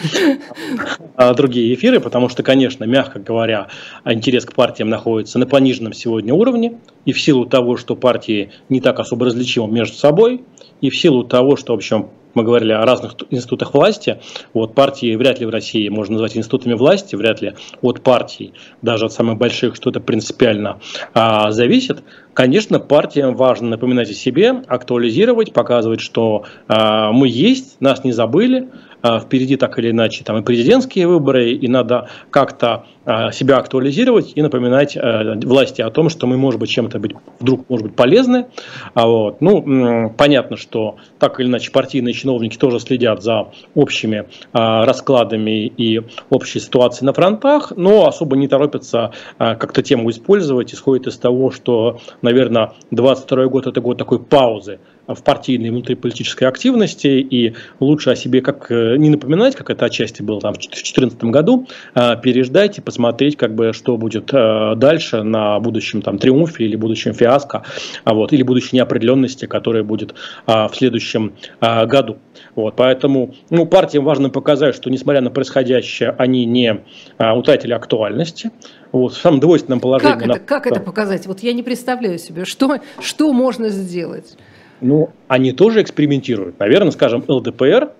На 1.17 1.33
другие 1.33 1.73
эфиры, 1.73 1.99
потому 1.99 2.29
что, 2.29 2.43
конечно, 2.43 2.85
мягко 2.85 3.19
говоря, 3.19 3.67
интерес 4.05 4.45
к 4.45 4.53
партиям 4.53 4.89
находится 4.89 5.39
на 5.39 5.45
пониженном 5.45 5.93
сегодня 5.93 6.33
уровне, 6.33 6.77
и 7.05 7.13
в 7.13 7.19
силу 7.19 7.45
того, 7.45 7.77
что 7.77 7.95
партии 7.95 8.51
не 8.69 8.81
так 8.81 8.99
особо 8.99 9.25
различимы 9.25 9.71
между 9.71 9.97
собой, 9.97 10.41
и 10.81 10.89
в 10.89 10.97
силу 10.97 11.23
того, 11.23 11.57
что, 11.57 11.73
в 11.73 11.77
общем, 11.77 12.09
мы 12.33 12.43
говорили 12.43 12.71
о 12.71 12.85
разных 12.85 13.15
институтах 13.29 13.73
власти, 13.73 14.19
вот 14.53 14.75
партии 14.75 15.15
вряд 15.15 15.39
ли 15.39 15.45
в 15.45 15.49
России 15.49 15.89
можно 15.89 16.13
назвать 16.13 16.37
институтами 16.37 16.73
власти, 16.73 17.15
вряд 17.15 17.41
ли 17.41 17.53
от 17.81 18.01
партий, 18.01 18.53
даже 18.81 19.05
от 19.05 19.13
самых 19.13 19.37
больших, 19.37 19.75
что-то 19.75 19.99
принципиально 19.99 20.79
а, 21.13 21.51
зависит. 21.51 22.03
Конечно, 22.33 22.79
партиям 22.79 23.35
важно 23.35 23.69
напоминать 23.69 24.09
о 24.09 24.13
себе, 24.13 24.63
актуализировать, 24.67 25.53
показывать, 25.53 25.99
что 25.99 26.45
а, 26.67 27.11
мы 27.11 27.27
есть, 27.27 27.81
нас 27.81 28.03
не 28.03 28.11
забыли, 28.11 28.69
впереди 29.03 29.55
так 29.55 29.77
или 29.79 29.91
иначе 29.91 30.23
там 30.23 30.37
и 30.37 30.41
президентские 30.41 31.07
выборы, 31.07 31.51
и 31.51 31.67
надо 31.67 32.09
как-то 32.29 32.85
а, 33.05 33.31
себя 33.31 33.57
актуализировать 33.57 34.33
и 34.35 34.41
напоминать 34.43 34.95
а, 34.95 35.35
власти 35.41 35.81
о 35.81 35.89
том, 35.89 36.09
что 36.09 36.27
мы, 36.27 36.37
может 36.37 36.59
быть, 36.59 36.69
чем-то 36.69 36.99
быть, 36.99 37.13
вдруг, 37.39 37.67
может 37.67 37.87
быть, 37.87 37.95
полезны. 37.95 38.45
Вот. 38.93 39.41
Ну, 39.41 40.13
понятно, 40.15 40.57
что 40.57 40.97
так 41.17 41.39
или 41.39 41.47
иначе 41.47 41.71
партийные 41.71 42.13
чиновники 42.13 42.55
тоже 42.57 42.79
следят 42.79 43.23
за 43.23 43.47
общими 43.73 44.25
раскладами 44.53 45.65
и 45.65 46.01
общей 46.29 46.59
ситуацией 46.59 47.07
на 47.07 47.13
фронтах, 47.13 47.73
но 47.75 48.07
особо 48.07 48.37
не 48.37 48.47
торопятся 48.47 49.11
как-то 49.37 49.81
тему 49.81 50.09
использовать, 50.11 50.73
исходит 50.73 51.07
из 51.07 51.17
того, 51.17 51.49
что, 51.49 51.99
наверное, 52.21 52.73
22 52.91 53.47
год– 53.47 53.67
это 53.67 53.81
год 53.81 53.97
такой 53.97 54.19
паузы 54.19 54.79
в 55.13 55.23
партийной 55.23 55.69
внутриполитической 55.69 56.45
активности, 56.45 57.07
и 57.07 57.55
лучше 57.79 58.11
о 58.11 58.15
себе 58.15 58.41
как 58.41 58.71
э, 58.71 58.95
не 58.97 59.09
напоминать, 59.09 59.55
как 59.55 59.69
это 59.69 59.85
отчасти 59.85 60.21
было 60.21 60.39
там 60.39 60.53
в 60.53 60.57
2014 60.57 61.23
году, 61.25 61.67
а 61.93 62.15
переждать 62.15 62.77
и 62.77 62.81
посмотреть, 62.81 63.35
как 63.35 63.55
бы, 63.55 63.73
что 63.73 63.97
будет 63.97 64.33
э, 64.33 64.75
дальше 64.75 65.23
на 65.23 65.59
будущем 65.59 66.01
там, 66.01 66.17
триумфе 66.17 66.65
или 66.65 66.75
будущем 66.75 67.13
фиаско, 67.13 67.63
а 68.03 68.13
вот, 68.13 68.33
или 68.33 68.43
будущей 68.43 68.75
неопределенности, 68.75 69.45
которая 69.45 69.83
будет 69.83 70.13
а, 70.45 70.67
в 70.67 70.75
следующем 70.75 71.33
году. 71.59 72.17
Вот, 72.55 72.75
поэтому 72.75 73.33
ну, 73.49 73.65
партиям 73.65 74.03
важно 74.03 74.29
показать, 74.29 74.75
что 74.75 74.89
несмотря 74.89 75.21
на 75.21 75.29
происходящее, 75.29 76.15
они 76.17 76.45
не 76.45 76.81
утратили 77.17 77.73
актуальности. 77.73 78.51
Вот, 78.91 79.13
в 79.13 79.17
самом 79.17 79.39
двойственном 79.39 79.79
положении. 79.79 80.13
Как 80.13 80.27
это, 80.27 80.39
как 80.39 80.67
это 80.67 80.79
показать? 80.79 81.27
Вот 81.27 81.41
я 81.41 81.53
не 81.53 81.63
представляю 81.63 82.17
себе, 82.17 82.45
что, 82.45 82.79
что 82.99 83.31
можно 83.33 83.69
сделать. 83.69 84.35
Ну, 84.81 85.09
они 85.27 85.51
тоже 85.51 85.81
экспериментируют. 85.81 86.59
Наверное, 86.59 86.91
скажем, 86.91 87.23
ЛДПР, 87.27 87.91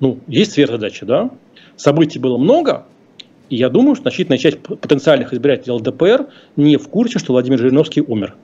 ну, 0.00 0.18
есть 0.26 0.52
сверхзадача, 0.52 1.06
да? 1.06 1.30
Событий 1.76 2.18
было 2.18 2.36
много, 2.36 2.84
и 3.48 3.56
я 3.56 3.68
думаю, 3.68 3.94
что 3.94 4.02
значительная 4.02 4.38
часть 4.38 4.60
потенциальных 4.60 5.32
избирателей 5.32 5.72
ЛДПР 5.72 6.28
не 6.56 6.76
в 6.76 6.88
курсе, 6.88 7.18
что 7.18 7.32
Владимир 7.32 7.58
Жириновский 7.58 8.00
умер. 8.00 8.34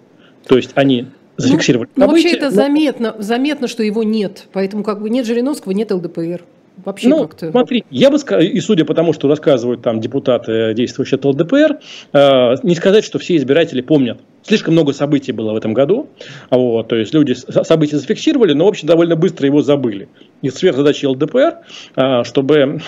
То 0.47 0.57
есть 0.57 0.71
они 0.75 1.07
зафиксировали 1.37 1.89
ну, 1.95 2.07
события. 2.07 2.29
Ну, 2.29 2.31
вообще 2.31 2.37
это 2.37 2.47
но... 2.47 2.63
заметно, 2.63 3.17
заметно, 3.19 3.69
что 3.69 3.83
его 3.83 4.03
нет. 4.03 4.49
Поэтому 4.53 4.83
как 4.83 5.01
бы 5.01 5.11
нет 5.11 5.27
Жириновского, 5.27 5.73
нет 5.73 5.91
ЛДПР. 5.91 6.43
Вообще 6.85 7.09
ну, 7.09 7.27
как-то. 7.27 7.51
Смотри, 7.51 7.85
я 7.91 8.11
бы 8.11 8.19
сказал, 8.19 8.43
и 8.43 8.61
судя 8.61 8.85
по 8.85 8.95
тому, 8.95 9.13
что 9.13 9.29
рассказывают 9.29 9.83
там 9.83 10.01
депутаты, 10.01 10.75
действующие 10.75 11.17
от 11.17 11.25
ЛДПР, 11.25 11.79
э, 12.13 12.55
не 12.63 12.75
сказать, 12.75 13.05
что 13.05 13.19
все 13.19 13.37
избиратели 13.37 13.81
помнят 13.81 14.19
Слишком 14.47 14.75
много 14.75 14.93
событий 14.93 15.33
было 15.33 15.53
в 15.53 15.57
этом 15.57 15.75
году. 15.75 16.09
Вот, 16.51 16.87
то 16.87 16.95
есть 16.95 17.13
люди 17.13 17.35
события 17.35 17.99
зафиксировали, 17.99 18.53
но, 18.53 18.67
в 18.67 18.69
общем, 18.69 18.87
довольно 18.87 19.17
быстро 19.17 19.47
его 19.47 19.61
забыли. 19.61 20.09
И 20.41 20.51
сверхзадача 20.51 21.11
ЛДПР, 21.11 21.59
а, 21.97 22.23
чтобы 22.23 22.81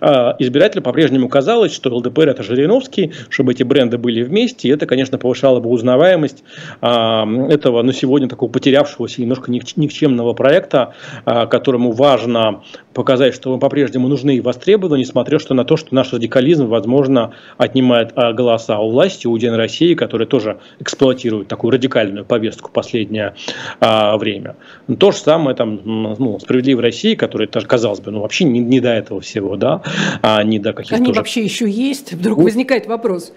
а, 0.00 0.34
избирателю 0.40 0.82
по-прежнему 0.82 1.28
казалось, 1.28 1.72
что 1.72 1.94
ЛДПР 1.94 2.30
это 2.30 2.42
Жириновский, 2.42 3.12
чтобы 3.28 3.52
эти 3.52 3.62
бренды 3.62 3.98
были 3.98 4.24
вместе. 4.24 4.66
И 4.66 4.72
это, 4.72 4.86
конечно, 4.86 5.16
повышало 5.16 5.60
бы 5.60 5.70
узнаваемость 5.70 6.42
а, 6.80 7.24
этого, 7.50 7.82
ну, 7.82 7.92
сегодня 7.92 8.28
такого 8.28 8.50
потерявшегося 8.50 9.20
немножко 9.20 9.52
никчемного 9.52 10.32
проекта, 10.32 10.94
которому 11.24 11.92
важно 11.92 12.62
показать, 12.94 13.34
что 13.34 13.52
мы 13.52 13.60
по-прежнему 13.60 14.08
нужны 14.08 14.38
и 14.38 14.40
востребованы, 14.40 14.98
несмотря 14.98 15.38
на 15.50 15.64
то, 15.64 15.76
что 15.76 15.94
наш 15.94 16.12
радикализм, 16.12 16.66
возможно, 16.66 17.34
отнимает 17.58 18.14
голоса 18.14 18.78
у 18.80 18.90
власти, 18.90 19.26
у 19.26 19.36
Единой 19.36 19.58
России, 19.58 19.94
которая 19.94 20.26
тоже 20.26 20.58
эксплуатирует 20.96 21.48
такую 21.48 21.72
радикальную 21.72 22.24
повестку 22.24 22.70
последнее 22.70 23.34
а, 23.80 24.16
время. 24.16 24.56
То 24.98 25.12
же 25.12 25.18
самое 25.18 25.54
там, 25.54 25.80
ну, 25.84 26.38
справедливой 26.40 26.82
России, 26.82 27.14
которая, 27.14 27.48
казалось 27.48 28.00
бы, 28.00 28.10
ну 28.10 28.20
вообще 28.20 28.44
не, 28.44 28.60
не 28.60 28.80
до 28.80 28.90
этого 28.90 29.20
всего, 29.20 29.56
да, 29.56 29.82
а 30.22 30.42
не 30.42 30.58
до 30.58 30.72
каких-то... 30.72 30.96
Они 30.96 31.06
тоже... 31.06 31.20
вообще 31.20 31.44
еще 31.44 31.68
есть? 31.68 32.14
Вдруг 32.14 32.38
возникает 32.38 32.86
вопрос. 32.86 33.32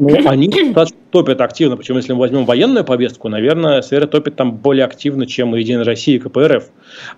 Ну, 0.00 0.28
они 0.28 0.50
топят 1.12 1.40
активно, 1.40 1.76
причем 1.76 1.96
если 1.96 2.14
мы 2.14 2.18
возьмем 2.18 2.44
военную 2.46 2.84
повестку, 2.84 3.28
наверное, 3.28 3.80
СССР 3.80 4.08
топит 4.08 4.34
там 4.34 4.56
более 4.56 4.84
активно, 4.84 5.24
чем 5.24 5.54
Единая 5.54 5.84
Россия 5.84 6.16
и 6.16 6.18
КПРФ, 6.18 6.64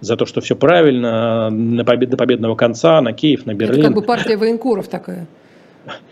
за 0.02 0.16
то, 0.18 0.26
что 0.26 0.42
все 0.42 0.56
правильно, 0.56 1.48
на 1.48 1.86
побед, 1.86 2.10
до 2.10 2.18
победного 2.18 2.54
конца, 2.54 3.00
на 3.00 3.14
Киев, 3.14 3.46
на 3.46 3.54
Берлин. 3.54 3.78
Это 3.78 3.88
как 3.88 3.96
бы 3.96 4.02
партия 4.02 4.36
военкуров 4.36 4.88
такая. 4.88 5.26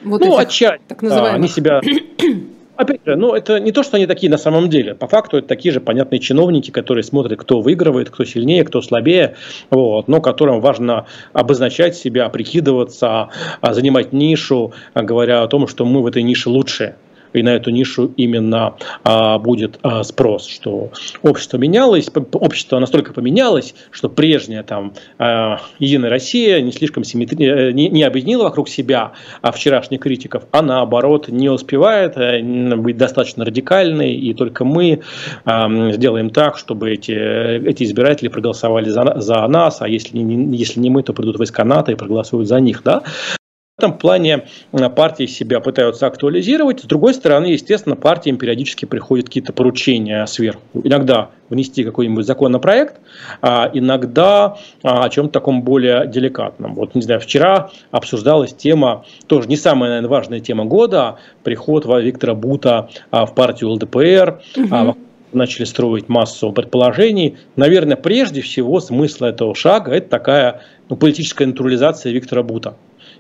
Вот 0.05 0.23
ну, 0.23 0.39
отчасти. 0.39 0.81
Так 0.89 1.03
называемых. 1.03 1.35
Они 1.35 1.49
себя 1.49 1.83
Опять 2.77 3.01
же, 3.07 3.15
ну 3.15 3.35
это 3.35 3.61
не 3.61 3.71
то, 3.71 3.85
что 3.85 3.97
они 3.97 4.07
такие 4.07 4.31
на 4.31 4.37
самом 4.37 4.69
деле. 4.69 4.95
По 4.95 5.07
факту 5.07 5.37
это 5.37 5.47
такие 5.47 5.73
же 5.73 5.81
понятные 5.81 6.19
чиновники, 6.19 6.73
которые 6.73 7.05
смотрят, 7.05 7.39
кто 7.39 7.61
выигрывает, 7.61 8.11
кто 8.11 8.25
сильнее, 8.25 8.65
кто 8.65 8.83
слабее, 8.83 9.37
вот, 9.71 10.09
но 10.09 10.21
которым 10.21 10.61
важно 10.61 11.07
обозначать 11.33 11.97
себя, 11.97 12.29
прикидываться, 12.29 13.29
а, 13.61 13.75
занимать 13.75 14.13
нишу, 14.13 14.73
а, 14.93 15.03
говоря 15.03 15.43
о 15.43 15.49
том, 15.49 15.69
что 15.69 15.85
мы 15.85 16.03
в 16.03 16.07
этой 16.07 16.25
нише 16.25 16.51
лучшие 16.51 16.97
и 17.35 17.43
на 17.43 17.51
эту 17.51 17.71
нишу 17.71 18.13
именно 18.17 18.75
а, 19.03 19.39
будет 19.39 19.79
а, 19.83 20.03
спрос, 20.05 20.47
что 20.47 20.91
общество 21.23 21.59
менялось, 21.59 22.09
общество 22.33 22.79
настолько 22.79 23.13
поменялось, 23.13 23.75
что 23.91 24.09
прежняя 24.09 24.63
там 24.63 24.95
а, 25.19 25.59
Единая 25.79 26.11
Россия 26.11 26.61
не 26.63 26.73
слишком 26.73 27.05
симметри... 27.05 27.45
Э, 27.45 27.73
не, 27.73 28.03
объединила 28.05 28.45
вокруг 28.45 28.69
себя 28.69 29.13
а 29.43 29.51
вчерашних 29.51 30.01
критиков, 30.01 30.45
а 30.53 30.63
наоборот 30.63 31.29
не 31.29 31.49
успевает 31.51 32.17
а, 32.17 32.39
быть 32.77 32.97
достаточно 32.97 33.45
радикальной, 33.45 34.15
и 34.15 34.33
только 34.35 34.65
мы 34.65 35.03
сделаем 35.45 36.31
так, 36.31 36.57
чтобы 36.57 36.93
эти, 36.93 37.13
эти 37.13 37.83
избиратели 37.85 38.29
проголосовали 38.29 38.89
за, 38.89 39.21
за 39.21 39.47
нас, 39.49 39.81
а 39.81 39.89
если 39.89 40.19
не, 40.19 40.57
если 40.57 40.81
не 40.81 40.91
мы, 40.91 41.03
то 41.03 41.13
придут 41.13 41.39
войска 41.39 41.65
НАТО 41.65 41.93
и 41.93 41.97
проголосуют 41.97 42.49
за 42.49 42.61
них, 42.61 42.83
да. 42.85 43.03
В 43.77 43.81
этом 43.81 43.99
плане 43.99 44.45
э, 44.71 44.89
партии 44.89 45.27
себя 45.27 45.59
пытаются 45.59 46.07
актуализировать. 46.07 46.83
С 46.83 46.85
другой 46.85 47.13
стороны, 47.13 47.47
естественно, 47.47 47.97
партиям 47.97 48.37
периодически 48.37 48.85
приходят 48.85 49.27
какие-то 49.27 49.53
поручения 49.53 50.25
сверху. 50.27 50.63
Иногда 50.75 51.31
внести 51.49 51.83
какой-нибудь 51.83 52.25
законопроект, 52.25 53.01
а 53.43 53.69
иногда 53.75 54.59
а, 54.85 55.03
о 55.03 55.09
чем-то 55.09 55.33
таком 55.33 55.63
более 55.63 56.07
деликатном. 56.07 56.75
Вот, 56.75 56.95
не 56.95 57.03
знаю, 57.03 57.19
вчера 57.19 57.73
обсуждалась 57.91 58.55
тема, 58.55 59.07
тоже 59.27 59.49
не 59.49 59.57
самая, 59.57 59.91
наверное, 59.91 60.09
важная 60.09 60.39
тема 60.39 60.67
года, 60.67 61.19
приход 61.43 61.85
Виктора 61.85 62.35
Бута 62.35 62.91
а, 63.11 63.27
в 63.27 63.35
партию 63.35 63.71
ЛДПР, 63.71 64.41
угу 64.57 64.97
начали 65.33 65.65
строить 65.65 66.09
массу 66.09 66.53
предположений. 66.53 67.39
Наверное, 67.57 67.97
прежде 67.97 68.41
всего 68.41 68.79
смысл 68.79 69.25
этого 69.25 69.53
шага– 69.57 69.91
это 69.97 70.09
такая 70.09 70.61
ну, 70.89 70.95
политическая 70.95 71.47
натурализация 71.47 72.13
Виктора 72.13 72.45
Бута 72.45 72.77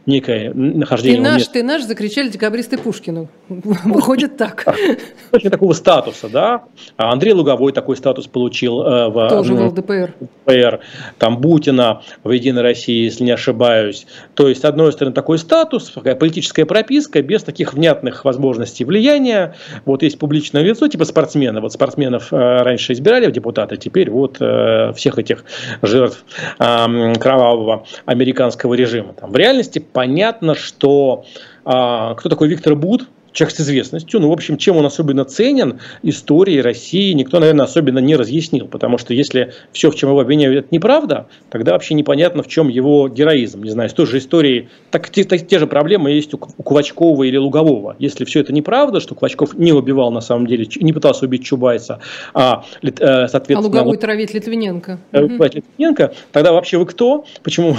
некое 0.06 0.52
нахождение. 0.54 1.22
Ты 1.22 1.22
наш, 1.22 1.46
ты 1.48 1.62
наш, 1.62 1.82
закричали 1.82 2.28
декабристы 2.28 2.78
Пушкину. 2.78 3.28
Выходит 3.84 4.36
так. 4.36 4.64
Очень 5.32 5.50
такого 5.50 5.72
статуса, 5.72 6.28
да. 6.28 6.64
А 6.96 7.12
Андрей 7.12 7.32
Луговой 7.32 7.72
такой 7.72 7.96
статус 7.96 8.26
получил 8.26 8.82
э, 8.82 9.08
в, 9.08 9.28
Тоже 9.28 9.54
в 9.54 9.66
ЛДПР. 9.66 10.14
ЛДПР. 10.20 10.80
Там 11.18 11.38
Бутина 11.38 12.02
в 12.22 12.30
Единой 12.30 12.62
России, 12.62 13.04
если 13.04 13.24
не 13.24 13.30
ошибаюсь. 13.30 14.06
То 14.34 14.48
есть, 14.48 14.62
с 14.62 14.64
одной 14.64 14.92
стороны, 14.92 15.14
такой 15.14 15.38
статус, 15.38 15.90
такая 15.90 16.14
политическая 16.14 16.64
прописка, 16.64 17.22
без 17.22 17.42
таких 17.42 17.74
внятных 17.74 18.24
возможностей 18.24 18.84
влияния. 18.84 19.54
Вот 19.84 20.02
есть 20.02 20.18
публичное 20.18 20.62
лицо, 20.62 20.88
типа 20.88 21.04
спортсмена. 21.04 21.60
Вот 21.60 21.72
спортсменов 21.72 22.32
э, 22.32 22.36
раньше 22.36 22.92
избирали 22.92 23.26
в 23.26 23.32
депутаты, 23.32 23.76
теперь 23.76 24.10
вот 24.10 24.36
э, 24.40 24.92
всех 24.94 25.18
этих 25.18 25.44
жертв 25.82 26.24
кровавого 26.58 27.86
американского 28.04 28.74
режима. 28.74 29.12
Там, 29.14 29.30
в 29.30 29.36
реальности 29.36 29.78
понятно, 29.94 30.54
что 30.54 31.24
а, 31.64 32.14
кто 32.16 32.28
такой 32.28 32.48
Виктор 32.48 32.74
Бут, 32.74 33.08
человек 33.34 33.54
с 33.54 33.60
известностью. 33.60 34.20
Ну, 34.20 34.30
в 34.30 34.32
общем, 34.32 34.56
чем 34.56 34.76
он 34.76 34.86
особенно 34.86 35.24
ценен, 35.24 35.80
истории 36.02 36.58
России 36.58 37.12
никто, 37.12 37.40
наверное, 37.40 37.66
особенно 37.66 37.98
не 37.98 38.16
разъяснил. 38.16 38.68
Потому 38.68 38.96
что 38.96 39.12
если 39.12 39.52
все, 39.72 39.90
в 39.90 39.96
чем 39.96 40.10
его 40.10 40.20
обвиняют, 40.20 40.66
это 40.66 40.68
неправда, 40.70 41.26
тогда 41.50 41.72
вообще 41.72 41.94
непонятно, 41.94 42.42
в 42.42 42.48
чем 42.48 42.68
его 42.68 43.08
героизм. 43.08 43.62
Не 43.62 43.70
знаю, 43.70 43.90
с 43.90 43.92
той 43.92 44.06
же 44.06 44.18
историей, 44.18 44.68
так, 44.90 45.10
те, 45.10 45.24
так, 45.24 45.46
те 45.46 45.58
же 45.58 45.66
проблемы 45.66 46.12
есть 46.12 46.32
у, 46.32 46.38
у 46.56 46.62
Квачкова 46.62 47.24
или 47.24 47.36
Лугового. 47.36 47.96
Если 47.98 48.24
все 48.24 48.40
это 48.40 48.52
неправда, 48.52 49.00
что 49.00 49.16
Квачков 49.16 49.54
не 49.54 49.72
убивал 49.72 50.12
на 50.12 50.20
самом 50.20 50.46
деле, 50.46 50.66
не 50.76 50.92
пытался 50.92 51.26
убить 51.26 51.44
Чубайса, 51.44 52.00
а, 52.32 52.64
э, 52.82 52.88
соответственно... 53.26 53.58
А 53.58 53.62
Луговой 53.62 53.98
травить 53.98 54.32
Литвиненко. 54.32 55.00
Э, 55.10 55.20
Литвиненко, 55.22 56.14
тогда 56.30 56.52
вообще 56.52 56.78
вы 56.78 56.86
кто? 56.86 57.24
Почему? 57.42 57.76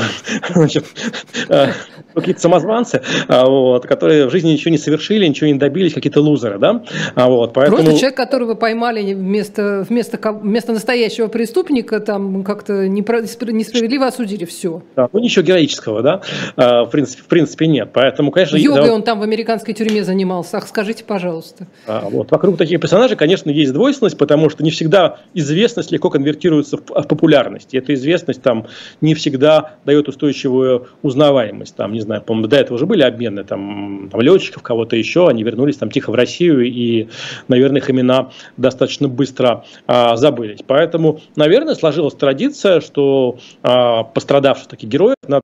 Значит, 0.54 0.86
э, 1.50 1.68
какие-то 2.14 2.42
самозванцы, 2.42 3.02
вот, 3.30 3.86
которые 3.86 4.28
в 4.28 4.32
жизни 4.32 4.52
ничего 4.52 4.72
не 4.72 4.78
совершили, 4.78 5.26
ничего 5.26 5.45
ничего 5.46 5.54
не 5.54 5.60
добились, 5.60 5.94
какие-то 5.94 6.22
лузеры, 6.22 6.60
да? 6.60 6.84
А 7.16 7.28
вот, 7.28 7.54
поэтому... 7.54 7.78
Просто 7.78 8.00
человек, 8.00 8.18
которого 8.18 8.56
поймали 8.56 9.14
вместо, 9.14 9.86
вместо, 9.88 10.32
вместо 10.32 10.74
настоящего 10.74 11.28
преступника, 11.28 12.00
там 12.00 12.44
как-то 12.44 12.88
несправедливо 12.88 14.08
осудили, 14.08 14.46
все. 14.46 14.82
Да, 14.96 15.10
ну 15.12 15.20
ничего 15.20 15.46
героического, 15.46 16.02
да, 16.02 16.22
а, 16.56 16.86
в 16.86 16.90
принципе, 16.90 17.24
в 17.24 17.28
принципе 17.28 17.68
нет, 17.68 17.90
поэтому, 17.94 18.32
конечно... 18.32 18.58
Йогой 18.58 18.88
да, 18.88 18.94
он 18.94 19.04
там 19.04 19.20
в 19.20 19.24
американской 19.24 19.74
тюрьме 19.74 20.04
занимался, 20.04 20.58
ах, 20.58 20.68
скажите, 20.68 21.04
пожалуйста. 21.04 21.68
А, 21.88 22.08
вот, 22.10 22.32
вокруг 22.32 22.58
таких 22.58 22.80
персонажей, 22.80 23.18
конечно, 23.18 23.50
есть 23.50 23.74
двойственность, 23.74 24.18
потому 24.18 24.50
что 24.50 24.64
не 24.64 24.72
всегда 24.72 25.18
известность 25.34 25.92
легко 25.92 26.10
конвертируется 26.10 26.78
в, 26.78 26.82
в 26.82 27.08
популярность, 27.08 27.74
и 27.74 27.78
эта 27.78 27.94
известность 27.94 28.42
там 28.42 28.68
не 29.02 29.14
всегда 29.14 29.76
дает 29.86 30.08
устойчивую 30.08 30.88
узнаваемость, 31.02 31.76
там, 31.76 31.94
не 31.94 32.02
знаю, 32.02 32.22
по-моему, 32.22 32.48
до 32.48 32.58
этого 32.58 32.76
уже 32.76 32.86
были 32.86 33.04
обмены, 33.04 33.44
там, 33.44 34.10
там 34.12 34.22
летчиков, 34.22 34.64
кого-то 34.64 34.96
еще, 34.96 35.28
они 35.36 35.44
вернулись 35.44 35.78
там 35.78 35.92
тихо 35.92 36.12
в 36.12 36.16
Россию, 36.16 36.66
и, 36.66 37.08
наверное, 37.48 37.82
их 37.82 37.90
имена 37.90 38.32
достаточно 38.58 39.08
быстро 39.08 39.66
а, 39.88 40.16
забылись. 40.16 40.60
Поэтому, 40.66 41.20
наверное, 41.36 41.76
сложилась 41.76 42.16
традиция, 42.16 42.82
что 42.82 43.38
а, 43.62 44.04
пострадавших 44.04 44.68
таких 44.68 44.90
героев 44.90 45.16
надо 45.28 45.44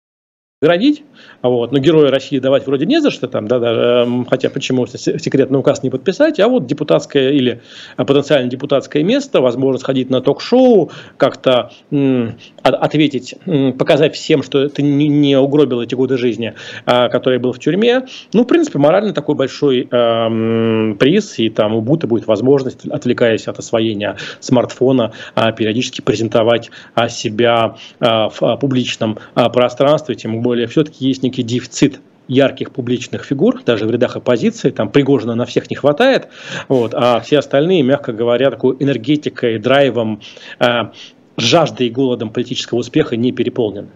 градить, 0.63 1.03
вот. 1.41 1.71
Но 1.71 1.79
героя 1.79 2.11
России 2.11 2.37
давать 2.37 2.67
вроде 2.67 2.85
не 2.85 3.01
за 3.01 3.09
что, 3.09 3.27
там, 3.27 3.47
да, 3.47 3.57
даже, 3.57 3.81
эм, 3.81 4.25
хотя 4.25 4.51
почему 4.51 4.85
секретный 4.85 5.57
указ 5.57 5.81
не 5.81 5.89
подписать, 5.89 6.39
а 6.39 6.47
вот 6.47 6.67
депутатское 6.67 7.31
или 7.31 7.61
э, 7.97 8.05
потенциально 8.05 8.47
депутатское 8.47 9.03
место, 9.03 9.41
возможность 9.41 9.83
ходить 9.83 10.11
на 10.11 10.21
ток-шоу, 10.21 10.91
как-то 11.17 11.71
м, 11.89 12.35
ответить, 12.61 13.33
показать 13.79 14.13
всем, 14.13 14.43
что 14.43 14.69
ты 14.69 14.83
не, 14.83 15.07
не 15.07 15.35
угробил 15.35 15.81
эти 15.81 15.95
годы 15.95 16.19
жизни, 16.19 16.53
а, 16.85 17.09
который 17.09 17.39
был 17.39 17.53
в 17.53 17.59
тюрьме. 17.59 18.03
Ну, 18.31 18.43
в 18.43 18.47
принципе, 18.47 18.77
морально 18.77 19.13
такой 19.13 19.33
большой 19.33 19.87
а, 19.89 20.29
приз, 20.99 21.39
и 21.39 21.49
там 21.49 21.73
у 21.73 21.81
Бута 21.81 22.05
будет 22.05 22.27
возможность, 22.27 22.85
отвлекаясь 22.85 23.47
от 23.47 23.57
освоения 23.57 24.15
смартфона, 24.39 25.13
а, 25.33 25.51
периодически 25.53 26.01
презентовать 26.01 26.69
а, 26.93 27.09
себя 27.09 27.77
а, 27.99 28.29
в 28.29 28.43
а, 28.43 28.57
публичном 28.57 29.17
а, 29.33 29.49
пространстве, 29.49 30.13
тем 30.13 30.43
более 30.43 30.50
все-таки 30.67 31.07
есть 31.07 31.23
некий 31.23 31.43
дефицит 31.43 32.01
ярких 32.27 32.71
публичных 32.71 33.25
фигур, 33.25 33.61
даже 33.63 33.85
в 33.85 33.91
рядах 33.91 34.15
оппозиции, 34.15 34.69
там 34.69 34.89
Пригожина 34.89 35.35
на 35.35 35.45
всех 35.45 35.69
не 35.69 35.75
хватает, 35.75 36.29
вот, 36.69 36.93
а 36.95 37.19
все 37.19 37.39
остальные, 37.39 37.83
мягко 37.83 38.13
говоря, 38.13 38.49
такой 38.51 38.77
энергетикой, 38.79 39.59
драйвом, 39.59 40.21
э, 40.59 40.91
жаждой 41.37 41.87
и 41.87 41.89
голодом 41.89 42.29
политического 42.29 42.79
успеха 42.79 43.17
не 43.17 43.31
переполнены. 43.31 43.89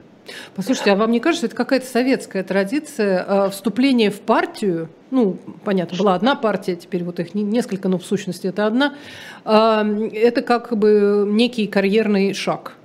Послушайте, 0.55 0.91
а 0.91 0.95
вам 0.95 1.11
не 1.11 1.19
кажется, 1.19 1.45
это 1.45 1.55
какая-то 1.55 1.85
советская 1.85 2.43
традиция 2.43 3.23
э, 3.25 3.49
вступления 3.51 4.09
в 4.09 4.19
партию? 4.19 4.89
Ну, 5.11 5.37
понятно, 5.63 5.97
была 5.97 6.15
одна 6.15 6.35
партия, 6.35 6.75
теперь 6.75 7.03
вот 7.03 7.19
их 7.19 7.35
несколько, 7.35 7.89
но 7.89 7.99
в 7.99 8.05
сущности 8.05 8.47
это 8.47 8.65
одна. 8.65 8.95
Э, 9.45 9.83
это 10.13 10.41
как 10.41 10.75
бы 10.77 11.25
некий 11.29 11.67
карьерный 11.67 12.33
шаг– 12.33 12.73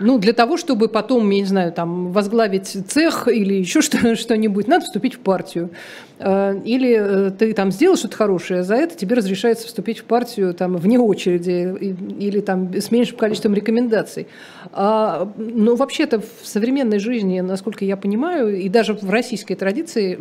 ну, 0.00 0.18
для 0.18 0.32
того, 0.32 0.56
чтобы 0.56 0.88
потом, 0.88 1.28
я 1.30 1.40
не 1.40 1.46
знаю, 1.46 1.72
там, 1.72 2.12
возглавить 2.12 2.66
цех 2.88 3.28
или 3.28 3.54
еще 3.54 3.82
что-нибудь, 4.16 4.68
надо 4.68 4.84
вступить 4.84 5.14
в 5.14 5.20
партию. 5.20 5.70
Э, 6.18 6.60
или 6.64 7.28
э, 7.28 7.30
ты 7.30 7.52
там 7.52 7.70
сделал 7.70 7.96
что-то 7.96 8.16
хорошее, 8.16 8.62
за 8.62 8.74
это 8.74 8.96
тебе 8.96 9.16
разрешается 9.16 9.66
вступить 9.66 9.98
в 9.98 10.04
партию 10.04 10.52
там, 10.52 10.76
вне 10.76 10.98
очереди 10.98 11.76
или 12.18 12.40
там, 12.40 12.74
с 12.74 12.90
меньшим 12.90 13.16
количеством 13.16 13.54
рекомендаций. 13.54 14.26
А, 14.72 15.32
но 15.36 15.76
вообще-то 15.76 16.20
в 16.20 16.26
современной 16.42 16.98
жизни, 16.98 17.40
насколько 17.40 17.84
я 17.84 17.96
понимаю, 17.96 18.58
и 18.58 18.68
даже 18.68 18.94
в 18.94 19.08
российской 19.08 19.54
традиции 19.54 20.18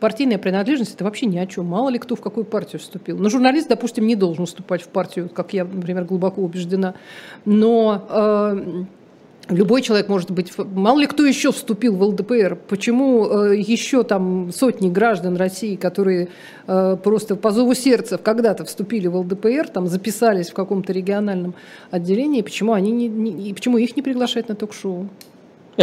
партийная 0.00 0.38
принадлежность– 0.38 0.94
это 0.96 1.04
вообще 1.04 1.26
ни 1.26 1.38
о 1.38 1.46
чем. 1.46 1.66
Мало 1.66 1.88
ли 1.88 1.98
кто 1.98 2.14
в 2.14 2.20
какую 2.20 2.44
партию 2.44 2.80
вступил. 2.80 3.18
Но 3.18 3.28
журналист, 3.28 3.68
допустим, 3.68 4.06
не 4.06 4.14
должен 4.14 4.46
вступать 4.46 4.82
в 4.82 4.88
партию, 4.88 5.28
как 5.28 5.52
я, 5.52 5.64
например, 5.64 6.04
глубоко 6.04 6.42
убеждена. 6.42 6.94
Но 7.44 8.06
э, 8.08 8.84
Любой 9.48 9.80
человек 9.80 10.08
может 10.08 10.32
быть, 10.32 10.52
мало 10.58 10.98
ли 10.98 11.06
кто 11.06 11.24
еще 11.24 11.52
вступил 11.52 11.94
в 11.94 12.02
ЛДПР, 12.02 12.58
почему 12.68 13.28
э, 13.28 13.56
еще 13.56 14.02
там 14.02 14.50
сотни 14.52 14.90
граждан 14.90 15.36
России, 15.36 15.76
которые 15.76 16.28
э, 16.66 16.96
просто 17.02 17.36
по 17.36 17.52
зову 17.52 17.74
сердца 17.74 18.18
когда-то 18.18 18.64
вступили 18.64 19.06
в 19.06 19.16
ЛДПР, 19.16 19.68
там 19.68 19.86
записались 19.86 20.50
в 20.50 20.54
каком-то 20.54 20.92
региональном 20.92 21.54
отделении, 21.92 22.42
почему, 22.42 22.72
они 22.72 22.90
не, 22.90 23.06
не, 23.06 23.54
почему 23.54 23.78
их 23.78 23.94
не 23.94 24.02
приглашают 24.02 24.48
на 24.48 24.56
ток-шоу? 24.56 25.08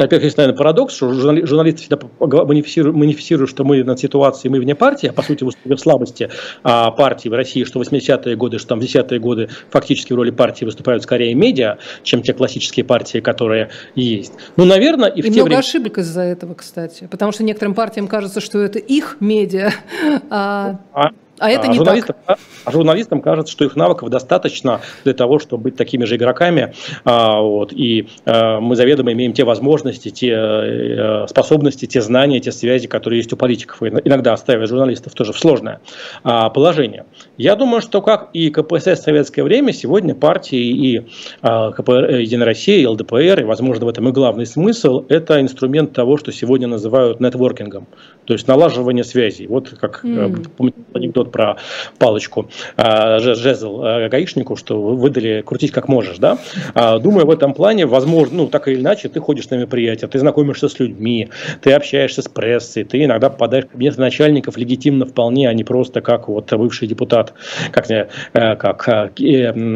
Во-первых, 0.01 0.25
есть, 0.25 0.37
наверное, 0.37 0.57
парадокс, 0.57 0.95
что 0.95 1.13
журналисты 1.13 1.81
всегда 1.81 1.99
манифестируют, 2.19 2.95
манифестируют, 2.95 3.49
что 3.49 3.63
мы 3.63 3.83
над 3.83 3.99
ситуацией, 3.99 4.51
мы 4.51 4.59
вне 4.59 4.75
партии, 4.75 5.07
а 5.07 5.13
по 5.13 5.21
сути 5.21 5.43
в 5.43 5.77
слабости 5.77 6.29
а, 6.63 6.91
партии 6.91 7.29
в 7.29 7.33
России, 7.33 7.63
что 7.63 7.79
в 7.79 7.87
80-е 7.87 8.35
годы, 8.35 8.59
что 8.59 8.69
там 8.69 8.79
в 8.79 8.83
10-е 8.83 9.19
годы 9.19 9.49
фактически 9.69 10.13
в 10.13 10.15
роли 10.15 10.31
партии 10.31 10.65
выступают 10.65 11.03
скорее 11.03 11.33
медиа, 11.35 11.77
чем 12.03 12.21
те 12.21 12.33
классические 12.33 12.85
партии, 12.85 13.19
которые 13.19 13.69
есть. 13.95 14.33
Ну, 14.55 14.65
наверное, 14.65 15.09
и 15.09 15.21
в 15.21 15.25
и 15.25 15.29
те 15.29 15.35
много 15.35 15.45
время... 15.47 15.59
ошибок 15.59 15.97
из-за 15.99 16.21
этого, 16.21 16.53
кстати, 16.55 17.07
потому 17.09 17.31
что 17.31 17.43
некоторым 17.43 17.75
партиям 17.75 18.07
кажется, 18.07 18.41
что 18.41 18.59
это 18.59 18.79
их 18.79 19.17
медиа, 19.19 19.71
а, 20.29 20.79
а 20.93 21.11
а 21.43 21.49
это 21.49 21.63
а 21.63 21.67
не 21.67 21.75
журналистам, 21.75 22.15
так. 22.25 22.39
А 22.63 22.71
журналистам 22.71 23.21
кажется, 23.21 23.51
что 23.51 23.65
их 23.65 23.75
навыков 23.75 24.09
достаточно 24.09 24.79
для 25.03 25.13
того, 25.13 25.39
чтобы 25.39 25.63
быть 25.63 25.75
такими 25.75 26.05
же 26.05 26.15
игроками. 26.15 26.73
А, 27.03 27.41
вот, 27.41 27.73
и 27.73 28.07
а, 28.25 28.61
мы 28.61 28.77
заведомо 28.77 29.11
имеем 29.11 29.33
те 29.33 29.43
возможности, 29.43 30.09
те 30.09 30.33
а, 30.33 31.25
способности, 31.27 31.85
те 31.85 31.99
знания, 31.99 32.39
те 32.39 32.53
связи, 32.53 32.87
которые 32.87 33.19
есть 33.19 33.33
у 33.33 33.35
политиков. 33.35 33.83
И 33.83 33.87
иногда 33.87 34.37
ставят 34.37 34.69
журналистов 34.69 35.15
тоже 35.15 35.33
в 35.33 35.39
сложное 35.39 35.81
а, 36.23 36.49
положение. 36.49 37.05
Я 37.37 37.57
думаю, 37.57 37.81
что 37.81 38.01
как 38.01 38.29
и 38.31 38.49
КПСС 38.49 39.01
в 39.01 39.03
советское 39.03 39.43
время, 39.43 39.73
сегодня 39.73 40.15
партии 40.15 40.57
и 40.57 41.07
а, 41.41 41.71
КПР, 41.71 42.19
Единая 42.19 42.45
Россия, 42.45 42.77
и 42.79 42.85
ЛДПР, 42.85 43.41
и, 43.41 43.43
возможно, 43.43 43.85
в 43.85 43.89
этом 43.89 44.07
и 44.07 44.13
главный 44.13 44.45
смысл, 44.45 45.03
это 45.09 45.41
инструмент 45.41 45.91
того, 45.91 46.15
что 46.15 46.31
сегодня 46.31 46.69
называют 46.69 47.19
нетворкингом, 47.19 47.87
то 48.25 48.33
есть 48.33 48.47
налаживание 48.47 49.03
связей. 49.03 49.47
Вот 49.47 49.69
как 49.69 50.03
mm. 50.03 50.49
помните 50.57 50.77
анекдот 50.93 51.31
про 51.31 51.57
палочку, 51.97 52.49
а, 52.77 53.19
жезл 53.19 53.81
а, 53.83 54.09
гаишнику, 54.09 54.55
что 54.55 54.81
выдали 54.81 55.43
крутить 55.45 55.71
как 55.71 55.87
можешь, 55.87 56.17
да. 56.17 56.37
А, 56.73 56.99
думаю, 56.99 57.25
в 57.25 57.31
этом 57.31 57.53
плане, 57.53 57.85
возможно, 57.85 58.37
ну, 58.37 58.47
так 58.47 58.67
или 58.67 58.79
иначе, 58.79 59.09
ты 59.09 59.19
ходишь 59.19 59.49
на 59.49 59.55
мероприятия, 59.55 60.07
ты 60.07 60.19
знакомишься 60.19 60.69
с 60.69 60.79
людьми, 60.79 61.29
ты 61.61 61.73
общаешься 61.73 62.21
с 62.21 62.27
прессой, 62.27 62.83
ты 62.83 63.03
иногда 63.03 63.29
попадаешь 63.29 63.65
в 63.65 63.69
кабинет 63.69 63.97
начальников 63.97 64.57
легитимно 64.57 65.05
вполне, 65.05 65.49
а 65.49 65.53
не 65.53 65.63
просто 65.63 66.01
как 66.01 66.27
вот 66.27 66.51
бывший 66.53 66.87
депутат, 66.87 67.33
как, 67.71 67.89
э, 67.91 68.07
как 68.33 68.87
э, 68.87 69.11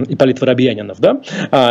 Ипполит 0.08 0.42
Воробьянинов, 0.42 1.00
да. 1.00 1.22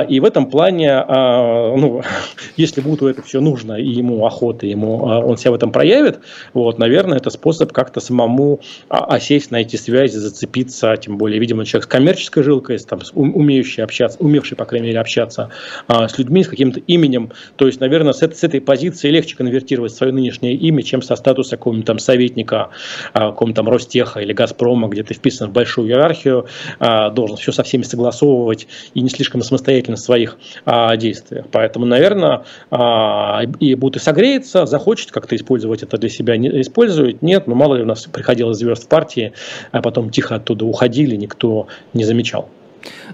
И 0.09 0.21
в 0.21 0.25
этом 0.25 0.51
плане, 0.51 1.05
ну, 1.09 2.03
если 2.57 2.81
Буту 2.81 3.07
это 3.07 3.23
все 3.23 3.41
нужно, 3.41 3.75
и 3.75 3.87
ему 3.87 4.27
охота, 4.27 4.67
ему 4.67 4.99
он 4.99 5.37
себя 5.37 5.53
в 5.53 5.55
этом 5.55 5.73
проявит, 5.73 6.21
вот, 6.53 6.66
наверное, 6.75 7.19
это 7.19 7.31
способ 7.31 7.73
как-то 7.73 8.01
самому 8.01 8.61
осесть 8.89 9.51
на 9.51 9.57
эти 9.57 9.77
связи, 9.77 10.17
зацепиться, 10.17 10.97
тем 10.97 11.19
более, 11.19 11.41
видимо, 11.41 11.65
человек 11.65 11.85
с 11.85 11.89
коммерческой 11.89 12.43
жилкой, 12.43 12.79
там, 12.79 13.01
умеющий 13.15 13.83
общаться, 13.83 14.19
умевший, 14.21 14.57
по 14.57 14.65
крайней 14.65 14.89
мере, 14.89 15.01
общаться 15.01 15.51
а, 15.89 16.09
с 16.09 16.19
людьми, 16.19 16.45
с 16.45 16.49
каким-то 16.49 16.81
именем. 16.81 17.33
То 17.57 17.67
есть, 17.67 17.81
наверное, 17.81 18.13
с, 18.13 18.23
этой 18.23 18.61
позиции 18.61 19.11
легче 19.11 19.37
конвертировать 19.37 19.93
свое 19.93 20.13
нынешнее 20.13 20.55
имя, 20.55 20.83
чем 20.83 21.03
со 21.03 21.17
статуса 21.17 21.57
какого-нибудь 21.57 21.87
там 21.87 21.99
советника, 21.99 22.71
а, 23.13 23.31
какого-нибудь 23.31 23.57
там 23.57 23.69
Ростеха 23.69 24.21
или 24.21 24.33
Газпрома, 24.33 24.89
где 24.89 25.03
ты 25.03 25.15
вписан 25.15 25.49
в 25.49 25.53
большую 25.53 25.89
иерархию, 25.89 26.47
а, 26.79 27.11
должен 27.11 27.37
все 27.37 27.53
со 27.53 27.63
всеми 27.63 27.83
согласовывать 27.83 28.69
и 28.95 29.01
не 29.01 29.09
слишком 29.09 29.43
самостоятельно 29.43 29.97
в 29.97 30.01
своих 30.01 30.37
а, 30.65 30.97
действиях. 30.97 31.47
Поэтому, 31.51 31.87
наверное, 31.87 32.45
а, 32.71 33.43
и 33.61 33.75
будут 33.75 33.97
и 33.97 33.99
согреется, 33.99 34.67
захочет 34.67 35.11
как-то 35.11 35.37
использовать 35.37 35.83
это 35.83 35.97
для 35.99 36.09
себя, 36.09 36.37
использует, 36.61 37.23
нет, 37.23 37.47
но 37.47 37.55
мало 37.55 37.77
ли 37.77 37.83
у 37.83 37.87
нас 37.87 38.05
приходилось 38.07 38.59
звезд 38.59 38.85
в 38.85 38.89
партии, 38.89 39.33
а 39.73 39.83
потом 39.83 40.11
тихо 40.11 40.37
оттуда 40.37 40.65
уходили, 40.65 41.17
никто 41.17 41.69
не 41.95 42.05
замечал. 42.05 42.49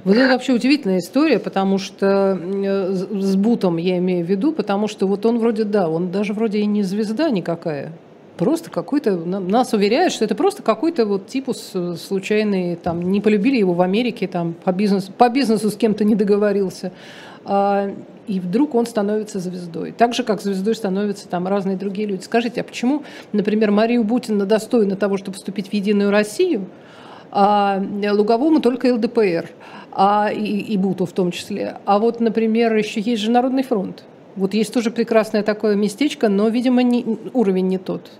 Вот 0.04 0.16
это 0.16 0.32
вообще 0.32 0.52
удивительная 0.52 0.98
история, 0.98 1.38
потому 1.38 1.78
что 1.78 2.38
э, 2.40 2.92
с 2.92 3.36
Бутом 3.36 3.76
я 3.76 3.98
имею 3.98 4.24
в 4.24 4.28
виду, 4.28 4.52
потому 4.52 4.88
что 4.88 5.06
вот 5.06 5.24
он 5.24 5.38
вроде, 5.38 5.64
да, 5.64 5.88
он 5.88 6.10
даже 6.10 6.32
вроде 6.32 6.58
и 6.58 6.66
не 6.66 6.82
звезда 6.82 7.30
никакая, 7.30 7.92
просто 8.36 8.70
какой-то, 8.70 9.16
нас 9.16 9.72
уверяют, 9.72 10.12
что 10.12 10.24
это 10.24 10.34
просто 10.34 10.62
какой-то 10.62 11.06
вот 11.06 11.26
типус 11.28 11.70
э, 11.74 11.94
случайный, 11.94 12.76
там, 12.76 13.02
не 13.10 13.20
полюбили 13.20 13.56
его 13.56 13.72
в 13.72 13.80
Америке, 13.80 14.26
там, 14.26 14.54
по 14.64 14.72
бизнесу, 14.72 15.12
по 15.12 15.28
бизнесу 15.28 15.70
с 15.70 15.76
кем-то 15.76 16.04
не 16.04 16.14
договорился. 16.14 16.92
А, 17.44 17.92
и 18.26 18.40
вдруг 18.40 18.74
он 18.74 18.86
становится 18.86 19.38
звездой. 19.40 19.92
Так 19.92 20.14
же, 20.14 20.22
как 20.22 20.40
звездой 20.40 20.74
становятся 20.74 21.28
там 21.28 21.46
разные 21.48 21.76
другие 21.76 22.06
люди. 22.06 22.22
Скажите, 22.22 22.60
а 22.60 22.64
почему, 22.64 23.02
например, 23.32 23.70
Марию 23.70 24.04
Бутина 24.04 24.46
достойна 24.46 24.96
того, 24.96 25.16
чтобы 25.16 25.36
вступить 25.36 25.68
в 25.68 25.72
Единую 25.72 26.10
Россию, 26.10 26.66
а 27.30 27.82
Луговому 28.12 28.60
только 28.60 28.92
ЛДПР, 28.92 29.50
а, 29.90 30.30
и, 30.32 30.58
и 30.58 30.76
Буту 30.76 31.06
в 31.06 31.12
том 31.12 31.30
числе. 31.30 31.78
А 31.84 31.98
вот, 31.98 32.20
например, 32.20 32.74
еще 32.74 33.00
есть 33.00 33.22
же 33.22 33.30
Народный 33.30 33.62
фронт. 33.62 34.04
Вот 34.36 34.54
есть 34.54 34.72
тоже 34.72 34.90
прекрасное 34.90 35.42
такое 35.42 35.74
местечко, 35.74 36.28
но, 36.28 36.48
видимо, 36.48 36.82
не, 36.82 37.18
уровень 37.32 37.68
не 37.68 37.78
тот. 37.78 38.10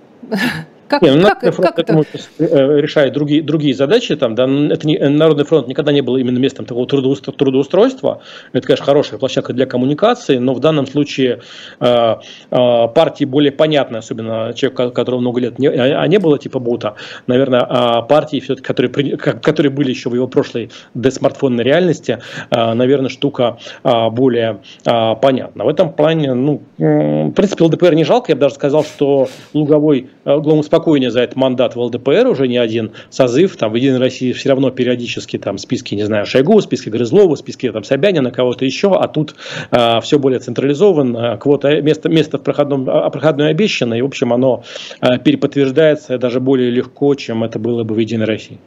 Как, 0.88 1.02
не, 1.02 1.10
ну, 1.12 1.22
как, 1.22 1.40
фронт, 1.54 1.74
как 1.74 1.78
это? 1.78 2.02
Э, 2.38 2.80
решает 2.80 3.12
другие, 3.12 3.42
другие 3.42 3.74
задачи. 3.74 4.14
Там, 4.16 4.34
да, 4.34 4.44
это 4.44 4.86
не, 4.86 4.98
Народный 4.98 5.44
фронт 5.44 5.68
никогда 5.68 5.92
не 5.92 6.00
был 6.00 6.16
именно 6.16 6.38
местом 6.38 6.66
такого 6.66 6.86
трудоустройства. 6.86 7.32
трудоустройства. 7.32 8.20
Это, 8.52 8.66
конечно, 8.66 8.84
хорошая 8.84 9.18
площадка 9.18 9.52
для 9.52 9.66
коммуникации, 9.66 10.38
но 10.38 10.54
в 10.54 10.60
данном 10.60 10.86
случае 10.86 11.40
э, 11.80 12.16
э, 12.50 12.88
партии 12.94 13.24
более 13.24 13.52
понятны, 13.52 13.96
особенно 13.98 14.52
человек, 14.54 14.94
которого 14.94 15.20
много 15.20 15.40
лет 15.40 15.58
не, 15.58 15.68
а, 15.68 16.02
а 16.02 16.06
не 16.06 16.18
было, 16.18 16.38
типа 16.38 16.58
Бута. 16.58 16.94
Наверное, 17.26 17.62
э, 17.62 18.02
партии, 18.08 18.40
все-таки, 18.40 18.66
которые, 18.66 19.16
которые 19.16 19.70
были 19.70 19.90
еще 19.90 20.10
в 20.10 20.14
его 20.14 20.28
прошлой 20.28 20.70
десмартфонной 20.94 21.64
реальности, 21.64 22.18
э, 22.50 22.74
наверное, 22.74 23.08
штука 23.08 23.58
э, 23.84 24.10
более 24.10 24.60
э, 24.84 25.14
понятна. 25.20 25.64
В 25.64 25.68
этом 25.68 25.92
плане, 25.92 26.34
ну, 26.34 26.62
э, 26.78 27.26
в 27.28 27.32
принципе, 27.32 27.64
ЛДПР 27.64 27.94
не 27.94 28.04
жалко. 28.04 28.32
Я 28.32 28.36
бы 28.36 28.40
даже 28.40 28.54
сказал, 28.54 28.84
что 28.84 29.28
Луговой, 29.54 30.08
э, 30.24 30.38
Глому 30.38 30.62
спокойнее 30.82 31.12
за 31.12 31.20
этот 31.20 31.36
мандат 31.36 31.76
в 31.76 31.80
ЛДПР, 31.80 32.26
уже 32.26 32.48
не 32.48 32.58
один 32.58 32.90
созыв, 33.08 33.56
там 33.56 33.70
в 33.70 33.76
Единой 33.76 34.00
России 34.00 34.32
все 34.32 34.48
равно 34.48 34.70
периодически 34.70 35.38
там 35.38 35.56
списки, 35.56 35.94
не 35.94 36.02
знаю, 36.02 36.26
Шойгу, 36.26 36.60
списки 36.60 36.88
Грызлова, 36.88 37.36
списки 37.36 37.70
там 37.70 37.84
Собянина, 37.84 38.32
кого-то 38.32 38.64
еще, 38.64 38.92
а 38.92 39.06
тут 39.06 39.36
э, 39.70 40.00
все 40.00 40.18
более 40.18 40.40
централизован, 40.40 41.38
квота, 41.38 41.80
место, 41.80 42.08
место 42.08 42.38
в 42.38 42.42
проходном, 42.42 42.90
а, 42.90 43.10
проходной 43.10 43.50
обещано, 43.50 43.94
и 43.94 44.02
в 44.02 44.06
общем 44.06 44.32
оно 44.32 44.64
э, 45.00 45.18
переподтверждается 45.24 46.18
даже 46.18 46.40
более 46.40 46.70
легко, 46.70 47.14
чем 47.14 47.44
это 47.44 47.60
было 47.60 47.84
бы 47.84 47.94
в 47.94 47.98
Единой 47.98 48.26
России. 48.26 48.58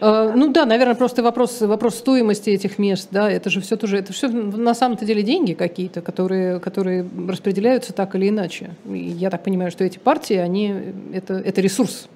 А, 0.00 0.32
ну 0.34 0.52
да, 0.52 0.64
наверное, 0.64 0.94
просто 0.94 1.22
вопрос, 1.22 1.60
вопрос 1.60 1.96
стоимости 1.96 2.50
этих 2.50 2.78
мест, 2.78 3.08
да, 3.10 3.30
это 3.30 3.50
же 3.50 3.60
все 3.60 3.76
тоже, 3.76 3.98
это 3.98 4.12
все 4.12 4.28
на 4.28 4.74
самом-то 4.74 5.04
деле 5.04 5.22
деньги 5.22 5.54
какие-то, 5.54 6.02
которые, 6.02 6.60
которые 6.60 7.06
распределяются 7.28 7.92
так 7.92 8.14
или 8.14 8.28
иначе. 8.28 8.70
И 8.86 8.98
я 8.98 9.30
так 9.30 9.42
понимаю, 9.42 9.70
что 9.70 9.84
эти 9.84 9.98
партии, 9.98 10.36
они, 10.36 10.74
это, 11.12 11.34
это 11.34 11.60
ресурс 11.60 12.08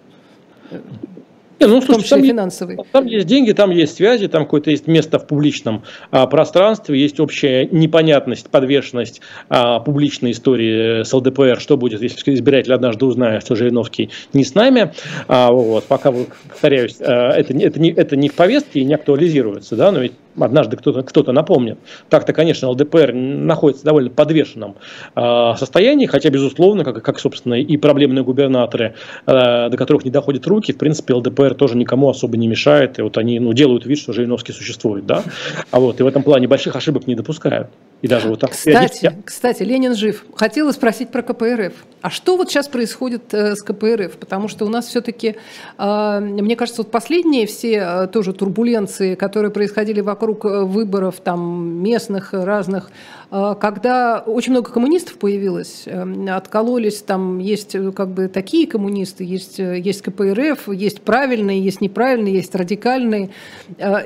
не, 1.66 1.72
ну, 1.72 1.80
в 1.80 1.86
том 1.86 2.00
числе 2.00 2.18
там 2.18 2.26
финансовый. 2.26 2.76
Есть, 2.76 2.90
там 2.90 3.06
есть 3.06 3.26
деньги, 3.26 3.52
там 3.52 3.70
есть 3.70 3.96
связи, 3.96 4.28
там 4.28 4.44
какое-то 4.44 4.70
есть 4.70 4.86
место 4.86 5.18
в 5.18 5.26
публичном 5.26 5.82
а, 6.10 6.26
пространстве, 6.26 7.00
есть 7.00 7.20
общая 7.20 7.66
непонятность, 7.70 8.50
подвешенность 8.50 9.20
а, 9.48 9.80
публичной 9.80 10.32
истории 10.32 11.02
с 11.02 11.12
ЛДПР, 11.12 11.60
что 11.60 11.76
будет, 11.76 12.02
если 12.02 12.34
избиратель 12.34 12.72
однажды 12.72 13.06
узнает, 13.06 13.42
что 13.42 13.54
Жириновский 13.54 14.10
не 14.32 14.44
с 14.44 14.54
нами. 14.54 14.92
А, 15.28 15.52
вот, 15.52 15.84
пока, 15.84 16.12
повторяюсь, 16.48 16.96
а, 17.00 17.30
это, 17.30 17.56
это, 17.56 17.80
не, 17.80 17.90
это 17.90 18.16
не 18.16 18.28
в 18.28 18.34
повестке 18.34 18.80
и 18.80 18.84
не 18.84 18.94
актуализируется, 18.94 19.76
да, 19.76 19.92
но 19.92 20.00
ведь 20.00 20.12
однажды 20.38 20.76
кто-то 20.76 21.02
кто 21.02 21.32
напомнит. 21.32 21.78
Так-то, 22.08 22.32
конечно, 22.32 22.68
ЛДПР 22.70 23.12
находится 23.12 23.82
в 23.82 23.86
довольно 23.86 24.10
подвешенном 24.10 24.76
э, 25.14 25.54
состоянии, 25.58 26.06
хотя, 26.06 26.30
безусловно, 26.30 26.84
как, 26.84 27.02
как, 27.02 27.18
собственно, 27.18 27.54
и 27.54 27.76
проблемные 27.76 28.24
губернаторы, 28.24 28.94
э, 29.26 29.68
до 29.68 29.76
которых 29.76 30.04
не 30.04 30.10
доходят 30.10 30.46
руки, 30.46 30.72
в 30.72 30.78
принципе, 30.78 31.14
ЛДПР 31.14 31.54
тоже 31.54 31.76
никому 31.76 32.08
особо 32.08 32.36
не 32.36 32.48
мешает, 32.48 32.98
и 32.98 33.02
вот 33.02 33.18
они 33.18 33.38
ну, 33.40 33.52
делают 33.52 33.86
вид, 33.86 33.98
что 33.98 34.12
Жириновский 34.12 34.52
существует, 34.52 35.06
да, 35.06 35.22
а 35.70 35.80
вот, 35.80 36.00
и 36.00 36.02
в 36.02 36.06
этом 36.06 36.22
плане 36.22 36.48
больших 36.48 36.76
ошибок 36.76 37.06
не 37.06 37.14
допускают. 37.14 37.68
И 38.02 38.08
даже 38.08 38.28
вот 38.28 38.40
так. 38.40 38.50
Кстати, 38.50 39.12
кстати, 39.24 39.62
Ленин 39.62 39.94
жив. 39.94 40.24
Хотела 40.34 40.72
спросить 40.72 41.10
про 41.10 41.22
КПРФ. 41.22 41.72
А 42.00 42.10
что 42.10 42.36
вот 42.36 42.50
сейчас 42.50 42.66
происходит 42.66 43.32
э, 43.32 43.54
с 43.54 43.62
КПРФ? 43.62 44.16
Потому 44.16 44.48
что 44.48 44.64
у 44.64 44.68
нас 44.68 44.88
все-таки, 44.88 45.36
э, 45.78 46.20
мне 46.20 46.56
кажется, 46.56 46.82
вот 46.82 46.90
последние 46.90 47.46
все 47.46 47.74
э, 47.74 48.06
тоже 48.08 48.32
турбуленции, 48.32 49.14
которые 49.14 49.52
происходили 49.52 50.00
вокруг 50.00 50.21
выборов 50.22 51.20
там 51.20 51.82
местных 51.82 52.32
разных, 52.32 52.90
когда 53.30 54.22
очень 54.26 54.52
много 54.52 54.70
коммунистов 54.70 55.18
появилось, 55.18 55.86
откололись, 56.28 57.02
там 57.02 57.38
есть 57.38 57.76
как 57.94 58.08
бы 58.10 58.28
такие 58.28 58.66
коммунисты, 58.66 59.24
есть, 59.24 59.58
есть 59.58 60.02
КПРФ, 60.02 60.68
есть 60.68 61.02
правильные, 61.02 61.62
есть 61.62 61.80
неправильные, 61.80 62.34
есть 62.34 62.54
радикальные 62.54 63.30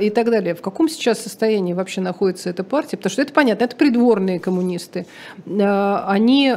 и 0.00 0.10
так 0.10 0.30
далее. 0.30 0.54
В 0.54 0.62
каком 0.62 0.88
сейчас 0.88 1.20
состоянии 1.20 1.72
вообще 1.72 2.00
находится 2.00 2.50
эта 2.50 2.64
партия? 2.64 2.96
Потому 2.96 3.12
что 3.12 3.22
это 3.22 3.32
понятно, 3.32 3.64
это 3.64 3.76
придворные 3.76 4.40
коммунисты. 4.40 5.06
Они 5.46 6.54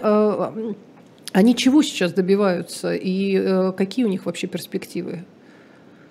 они 1.31 1.55
чего 1.55 1.83
сейчас 1.83 2.11
добиваются 2.13 2.95
и 2.95 3.37
э, 3.37 3.71
какие 3.77 4.03
у 4.03 4.07
них 4.07 4.25
вообще 4.25 4.47
перспективы? 4.47 5.25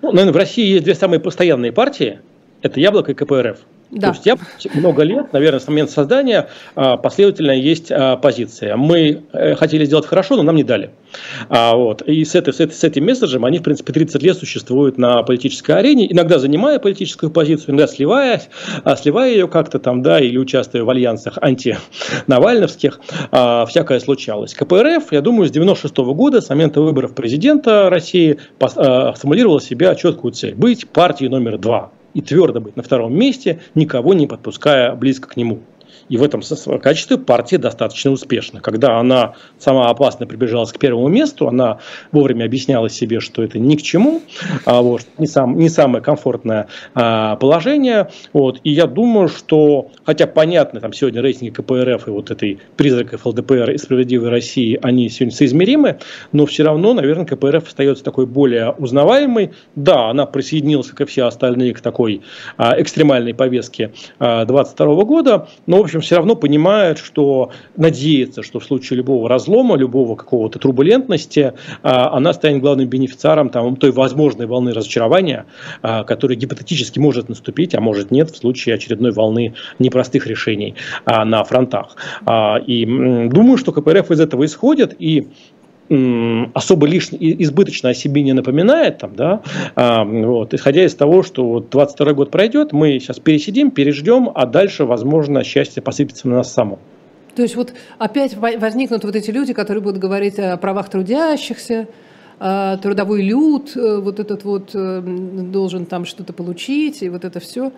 Ну, 0.01 0.13
наверное, 0.13 0.33
в 0.33 0.37
России 0.37 0.65
есть 0.65 0.85
две 0.85 0.95
самые 0.95 1.19
постоянные 1.19 1.73
партии. 1.73 2.21
Это 2.63 2.81
Яблоко 2.81 3.13
и 3.13 3.15
КПРФ. 3.15 3.59
Да. 3.91 4.09
То 4.09 4.15
есть 4.15 4.27
я 4.27 4.37
много 4.75 5.03
лет, 5.03 5.33
наверное, 5.33 5.61
с 5.61 5.67
момента 5.67 5.93
создания 5.93 6.49
а, 6.75 6.99
последовательно 6.99 7.53
есть 7.53 7.91
а, 7.91 8.17
позиция. 8.17 8.77
Мы 8.77 9.23
э, 9.33 9.55
хотели 9.55 9.87
сделать 9.87 10.05
хорошо, 10.05 10.37
но 10.37 10.43
нам 10.43 10.57
не 10.57 10.63
дали. 10.63 10.91
А, 11.49 11.75
вот. 11.75 12.03
И 12.03 12.23
с, 12.23 12.35
этой, 12.35 12.53
с, 12.53 12.61
этой, 12.61 12.75
с 12.75 12.85
этим 12.85 13.07
месседжем 13.07 13.47
они, 13.47 13.61
в 13.61 13.63
принципе, 13.63 13.95
30 13.95 14.23
лет 14.23 14.37
существуют 14.37 14.99
на 14.99 15.23
политической 15.23 15.73
арене, 15.73 16.11
иногда 16.13 16.39
занимая 16.39 16.79
политическую 16.79 17.31
позицию, 17.31 17.71
иногда 17.71 17.87
сливаясь, 17.87 18.51
сливая 19.01 19.31
ее 19.31 19.49
как-то 19.49 19.79
там, 19.79 20.03
да, 20.03 20.21
или 20.21 20.37
участвуя 20.37 20.85
в 20.85 20.91
альянсах 20.91 21.39
анти-навальновских, 21.41 23.01
всякое 23.31 24.01
случалось. 24.01 24.53
КПРФ, 24.53 25.13
я 25.13 25.23
думаю, 25.23 25.49
с 25.49 25.51
96 25.51 25.95
-го 25.99 26.15
года, 26.15 26.43
с 26.43 26.51
момента 26.51 26.83
выборов 26.83 27.15
президента 27.15 27.89
России, 27.89 28.39
сформулировала 28.59 29.61
себе 29.61 29.97
четкую 29.99 30.33
цель– 30.33 30.55
быть 30.57 30.89
партией 30.89 31.31
номер 31.31 31.57
два 31.57 31.91
и 32.15 32.21
твердо 32.21 32.61
быть 32.61 32.77
на 32.77 32.83
втором 32.83 33.15
месте, 33.15 33.61
никого 33.75 34.15
не 34.15 34.27
подпуская 34.27 34.95
близко 34.95 35.29
к 35.29 35.37
нему. 35.37 35.61
И 36.09 36.17
в 36.17 36.23
этом 36.23 36.43
качестве 36.81 37.19
партия 37.19 37.59
достаточно 37.59 38.11
успешна. 38.11 38.61
Когда 38.61 38.99
она 38.99 39.35
сама 39.59 39.89
опасно 39.89 40.27
приближалась 40.27 40.73
к 40.73 40.79
первому 40.79 41.09
месту, 41.09 41.49
она 41.49 41.79
вовремя 42.13 42.45
объясняла 42.45 42.89
себе, 42.89 43.21
что 43.21 43.43
это 43.43 43.59
ни 43.59 43.77
к 43.77 43.83
чему, 43.83 44.23
а, 44.65 44.83
вот, 44.83 45.03
не, 45.19 45.27
сам, 45.27 45.59
не 45.59 45.69
самое 45.69 46.03
комфортное 46.03 46.69
а, 46.95 47.37
положение. 47.37 48.11
Вот, 48.33 48.61
и 48.65 48.71
я 48.71 48.87
думаю, 48.87 49.29
что, 49.29 49.91
хотя 50.05 50.27
понятно, 50.27 50.81
там 50.81 50.93
сегодня 50.93 51.21
рейтинги 51.21 51.51
КПРФ 51.51 52.09
и 52.09 52.11
вот 52.11 52.31
этой 52.31 52.59
призраков 52.77 53.27
ЛДПР 53.27 53.71
и 53.71 53.79
справедливой 53.79 54.31
России, 54.31 54.79
они 54.83 55.09
сегодня 55.09 55.35
соизмеримы, 55.35 55.99
но 56.33 56.47
все 56.47 56.65
равно, 56.65 56.95
наверное, 56.95 57.27
КПРФ 57.27 57.67
остается 57.67 58.05
такой 58.05 58.27
более 58.27 58.71
узнаваемой. 58.73 59.53
Да, 59.75 60.09
она 60.11 60.27
присоединилась, 60.27 60.89
как 60.89 61.03
и 61.03 61.05
все 61.05 61.27
остальные, 61.27 61.75
к 61.75 61.81
такой 61.81 62.23
а, 62.57 62.81
экстремальной 62.81 63.35
повестке 63.35 63.93
22 64.19 65.05
года, 65.05 65.49
но, 65.67 65.79
в 65.79 65.81
общем, 65.81 65.98
общем, 65.99 66.07
все 66.07 66.17
равно 66.17 66.35
понимают, 66.35 66.99
что 66.99 67.51
надеется, 67.77 68.43
что 68.43 68.61
в 68.61 68.65
случае 68.65 68.99
любого 68.99 69.29
разлома, 69.29 69.77
любого 69.77 70.17
какого-то 70.17 70.59
турбулентности, 70.59 71.53
а, 71.83 72.17
она 72.17 72.33
станет 72.33 72.61
главным 72.61 72.89
бенефициаром 72.89 73.51
там, 73.51 73.77
той 73.77 73.93
возможной 73.93 74.47
волны 74.47 74.73
разочарования, 74.73 75.47
а, 75.83 76.05
которая 76.05 76.37
гипотетически 76.37 76.99
может 76.99 77.29
наступить, 77.29 77.75
а 77.75 77.81
может 77.81 78.11
нет 78.11 78.31
в 78.31 78.37
случае 78.37 78.77
очередной 78.77 79.13
волны 79.13 79.55
непростых 79.79 80.27
решений 80.27 80.75
а, 81.05 81.25
на 81.25 81.45
фронтах. 81.45 81.97
И 82.67 82.85
думаю, 82.85 83.59
что 83.59 83.73
КПРФ 83.73 84.11
из 84.11 84.21
этого 84.21 84.45
исходит, 84.45 84.95
и 84.99 85.29
особо 85.91 86.87
лишне, 86.87 87.19
избыточно 87.43 87.91
о 87.91 87.95
себе 87.95 88.23
не 88.23 88.35
напоминает, 88.35 88.99
там, 88.99 89.17
да, 89.17 89.43
а, 89.75 90.05
вот, 90.05 90.53
исходя 90.53 90.85
из 90.85 90.95
того, 90.95 91.23
что 91.23 91.47
вот 91.47 91.71
22 91.71 92.13
год 92.13 92.31
пройдет, 92.31 92.73
мы 92.73 92.99
сейчас 92.99 93.19
пересидим, 93.19 93.71
переждем, 93.71 94.31
а 94.35 94.45
дальше, 94.47 94.85
возможно, 94.85 95.43
счастье 95.45 95.83
посыпется 95.83 96.29
на 96.29 96.37
нас 96.37 96.53
само. 96.53 96.79
То 97.35 97.43
есть 97.43 97.57
вот 97.57 97.73
опять 97.99 98.37
возникнут 98.37 99.05
вот 99.05 99.15
эти 99.15 99.31
люди, 99.31 99.53
которые 99.53 99.83
будут 99.83 99.99
говорить 99.99 100.39
о 100.39 100.57
правах 100.57 100.91
трудящихся, 100.91 101.87
трудовой 102.39 103.23
люд, 103.23 103.77
э, 103.77 103.99
вот 103.99 104.21
этот 104.21 104.45
вот 104.45 104.71
э, 104.73 105.01
должен 105.01 105.87
там 105.87 106.05
что-то 106.05 106.33
получить, 106.33 107.03
и 107.03 107.09
вот 107.09 107.25
это 107.25 107.41
все. 107.41 107.73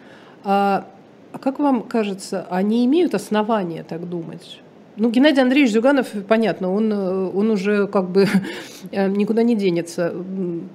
А, 0.44 0.86
а 1.32 1.38
как 1.38 1.58
вам 1.58 1.82
кажется, 1.82 2.46
они 2.50 2.84
имеют 2.84 3.14
основания 3.14 3.84
так 3.88 4.08
думать? 4.08 4.61
Ну, 5.03 5.09
Геннадий 5.09 5.40
Андреевич 5.40 5.72
Зюганов, 5.72 6.09
понятно, 6.28 6.70
он, 6.70 6.92
э, 6.92 7.30
он 7.34 7.51
уже 7.51 7.86
как 7.86 8.11
бы 8.11 8.26
э, 8.92 9.09
никуда 9.09 9.42
не 9.42 9.57
денется, 9.57 10.12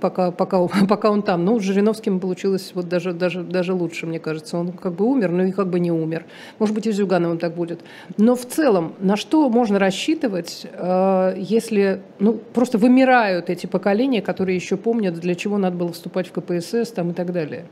пока, 0.01 0.32
пока, 0.32 0.67
пока 0.89 1.11
он 1.11 1.21
там. 1.21 1.45
Но 1.45 1.59
с 1.59 1.61
Жириновским 1.61 2.19
получилось 2.19 2.71
вот 2.73 2.89
даже, 2.89 3.13
даже, 3.13 3.43
даже 3.43 3.73
лучше, 3.73 4.07
мне 4.07 4.19
кажется. 4.19 4.57
Он 4.57 4.71
как 4.71 4.93
бы 4.93 5.05
умер, 5.05 5.30
но 5.30 5.43
и 5.43 5.51
как 5.51 5.69
бы 5.69 5.80
не 5.80 5.91
умер. 5.91 6.26
Может 6.57 6.73
быть, 6.73 6.88
и 6.88 6.91
с 6.91 6.95
Зюгановым 6.95 7.38
так 7.38 7.53
будет. 7.53 7.82
Но 8.17 8.36
в 8.36 8.47
целом, 8.47 8.95
на 8.99 9.15
что 9.15 9.47
можно 9.47 9.78
рассчитывать, 9.78 10.65
э, 10.73 11.36
если 11.38 12.01
ну, 12.17 12.34
просто 12.34 12.80
вымирают 12.80 13.51
эти 13.51 13.67
поколения, 13.67 14.23
которые 14.23 14.55
еще 14.55 14.76
помнят, 14.76 15.13
для 15.19 15.36
чего 15.36 15.59
надо 15.59 15.78
было 15.78 15.91
вступать 15.91 16.28
в 16.30 16.32
КПСС 16.32 16.91
там, 16.91 17.11
и 17.11 17.13
так 17.13 17.32
далее? 17.32 17.65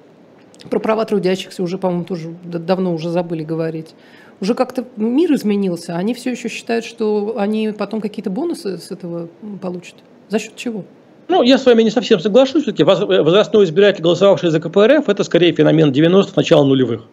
Про 0.69 0.79
права 0.79 1.05
трудящихся 1.05 1.63
уже, 1.63 1.77
по-моему, 1.77 2.05
тоже 2.05 2.35
давно 2.43 2.93
уже 2.93 3.09
забыли 3.09 3.43
говорить 3.43 3.95
уже 4.43 4.55
как-то 4.55 4.85
мир 4.97 5.33
изменился, 5.33 5.95
они 5.95 6.13
все 6.13 6.31
еще 6.31 6.49
считают, 6.49 6.85
что 6.85 7.35
они 7.37 7.73
потом 7.77 8.01
какие-то 8.01 8.29
бонусы 8.29 8.77
с 8.77 8.91
этого 8.91 9.29
получат. 9.61 9.95
За 10.29 10.37
счет 10.37 10.55
чего? 10.55 10.83
Ну, 11.29 11.41
я 11.43 11.57
с 11.57 11.65
вами 11.65 11.83
не 11.83 11.89
совсем 11.89 12.19
соглашусь. 12.19 12.63
Все-таки 12.63 12.83
возрастной 12.83 13.63
избиратель, 13.63 14.03
голосовавший 14.03 14.49
за 14.49 14.59
КПРФ, 14.59 15.07
это 15.07 15.23
скорее 15.23 15.53
феномен 15.53 15.91
90-х, 15.91 16.33
начала 16.35 16.65
нулевых. 16.65 17.03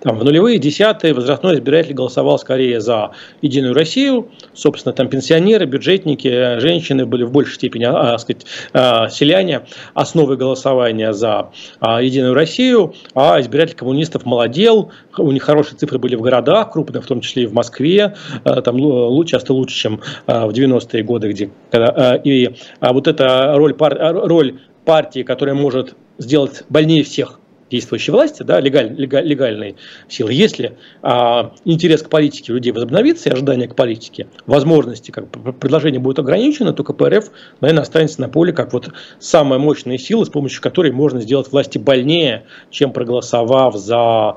Там, 0.00 0.18
в 0.18 0.24
нулевые, 0.24 0.58
десятые 0.58 1.14
возрастной 1.14 1.54
избиратель 1.54 1.94
голосовал 1.94 2.38
скорее 2.38 2.80
за 2.80 3.12
Единую 3.42 3.74
Россию. 3.74 4.30
Собственно, 4.52 4.92
там 4.92 5.08
пенсионеры, 5.08 5.66
бюджетники, 5.66 6.58
женщины 6.60 7.06
были 7.06 7.24
в 7.24 7.32
большей 7.32 7.54
степени, 7.54 7.84
а, 7.84 8.18
сказать, 8.18 8.44
а, 8.72 9.08
селяне, 9.08 9.62
основой 9.94 10.36
голосования 10.36 11.12
за 11.12 11.50
а, 11.80 12.02
Единую 12.02 12.34
Россию. 12.34 12.94
А 13.14 13.40
избиратель 13.40 13.76
коммунистов 13.76 14.24
молодел, 14.24 14.92
у 15.16 15.30
них 15.32 15.42
хорошие 15.42 15.76
цифры 15.76 15.98
были 15.98 16.16
в 16.16 16.20
городах, 16.20 16.72
крупных, 16.72 17.04
в 17.04 17.06
том 17.06 17.20
числе 17.20 17.44
и 17.44 17.46
в 17.46 17.52
Москве. 17.52 18.14
А, 18.44 18.60
там 18.62 18.76
часто 19.24 19.54
лучше, 19.54 19.76
чем 19.76 20.00
в 20.26 20.50
90-е 20.50 21.02
годы, 21.02 21.30
где 21.30 21.50
когда, 21.70 22.20
и 22.22 22.54
вот 22.80 23.08
эта 23.08 23.54
роль, 23.56 23.74
роль 23.78 24.58
партии, 24.84 25.22
которая 25.22 25.54
может 25.54 25.96
сделать 26.18 26.64
больнее 26.68 27.02
всех 27.02 27.40
действующей 27.74 28.12
власти, 28.12 28.42
да, 28.42 28.60
легаль, 28.60 28.94
легаль, 28.96 29.26
легальной 29.26 29.76
силы, 30.08 30.32
если 30.32 30.76
а, 31.02 31.52
интерес 31.64 32.02
к 32.02 32.08
политике 32.08 32.52
людей 32.52 32.72
возобновится 32.72 33.28
и 33.28 33.32
ожидание 33.32 33.68
к 33.68 33.74
политике, 33.74 34.28
возможности, 34.46 35.10
как 35.10 35.28
предложение 35.58 36.00
будет 36.00 36.20
ограничено, 36.20 36.72
то 36.72 36.84
КПРФ, 36.84 37.30
наверное, 37.60 37.82
останется 37.82 38.20
на 38.20 38.28
поле 38.28 38.52
как 38.52 38.72
вот 38.72 38.90
самая 39.18 39.58
мощная 39.58 39.98
сила, 39.98 40.24
с 40.24 40.28
помощью 40.28 40.62
которой 40.62 40.92
можно 40.92 41.20
сделать 41.20 41.50
власти 41.50 41.78
больнее, 41.78 42.44
чем 42.70 42.92
проголосовав 42.92 43.76
за, 43.76 44.36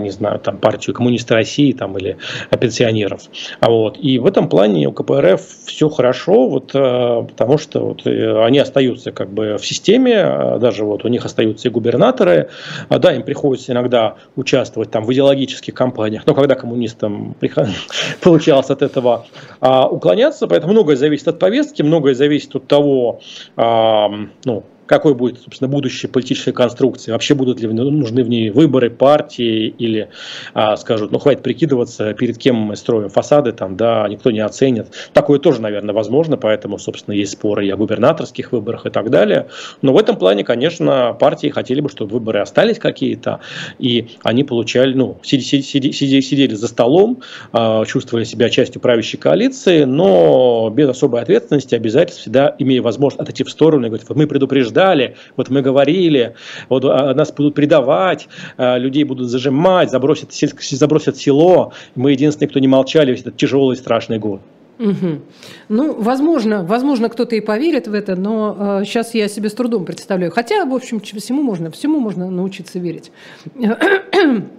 не 0.00 0.10
знаю, 0.10 0.38
там, 0.38 0.58
партию 0.58 0.94
коммунистов 0.94 1.36
России 1.36 1.72
там, 1.72 1.96
или 1.98 2.16
пенсионеров. 2.60 3.22
А 3.60 3.70
вот. 3.70 3.98
И 3.98 4.18
в 4.18 4.26
этом 4.26 4.48
плане 4.48 4.88
у 4.88 4.92
КПРФ 4.92 5.40
все 5.66 5.88
хорошо, 5.88 6.48
вот, 6.48 6.70
а, 6.74 7.22
потому 7.22 7.58
что 7.58 7.86
вот, 7.86 8.06
э, 8.06 8.44
они 8.44 8.58
остаются 8.58 9.12
как 9.12 9.30
бы 9.30 9.56
в 9.56 9.66
системе, 9.66 10.16
а, 10.18 10.58
даже 10.58 10.84
вот 10.84 11.04
у 11.04 11.08
них 11.08 11.24
остаются 11.24 11.68
и 11.68 11.70
губернаторы, 11.70 12.50
а, 12.88 12.98
да, 12.98 13.12
им 13.14 13.22
приходится 13.22 13.72
иногда 13.72 14.16
участвовать 14.36 14.90
там 14.90 15.04
в 15.04 15.12
идеологических 15.12 15.74
кампаниях, 15.74 16.26
но 16.26 16.34
когда 16.34 16.54
коммунистам 16.54 17.36
получалось 18.20 18.70
от 18.70 18.82
этого 18.82 19.26
а, 19.60 19.88
уклоняться, 19.88 20.46
поэтому 20.46 20.72
многое 20.72 20.96
зависит 20.96 21.28
от 21.28 21.38
повестки, 21.38 21.82
многое 21.82 22.14
зависит 22.14 22.54
от 22.54 22.66
того, 22.66 23.20
а, 23.56 24.10
ну, 24.44 24.64
какой 24.88 25.14
будет, 25.14 25.40
собственно, 25.40 25.68
будущее 25.68 26.10
политической 26.10 26.52
конструкции, 26.52 27.12
вообще 27.12 27.34
будут 27.34 27.60
ли 27.60 27.68
нужны 27.68 28.24
в 28.24 28.28
ней 28.28 28.50
выборы 28.50 28.90
партии 28.90 29.68
или 29.68 30.08
а, 30.54 30.76
скажут, 30.76 31.12
ну 31.12 31.18
хватит 31.18 31.42
прикидываться, 31.42 32.14
перед 32.14 32.38
кем 32.38 32.56
мы 32.56 32.76
строим 32.76 33.10
фасады, 33.10 33.52
там, 33.52 33.76
да, 33.76 34.06
никто 34.08 34.30
не 34.30 34.40
оценит. 34.40 34.88
Такое 35.12 35.38
тоже, 35.38 35.60
наверное, 35.60 35.94
возможно, 35.94 36.36
поэтому, 36.36 36.78
собственно, 36.78 37.14
есть 37.14 37.32
споры 37.32 37.66
и 37.66 37.70
о 37.70 37.76
губернаторских 37.76 38.52
выборах 38.52 38.86
и 38.86 38.90
так 38.90 39.10
далее. 39.10 39.48
Но 39.82 39.92
в 39.92 39.98
этом 39.98 40.16
плане, 40.16 40.42
конечно, 40.42 41.14
партии 41.18 41.48
хотели 41.48 41.80
бы, 41.80 41.88
чтобы 41.88 42.12
выборы 42.12 42.40
остались 42.40 42.78
какие-то, 42.78 43.40
и 43.78 44.08
они 44.22 44.44
получали, 44.44 44.94
ну, 44.94 45.18
сидели, 45.22 45.62
сидели, 45.62 46.20
сидели 46.20 46.54
за 46.54 46.66
столом, 46.66 47.20
а, 47.52 47.84
чувствовали 47.84 48.24
себя 48.24 48.48
частью 48.50 48.80
правящей 48.80 49.20
коалиции, 49.20 49.84
но 49.84 50.70
без 50.74 50.88
особой 50.88 51.20
ответственности, 51.20 51.74
обязательств, 51.74 52.22
всегда 52.22 52.54
имея 52.58 52.80
возможность 52.80 53.20
отойти 53.20 53.44
в 53.44 53.50
сторону 53.50 53.86
и 53.86 53.88
говорить, 53.88 54.08
мы 54.08 54.26
предупреждаем, 54.26 54.77
ждали, 54.78 55.16
вот 55.36 55.50
мы 55.50 55.62
говорили, 55.62 56.34
вот 56.68 56.84
а, 56.84 57.14
нас 57.14 57.32
будут 57.32 57.54
предавать, 57.54 58.28
а, 58.56 58.78
людей 58.78 59.04
будут 59.04 59.28
зажимать, 59.28 59.90
забросят, 59.90 60.32
забросят 60.32 61.16
село. 61.16 61.72
Мы 61.96 62.12
единственные, 62.12 62.48
кто 62.48 62.60
не 62.60 62.68
молчали 62.68 63.10
весь 63.10 63.20
этот 63.20 63.36
тяжелый 63.36 63.76
страшный 63.76 64.18
год. 64.18 64.40
Угу. 64.78 65.20
Ну, 65.68 66.00
возможно, 66.00 66.62
возможно, 66.62 67.08
кто-то 67.08 67.34
и 67.34 67.40
поверит 67.40 67.88
в 67.88 67.94
это, 67.94 68.14
но 68.14 68.80
э, 68.80 68.84
сейчас 68.84 69.12
я 69.14 69.26
себе 69.26 69.48
с 69.48 69.54
трудом 69.54 69.84
представляю. 69.84 70.30
Хотя, 70.30 70.64
в 70.64 70.72
общем, 70.72 71.00
всему 71.00 71.42
можно, 71.42 71.72
всему 71.72 71.98
можно 71.98 72.30
научиться 72.30 72.78
верить. 72.78 73.10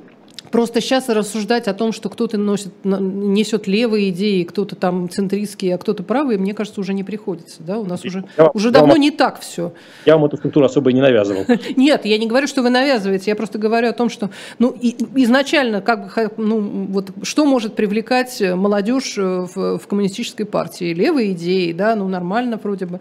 Просто 0.52 0.82
сейчас 0.82 1.10
рассуждать 1.10 1.68
о 1.68 1.74
том, 1.74 1.92
что 1.92 2.10
кто-то 2.10 2.38
носит, 2.38 2.74
несет 2.84 3.68
левые 3.68 4.10
идеи, 4.10 4.44
кто-то 4.44 4.76
там 4.76 5.10
центристские, 5.10 5.76
а 5.76 5.78
кто-то 5.78 6.04
правые, 6.04 6.38
мне 6.38 6.54
кажется, 6.54 6.82
уже 6.82 6.94
не 6.94 7.04
приходится. 7.04 7.62
Да? 7.64 7.80
У 7.80 7.86
нас 7.86 8.04
уже, 8.06 8.26
я, 8.38 8.50
уже 8.54 8.72
давно 8.72 8.94
вам, 8.94 9.02
не 9.02 9.12
так 9.12 9.40
все. 9.40 9.74
Я 10.06 10.16
вам 10.16 10.26
эту 10.26 10.38
структуру 10.38 10.66
особо 10.66 10.92
и 10.92 10.94
не 10.94 11.02
навязывал. 11.02 11.46
Нет, 11.76 12.06
я 12.06 12.18
не 12.18 12.28
говорю, 12.28 12.48
что 12.48 12.62
вы 12.62 12.70
навязываете, 12.70 13.32
я 13.32 13.36
просто 13.36 13.58
говорю 13.58 13.90
о 13.90 13.94
том, 13.94 14.10
что 14.10 14.30
ну, 14.58 14.76
и, 14.80 14.96
изначально, 15.24 15.82
как 15.82 16.38
ну, 16.38 16.60
вот, 16.90 17.12
что 17.24 17.46
может 17.46 17.76
привлекать 17.76 18.42
молодежь 18.42 19.18
в, 19.18 19.78
в 19.78 19.88
коммунистической 19.88 20.46
партии? 20.46 20.94
Левые 20.94 21.32
идеи, 21.34 21.72
да, 21.72 21.96
ну 21.96 22.08
нормально 22.08 22.60
вроде 22.62 22.86
бы. 22.86 23.00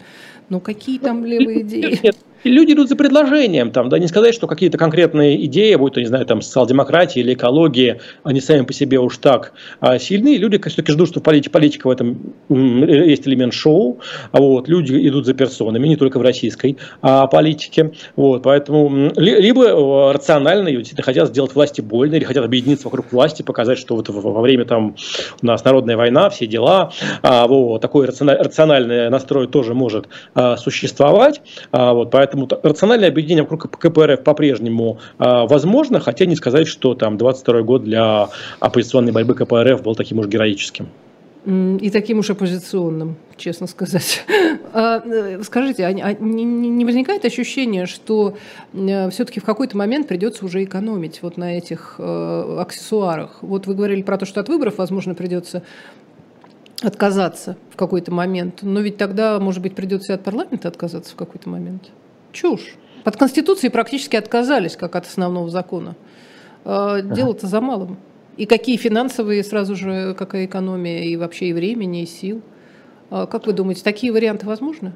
Ну 0.49 0.59
какие 0.59 0.99
там 0.99 1.25
левые 1.25 1.61
идеи? 1.61 1.99
Нет, 2.01 2.17
Люди 2.43 2.73
идут 2.73 2.89
за 2.89 2.95
предложением, 2.95 3.71
там, 3.71 3.89
да, 3.89 3.99
не 3.99 4.07
сказать, 4.07 4.33
что 4.33 4.47
какие-то 4.47 4.77
конкретные 4.77 5.45
идеи, 5.45 5.75
будь 5.75 5.93
то, 5.93 5.99
не 5.99 6.05
знаю, 6.05 6.25
там, 6.25 6.41
социал-демократия 6.41 7.19
или 7.19 7.33
экология, 7.33 7.99
они 8.23 8.39
сами 8.39 8.61
по 8.61 8.73
себе 8.73 8.99
уж 8.99 9.17
так 9.17 9.53
а, 9.79 9.99
сильны. 9.99 10.37
Люди 10.37 10.57
все-таки 10.57 10.91
ждут, 10.91 11.09
что 11.09 11.19
политика, 11.19 11.51
политика 11.51 11.87
в 11.87 11.91
этом 11.91 12.33
есть 12.49 13.27
элемент 13.27 13.53
шоу. 13.53 13.99
А 14.31 14.39
вот, 14.39 14.67
люди 14.67 15.07
идут 15.07 15.25
за 15.25 15.33
персонами, 15.33 15.87
не 15.87 15.95
только 15.95 16.17
в 16.19 16.21
российской 16.21 16.77
а, 17.01 17.27
политике. 17.27 17.91
Вот, 18.15 18.43
поэтому 18.43 19.11
либо 19.15 19.65
э, 19.65 20.11
рационально 20.13 20.71
действительно 20.71 21.03
хотят 21.03 21.29
сделать 21.29 21.53
власти 21.55 21.81
больно, 21.81 22.15
или 22.15 22.23
хотят 22.23 22.45
объединиться 22.45 22.87
вокруг 22.87 23.11
власти, 23.11 23.41
показать, 23.41 23.77
что 23.77 23.95
вот 23.95 24.09
во 24.09 24.41
время 24.41 24.65
там 24.65 24.95
у 25.41 25.45
нас 25.45 25.63
народная 25.63 25.97
война, 25.97 26.29
все 26.29 26.47
дела, 26.47 26.91
а, 27.21 27.47
вот, 27.47 27.81
такой 27.81 28.05
рациональный 28.05 29.09
настрой 29.09 29.47
тоже 29.47 29.73
может 29.73 30.07
а, 30.33 30.57
существовать. 30.57 31.41
А, 31.71 31.93
вот, 31.93 32.11
поэтому 32.11 32.28
Поэтому 32.29 32.47
рациональное 32.63 33.09
объединение 33.09 33.43
вокруг 33.43 33.77
КПРФ 33.79 34.23
по-прежнему 34.23 34.99
э, 35.17 35.23
возможно, 35.47 35.99
хотя 35.99 36.25
не 36.25 36.35
сказать, 36.35 36.67
что 36.67 36.93
там 36.93 37.17
22 37.17 37.61
год 37.63 37.83
для 37.83 38.29
оппозиционной 38.59 39.11
борьбы 39.11 39.33
КПРФ 39.33 39.81
был 39.81 39.95
таким 39.95 40.19
уж 40.19 40.27
героическим. 40.27 40.89
И 41.45 41.89
таким 41.91 42.19
уж 42.19 42.29
оппозиционным, 42.29 43.15
честно 43.37 43.67
сказать. 43.67 44.25
А, 44.71 45.01
э, 45.03 45.41
скажите, 45.41 45.83
а 45.83 45.91
не 45.91 46.85
возникает 46.85 47.25
ощущение, 47.25 47.87
что 47.87 48.35
э, 48.73 49.09
все-таки 49.09 49.39
в 49.39 49.43
какой-то 49.43 49.75
момент 49.75 50.07
придется 50.07 50.45
уже 50.45 50.63
экономить 50.63 51.23
вот 51.23 51.37
на 51.37 51.57
этих 51.57 51.95
э, 51.97 52.57
аксессуарах? 52.59 53.39
Вот 53.41 53.65
вы 53.65 53.73
говорили 53.73 54.03
про 54.03 54.19
то, 54.19 54.27
что 54.27 54.41
от 54.41 54.47
выборов, 54.47 54.77
возможно, 54.77 55.15
придется 55.15 55.63
отказаться 56.83 57.57
в 57.71 57.75
какой-то 57.77 58.11
момент. 58.11 58.59
Но 58.61 58.79
ведь 58.79 58.97
тогда, 58.97 59.39
может 59.39 59.63
быть, 59.63 59.73
придется 59.73 60.13
и 60.13 60.15
от 60.15 60.23
парламента 60.23 60.67
отказаться 60.67 61.13
в 61.13 61.15
какой-то 61.15 61.49
момент. 61.49 61.89
Чушь. 62.31 62.75
От 63.05 63.17
Конституции 63.17 63.69
практически 63.69 64.15
отказались, 64.15 64.75
как 64.75 64.95
от 64.95 65.05
основного 65.05 65.49
закона. 65.49 65.95
А, 66.65 67.01
дело-то 67.01 67.47
за 67.47 67.61
малым. 67.61 67.97
И 68.37 68.45
какие 68.45 68.77
финансовые, 68.77 69.43
сразу 69.43 69.75
же, 69.75 70.15
какая 70.17 70.45
экономия 70.45 71.03
и 71.03 71.15
вообще 71.17 71.47
и 71.47 71.53
времени, 71.53 72.03
и 72.03 72.05
сил. 72.05 72.41
А, 73.09 73.25
как 73.25 73.47
вы 73.47 73.53
думаете, 73.53 73.83
такие 73.83 74.11
варианты 74.11 74.45
возможны? 74.45 74.93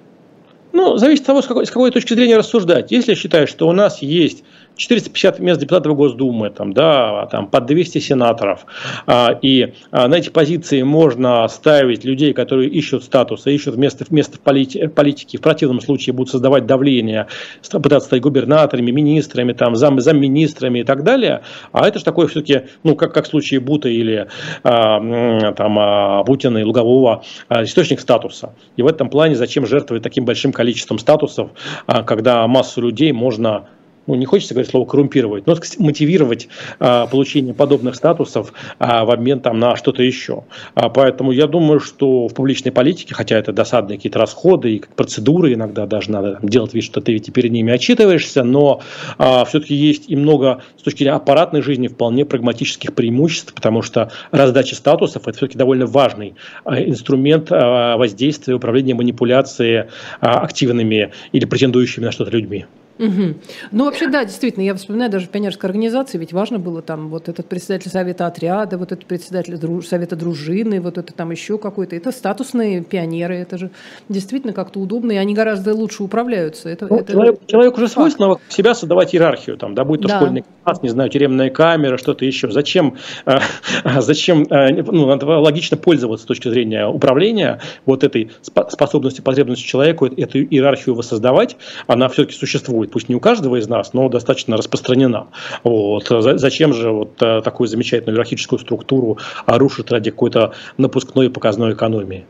Ну, 0.71 0.97
зависит 0.97 1.21
от 1.21 1.27
того, 1.27 1.41
с 1.41 1.47
какой, 1.47 1.65
с 1.65 1.69
какой 1.69 1.91
точки 1.91 2.13
зрения 2.13 2.37
рассуждать. 2.37 2.91
Если 2.91 3.11
я 3.11 3.15
считаю, 3.15 3.47
что 3.47 3.67
у 3.67 3.73
нас 3.73 4.01
есть 4.01 4.43
450 4.75 5.39
мест 5.39 5.61
депутатов 5.61 5.95
Госдумы, 5.95 6.49
там, 6.49 6.73
да, 6.73 7.27
там, 7.31 7.47
под 7.47 7.65
200 7.65 7.99
сенаторов. 7.99 8.65
А, 9.05 9.37
и 9.41 9.73
а, 9.91 10.07
на 10.07 10.15
эти 10.15 10.29
позиции 10.29 10.81
можно 10.81 11.47
ставить 11.47 12.03
людей, 12.03 12.33
которые 12.33 12.69
ищут 12.69 13.03
статуса, 13.03 13.49
ищут 13.49 13.77
место, 13.77 14.05
место 14.09 14.37
в 14.37 14.39
полити, 14.39 14.87
политике. 14.87 15.37
В 15.37 15.41
противном 15.41 15.81
случае 15.81 16.13
будут 16.13 16.31
создавать 16.31 16.65
давление, 16.65 17.27
пытаться 17.71 18.07
стать 18.07 18.21
губернаторами, 18.21 18.91
министрами, 18.91 19.53
там, 19.53 19.75
зам, 19.75 19.99
замминистрами 19.99 20.79
и 20.79 20.83
так 20.83 21.03
далее. 21.03 21.41
А 21.71 21.87
это 21.87 21.99
же 21.99 22.05
такое 22.05 22.27
все-таки, 22.27 22.63
ну, 22.83 22.95
как, 22.95 23.13
как 23.13 23.25
в 23.25 23.29
случае 23.29 23.59
Бута 23.59 23.89
или 23.89 24.27
а, 24.63 25.53
там, 25.53 25.77
а, 25.79 26.23
Путина 26.23 26.57
и 26.57 26.63
Лугового, 26.63 27.23
а, 27.47 27.63
источник 27.63 27.99
статуса. 27.99 28.53
И 28.75 28.81
в 28.81 28.87
этом 28.87 29.09
плане 29.09 29.35
зачем 29.35 29.65
жертвовать 29.65 30.03
таким 30.03 30.25
большим 30.25 30.51
количеством 30.51 30.97
статусов, 30.99 31.51
а, 31.85 32.03
когда 32.03 32.47
массу 32.47 32.81
людей 32.81 33.11
можно 33.11 33.67
ну, 34.07 34.15
не 34.15 34.25
хочется 34.25 34.53
говорить 34.53 34.71
слово 34.71 34.85
коррумпировать, 34.85 35.47
но 35.47 35.55
мотивировать 35.79 36.47
а, 36.79 37.07
получение 37.07 37.53
подобных 37.53 37.95
статусов 37.95 38.53
а, 38.79 39.05
в 39.05 39.11
обмен 39.11 39.39
там, 39.39 39.59
на 39.59 39.75
что-то 39.75 40.03
еще. 40.03 40.43
А, 40.75 40.89
поэтому 40.89 41.31
я 41.31 41.47
думаю, 41.47 41.79
что 41.79 42.27
в 42.27 42.33
публичной 42.33 42.71
политике, 42.71 43.13
хотя 43.13 43.37
это 43.37 43.53
досадные 43.53 43.97
какие-то 43.97 44.19
расходы 44.19 44.75
и 44.75 44.83
процедуры, 44.95 45.53
иногда 45.53 45.85
даже 45.85 46.11
надо 46.11 46.39
делать 46.41 46.73
вид, 46.73 46.83
что 46.83 47.01
ты 47.01 47.13
ведь 47.13 47.31
перед 47.31 47.51
ними 47.51 47.71
отчитываешься, 47.71 48.43
но 48.43 48.81
а, 49.17 49.45
все-таки 49.45 49.75
есть 49.75 50.09
и 50.09 50.15
много 50.15 50.61
с 50.77 50.83
точки 50.83 50.99
зрения 50.99 51.15
аппаратной 51.15 51.61
жизни 51.61 51.87
вполне 51.87 52.25
прагматических 52.25 52.93
преимуществ, 52.93 53.53
потому 53.53 53.81
что 53.81 54.11
раздача 54.31 54.75
статусов 54.75 55.27
это 55.27 55.37
все-таки 55.37 55.57
довольно 55.57 55.85
важный 55.85 56.35
а, 56.65 56.81
инструмент 56.81 57.47
а, 57.51 57.97
воздействия, 57.97 58.55
управления 58.55 58.93
манипуляции 58.93 59.89
а, 60.19 60.39
активными 60.41 61.11
или 61.31 61.45
претендующими 61.45 62.05
на 62.05 62.11
что-то 62.11 62.31
людьми. 62.31 62.65
Угу. 62.99 63.33
Ну, 63.71 63.85
вообще, 63.85 64.07
да, 64.07 64.23
действительно, 64.23 64.63
я 64.63 64.75
вспоминаю 64.75 65.09
даже 65.09 65.25
в 65.25 65.29
пионерской 65.29 65.69
организации, 65.69 66.17
ведь 66.17 66.31
важно 66.31 66.59
было 66.59 66.81
там 66.81 67.09
вот 67.09 67.27
этот 67.27 67.47
председатель 67.47 67.89
совета 67.89 68.27
отряда, 68.27 68.77
вот 68.77 68.91
этот 68.91 69.05
председатель 69.05 69.57
друж... 69.57 69.87
совета 69.87 70.15
дружины, 70.15 70.79
вот 70.79 70.97
это 70.97 71.13
там 71.13 71.31
еще 71.31 71.57
какой-то. 71.57 71.95
Это 71.95 72.11
статусные 72.11 72.83
пионеры, 72.83 73.35
это 73.35 73.57
же 73.57 73.71
действительно 74.09 74.53
как-то 74.53 74.79
удобно, 74.79 75.11
и 75.11 75.15
они 75.15 75.33
гораздо 75.33 75.73
лучше 75.73 76.03
управляются. 76.03 76.69
Это, 76.69 76.87
ну, 76.87 76.97
это... 76.97 77.11
Человек, 77.13 77.39
человек 77.47 77.77
уже 77.77 77.87
свойственно 77.87 78.37
себя 78.49 78.75
создавать 78.75 79.15
иерархию, 79.15 79.57
там, 79.57 79.73
да, 79.73 79.83
будь 79.85 80.01
то 80.01 80.07
да. 80.07 80.17
школьный 80.17 80.43
класс, 80.63 80.83
не 80.83 80.89
знаю, 80.89 81.09
тюремная 81.09 81.49
камера, 81.49 81.97
что-то 81.97 82.25
еще. 82.25 82.51
Зачем, 82.51 82.97
э, 83.25 83.39
зачем 83.99 84.43
э, 84.43 84.83
ну, 84.83 85.07
надо 85.07 85.25
логично 85.25 85.77
пользоваться 85.77 86.25
с 86.25 86.27
точки 86.27 86.47
зрения 86.49 86.87
управления 86.87 87.59
вот 87.85 88.03
этой 88.03 88.31
способностью, 88.41 89.23
потребностью 89.23 89.67
человека, 89.67 90.05
эту 90.05 90.43
иерархию 90.43 90.95
воссоздавать, 90.95 91.57
она 91.87 92.07
все-таки 92.09 92.37
существует 92.37 92.82
существует, 92.83 92.91
пусть 92.91 93.09
не 93.09 93.15
у 93.15 93.19
каждого 93.19 93.57
из 93.57 93.67
нас, 93.67 93.93
но 93.93 94.09
достаточно 94.09 94.57
распространена. 94.57 95.27
Вот. 95.63 96.07
Зачем 96.09 96.73
же 96.73 96.91
вот 96.91 97.21
э, 97.21 97.41
такую 97.41 97.67
замечательную 97.67 98.15
иерархическую 98.15 98.59
структуру 98.59 99.17
рушить 99.45 99.91
ради 99.91 100.11
какой-то 100.11 100.53
напускной 100.77 101.29
показной 101.29 101.73
экономии? 101.73 102.25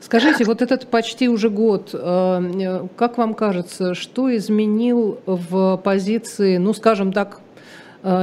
Скажите, 0.00 0.44
вот 0.44 0.62
этот 0.62 0.86
почти 0.86 1.28
уже 1.28 1.50
год, 1.50 1.90
э, 1.92 2.88
как 2.96 3.18
вам 3.18 3.34
кажется, 3.34 3.94
что 3.94 4.34
изменил 4.34 5.18
в 5.26 5.76
позиции, 5.84 6.58
ну, 6.58 6.72
скажем 6.74 7.12
так, 7.12 7.40
Э, 7.47 7.47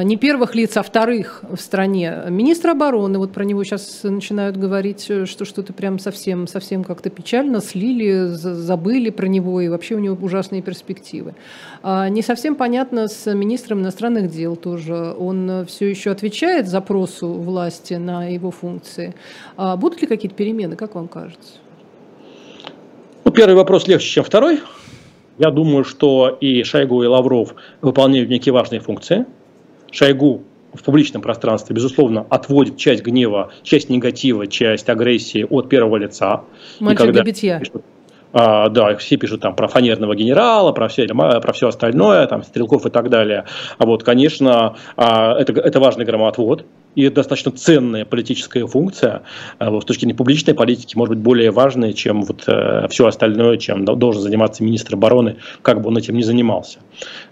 не 0.03 0.17
первых 0.17 0.55
лиц, 0.55 0.77
а 0.77 0.83
вторых 0.83 1.43
в 1.47 1.57
стране. 1.57 2.23
Министр 2.29 2.69
обороны, 2.69 3.19
вот 3.19 3.31
про 3.33 3.43
него 3.43 3.63
сейчас 3.63 4.01
начинают 4.03 4.57
говорить, 4.57 5.05
э, 5.09 5.25
что 5.25 5.45
что-то 5.45 5.73
прям 5.73 5.99
совсем, 5.99 6.47
совсем 6.47 6.83
как-то 6.83 7.09
печально, 7.11 7.61
слили, 7.61 8.25
забыли 8.29 9.11
про 9.11 9.27
него, 9.27 9.61
и 9.61 9.67
вообще 9.67 9.95
у 9.95 9.99
него 9.99 10.17
ужасные 10.19 10.63
перспективы. 10.63 11.35
А 11.83 12.09
не 12.09 12.23
совсем 12.23 12.55
понятно 12.55 13.07
с 13.07 13.31
министром 13.31 13.81
иностранных 13.81 14.31
дел 14.31 14.55
тоже. 14.55 15.13
Он 15.17 15.65
все 15.67 15.87
еще 15.87 16.09
отвечает 16.09 16.67
запросу 16.67 17.27
власти 17.33 17.93
на 17.93 18.25
его 18.25 18.49
функции. 18.49 19.13
А 19.55 19.75
будут 19.75 20.01
ли 20.01 20.07
какие-то 20.07 20.35
перемены, 20.35 20.75
как 20.75 20.95
вам 20.95 21.07
кажется? 21.07 21.59
Ну, 23.23 23.31
первый 23.31 23.55
вопрос 23.55 23.87
легче, 23.87 24.07
чем 24.07 24.23
второй. 24.23 24.61
Я 25.37 25.51
думаю, 25.51 25.83
что 25.83 26.29
и 26.41 26.63
Шойгу, 26.63 27.03
и 27.03 27.07
Лавров 27.07 27.53
выполняют 27.81 28.29
некие 28.29 28.53
важные 28.53 28.79
функции– 28.79 29.25
Шойгу 29.95 30.43
в 30.73 30.83
публичном 30.83 31.21
пространстве, 31.21 31.73
безусловно, 31.73 32.27
отводит 32.29 32.75
часть 32.75 33.01
гнева, 33.01 33.51
часть 33.63 33.89
негатива, 33.89 34.45
часть 34.45 34.89
агрессии 34.89 35.47
от 35.49 35.69
первого 35.69 35.95
лица. 35.95 36.43
Мальчик 36.81 37.11
для 37.11 37.23
битья. 37.23 37.59
Пишут, 37.59 37.83
а, 38.37 38.67
да, 38.67 38.93
все 38.97 39.15
пишут 39.15 39.41
там 39.41 39.55
про 39.55 39.69
фанерного 39.69 40.13
генерала, 40.13 40.73
про 40.73 40.89
все, 40.89 41.07
про 41.07 41.53
все 41.53 41.69
остальное, 41.69 42.27
там, 42.27 42.43
стрелков 42.43 42.85
и 42.85 42.89
так 42.89 43.09
далее. 43.09 43.45
А 43.77 43.85
вот, 43.85 44.03
конечно, 44.03 44.75
а, 44.97 45.39
это, 45.39 45.53
это 45.53 45.79
важный 45.79 46.03
громоотвод 46.03 46.65
и 46.95 47.03
это 47.03 47.15
достаточно 47.17 47.51
ценная 47.51 48.05
политическая 48.05 48.65
функция, 48.65 49.23
э, 49.59 49.79
с 49.79 49.85
точки 49.85 50.01
зрения 50.01 50.15
публичной 50.15 50.53
политики, 50.53 50.97
может 50.97 51.15
быть, 51.15 51.23
более 51.23 51.51
важная, 51.51 51.93
чем 51.93 52.23
вот 52.23 52.43
э, 52.47 52.87
все 52.89 53.07
остальное, 53.07 53.57
чем 53.57 53.85
должен 53.85 54.21
заниматься 54.21 54.63
министр 54.63 54.95
обороны, 54.95 55.37
как 55.61 55.81
бы 55.81 55.89
он 55.89 55.97
этим 55.97 56.15
ни 56.15 56.21
занимался. 56.21 56.79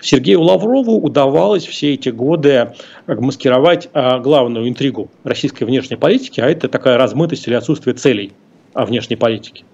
Сергею 0.02 0.42
Лаврову 0.42 1.00
удавалось 1.00 1.66
все 1.66 1.94
эти 1.94 2.10
годы 2.10 2.74
маскировать 3.08 3.90
э, 3.94 4.20
главную 4.20 4.70
интригу 4.70 5.10
российской 5.24 5.64
внешней 5.64 5.98
политики, 5.98 6.40
а 6.40 6.50
это 6.50 6.68
такая 6.68 6.98
размытость 6.98 7.48
или 7.48 7.56
отсутствие 7.56 7.94
целей 7.94 8.34
внешней 8.74 9.16
политики. 9.16 9.66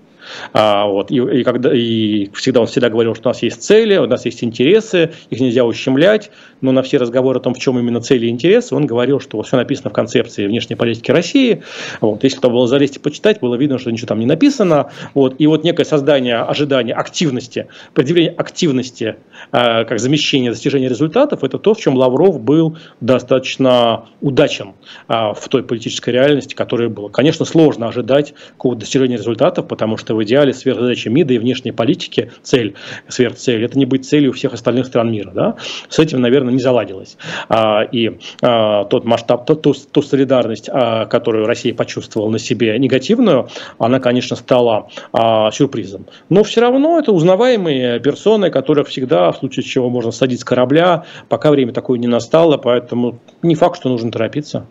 А, 0.54 0.86
вот, 0.88 1.12
и, 1.12 1.18
и, 1.18 1.44
когда, 1.44 1.74
и 1.74 2.30
всегда 2.34 2.62
он 2.62 2.68
всегда 2.68 2.90
говорил, 2.90 3.16
что 3.16 3.30
у 3.30 3.32
нас 3.32 3.42
есть 3.44 3.62
цели, 3.62 3.98
у 3.98 4.08
нас 4.08 4.26
есть 4.26 4.44
интересы, 4.44 5.12
их 5.30 5.40
нельзя 5.40 5.66
ущемлять, 5.66 6.32
но 6.62 6.72
на 6.72 6.82
все 6.82 6.98
разговоры 6.98 7.40
о 7.40 7.42
том, 7.42 7.54
в 7.54 7.60
чем 7.60 7.80
именно 7.80 8.02
цели 8.02 8.28
и 8.28 8.30
интересы, 8.30 8.76
он 8.76 8.86
говорил, 8.86 9.20
что 9.20 9.38
вот 9.38 9.48
все 9.48 9.58
написано 9.58 9.90
в 9.90 9.94
концепции 9.94 10.48
внешней 10.48 10.76
политики 10.76 11.12
России. 11.12 11.64
Вот, 12.02 12.24
если 12.24 12.38
кто 12.38 12.50
было 12.50 12.68
залезть 12.68 12.98
и 12.98 13.00
почитать, 13.00 13.40
было 13.40 13.56
видно, 13.56 13.78
что 13.78 13.92
ничего 13.92 14.08
там 14.08 14.20
не 14.20 14.26
написано. 14.26 14.92
Вот, 15.14 15.36
и 15.38 15.48
вот 15.48 15.64
некое 15.64 15.86
создание 15.86 16.38
ожидания 16.38 16.94
активности, 16.94 17.68
предъявление 17.94 18.32
активности 18.32 19.16
э, 19.52 19.86
как 19.86 20.00
замещение 20.00 20.52
достижения 20.52 20.90
результатов, 20.90 21.44
это 21.44 21.58
то, 21.58 21.74
в 21.74 21.80
чем 21.80 21.96
Лавров 21.96 22.40
был 22.42 22.78
достаточно 23.02 24.06
удачен 24.22 24.74
э, 25.08 25.14
в 25.14 25.48
той 25.50 25.64
политической 25.64 26.12
реальности, 26.12 26.54
которая 26.54 26.90
была. 26.90 27.10
Конечно, 27.10 27.46
сложно 27.46 27.88
ожидать 27.88 28.34
какого-то 28.54 28.82
достижения 28.82 29.18
результатов, 29.18 29.68
потому 29.68 29.98
что 29.98 30.19
в 30.20 30.24
идеале 30.24 30.54
сверхзадача 30.54 31.10
МИДа 31.10 31.36
и 31.36 31.38
внешней 31.38 31.72
политики, 31.72 32.32
цель, 32.44 32.76
сверхцель, 33.08 33.64
это 33.64 33.78
не 33.80 33.86
быть 33.86 34.06
целью 34.06 34.34
всех 34.34 34.54
остальных 34.54 34.88
стран 34.88 35.12
мира. 35.12 35.32
Да? 35.32 35.56
С 35.88 36.00
этим, 36.00 36.22
наверное, 36.22 36.54
не 36.54 36.60
заладилось. 36.60 37.18
А, 37.48 37.84
и 37.84 38.20
а, 38.42 38.86
тот 38.86 39.06
масштаб, 39.06 39.46
ту, 39.46 39.56
ту, 39.56 39.74
ту 39.74 40.02
солидарность, 40.02 40.70
а, 40.72 41.06
которую 41.06 41.46
Россия 41.46 41.74
почувствовала 41.74 42.30
на 42.30 42.40
себе 42.40 42.78
негативную, 42.78 43.48
она, 43.78 44.00
конечно, 44.00 44.36
стала 44.36 44.90
а, 45.14 45.52
сюрпризом. 45.52 46.06
Но 46.30 46.44
все 46.44 46.62
равно 46.62 47.00
это 47.00 47.12
узнаваемые 47.12 48.00
персоны, 48.00 48.52
которых 48.52 48.90
всегда, 48.90 49.32
в 49.32 49.38
случае 49.38 49.64
чего 49.64 49.90
можно 49.90 50.12
садить 50.12 50.42
с 50.42 50.44
корабля, 50.44 51.06
пока 51.30 51.52
время 51.52 51.72
такое 51.72 51.98
не 51.98 52.08
настало, 52.08 52.58
поэтому 52.58 53.20
не 53.42 53.56
факт, 53.56 53.78
что 53.78 53.90
нужно 53.90 54.12
торопиться. 54.12 54.66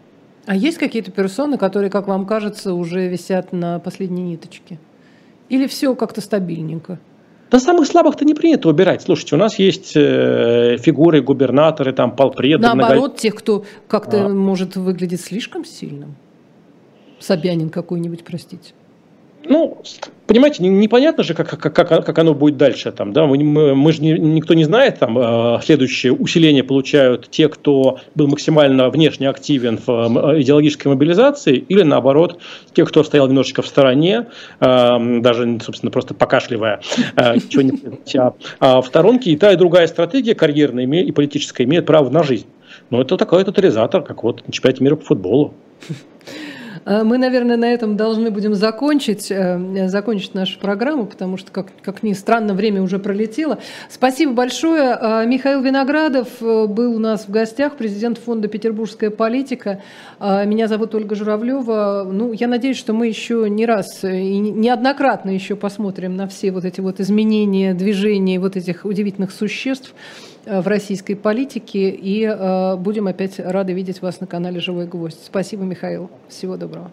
А 0.48 0.56
есть 0.56 0.78
какие-то 0.78 1.10
персоны, 1.10 1.58
которые, 1.58 1.90
как 1.90 2.08
вам 2.08 2.24
кажется, 2.24 2.72
уже 2.72 3.06
висят 3.06 3.52
на 3.52 3.78
последней 3.80 4.22
ниточке? 4.22 4.78
Или 5.48 5.66
все 5.66 5.94
как-то 5.94 6.20
стабильненько? 6.20 6.98
Да 7.50 7.58
самых 7.58 7.86
слабых-то 7.86 8.24
не 8.26 8.34
принято 8.34 8.68
убирать. 8.68 9.02
Слушайте, 9.02 9.34
у 9.34 9.38
нас 9.38 9.58
есть 9.58 9.96
э, 9.96 10.76
фигуры, 10.78 11.22
губернаторы, 11.22 11.92
там, 11.92 12.14
полпреды. 12.14 12.62
Наоборот, 12.62 12.96
много... 12.96 13.18
тех, 13.18 13.34
кто 13.34 13.64
как-то 13.86 14.26
а. 14.26 14.28
может 14.28 14.76
выглядеть 14.76 15.22
слишком 15.22 15.64
сильным. 15.64 16.16
Собянин 17.18 17.70
какой-нибудь, 17.70 18.22
простите. 18.24 18.74
Ну, 19.44 19.82
понимаете, 20.28 20.62
непонятно 20.62 21.24
же, 21.24 21.34
как, 21.34 21.48
как, 21.48 21.74
как, 21.74 21.88
как 21.88 22.18
оно 22.18 22.34
будет 22.34 22.56
дальше. 22.56 22.92
Там, 22.92 23.12
да? 23.12 23.26
мы, 23.26 23.74
мы 23.74 23.92
же 23.92 24.02
не, 24.02 24.12
никто 24.12 24.54
не 24.54 24.64
знает, 24.64 24.98
там, 25.00 25.18
э, 25.18 25.60
следующее 25.64 26.12
усиление 26.12 26.62
получают 26.62 27.28
те, 27.30 27.48
кто 27.48 27.98
был 28.14 28.28
максимально 28.28 28.90
внешне 28.90 29.28
активен 29.28 29.78
в 29.84 29.88
э, 29.88 30.42
идеологической 30.42 30.92
мобилизации, 30.92 31.56
или 31.56 31.82
наоборот, 31.82 32.40
те, 32.74 32.84
кто 32.84 33.02
стоял 33.02 33.26
немножечко 33.26 33.62
в 33.62 33.66
стороне, 33.66 34.26
э, 34.60 35.20
даже, 35.20 35.58
собственно, 35.60 35.90
просто 35.90 36.14
покашливая, 36.14 36.80
не 37.16 38.18
а, 38.18 38.34
а 38.60 38.82
в 38.82 38.86
сторонке. 38.86 39.30
И 39.30 39.36
та, 39.36 39.52
и 39.52 39.56
другая 39.56 39.86
стратегия 39.86 40.34
карьерная 40.34 40.84
и 40.84 41.10
политическая 41.10 41.64
имеет 41.64 41.86
право 41.86 42.10
на 42.10 42.22
жизнь. 42.22 42.46
Но 42.90 43.00
это 43.00 43.16
такой 43.16 43.44
тотализатор, 43.44 44.02
как 44.02 44.22
вот 44.22 44.46
на 44.46 44.52
чемпионате 44.52 44.84
мира 44.84 44.96
по 44.96 45.04
футболу. 45.04 45.54
Э, 46.88 47.04
мы, 47.04 47.18
наверное, 47.18 47.56
на 47.56 47.70
этом 47.70 47.96
должны 47.96 48.30
будем 48.30 48.54
закончить, 48.54 49.30
э, 49.30 49.88
закончить 49.88 50.34
нашу 50.34 50.58
программу, 50.58 51.04
потому 51.04 51.36
что, 51.36 51.52
как, 51.52 51.66
как 51.82 52.02
ни 52.02 52.14
странно, 52.14 52.54
время 52.54 52.82
уже 52.82 52.98
пролетело. 52.98 53.58
Спасибо 53.90 54.32
большое. 54.32 54.96
Э, 54.98 55.26
Михаил 55.26 55.60
Виноградов 55.60 56.28
был 56.40 56.96
у 56.96 56.98
нас 56.98 57.26
в 57.28 57.30
гостях, 57.30 57.76
президент 57.76 58.16
фонда 58.18 58.48
«Петербургская 58.48 59.10
политика». 59.10 59.82
Меня 60.20 60.66
зовут 60.66 60.94
Ольга 60.94 61.14
Журавлева. 61.14 62.08
Ну, 62.10 62.32
я 62.32 62.48
надеюсь, 62.48 62.76
что 62.76 62.92
мы 62.92 63.06
еще 63.06 63.46
не 63.48 63.66
раз 63.66 64.02
и 64.02 64.38
неоднократно 64.38 65.30
еще 65.30 65.54
посмотрим 65.54 66.16
на 66.16 66.26
все 66.26 66.50
вот 66.50 66.64
эти 66.64 66.80
вот 66.80 67.00
изменения, 67.00 67.74
движения 67.74 68.40
вот 68.40 68.56
этих 68.56 68.84
удивительных 68.84 69.30
существ, 69.30 69.94
в 70.48 70.66
российской 70.66 71.14
политике. 71.14 71.90
И 71.90 72.24
э, 72.24 72.76
будем 72.76 73.06
опять 73.06 73.38
рады 73.38 73.72
видеть 73.72 74.02
вас 74.02 74.20
на 74.20 74.26
канале 74.26 74.60
«Живой 74.60 74.86
гвоздь». 74.86 75.24
Спасибо, 75.24 75.64
Михаил. 75.64 76.10
Всего 76.28 76.56
доброго. 76.56 76.90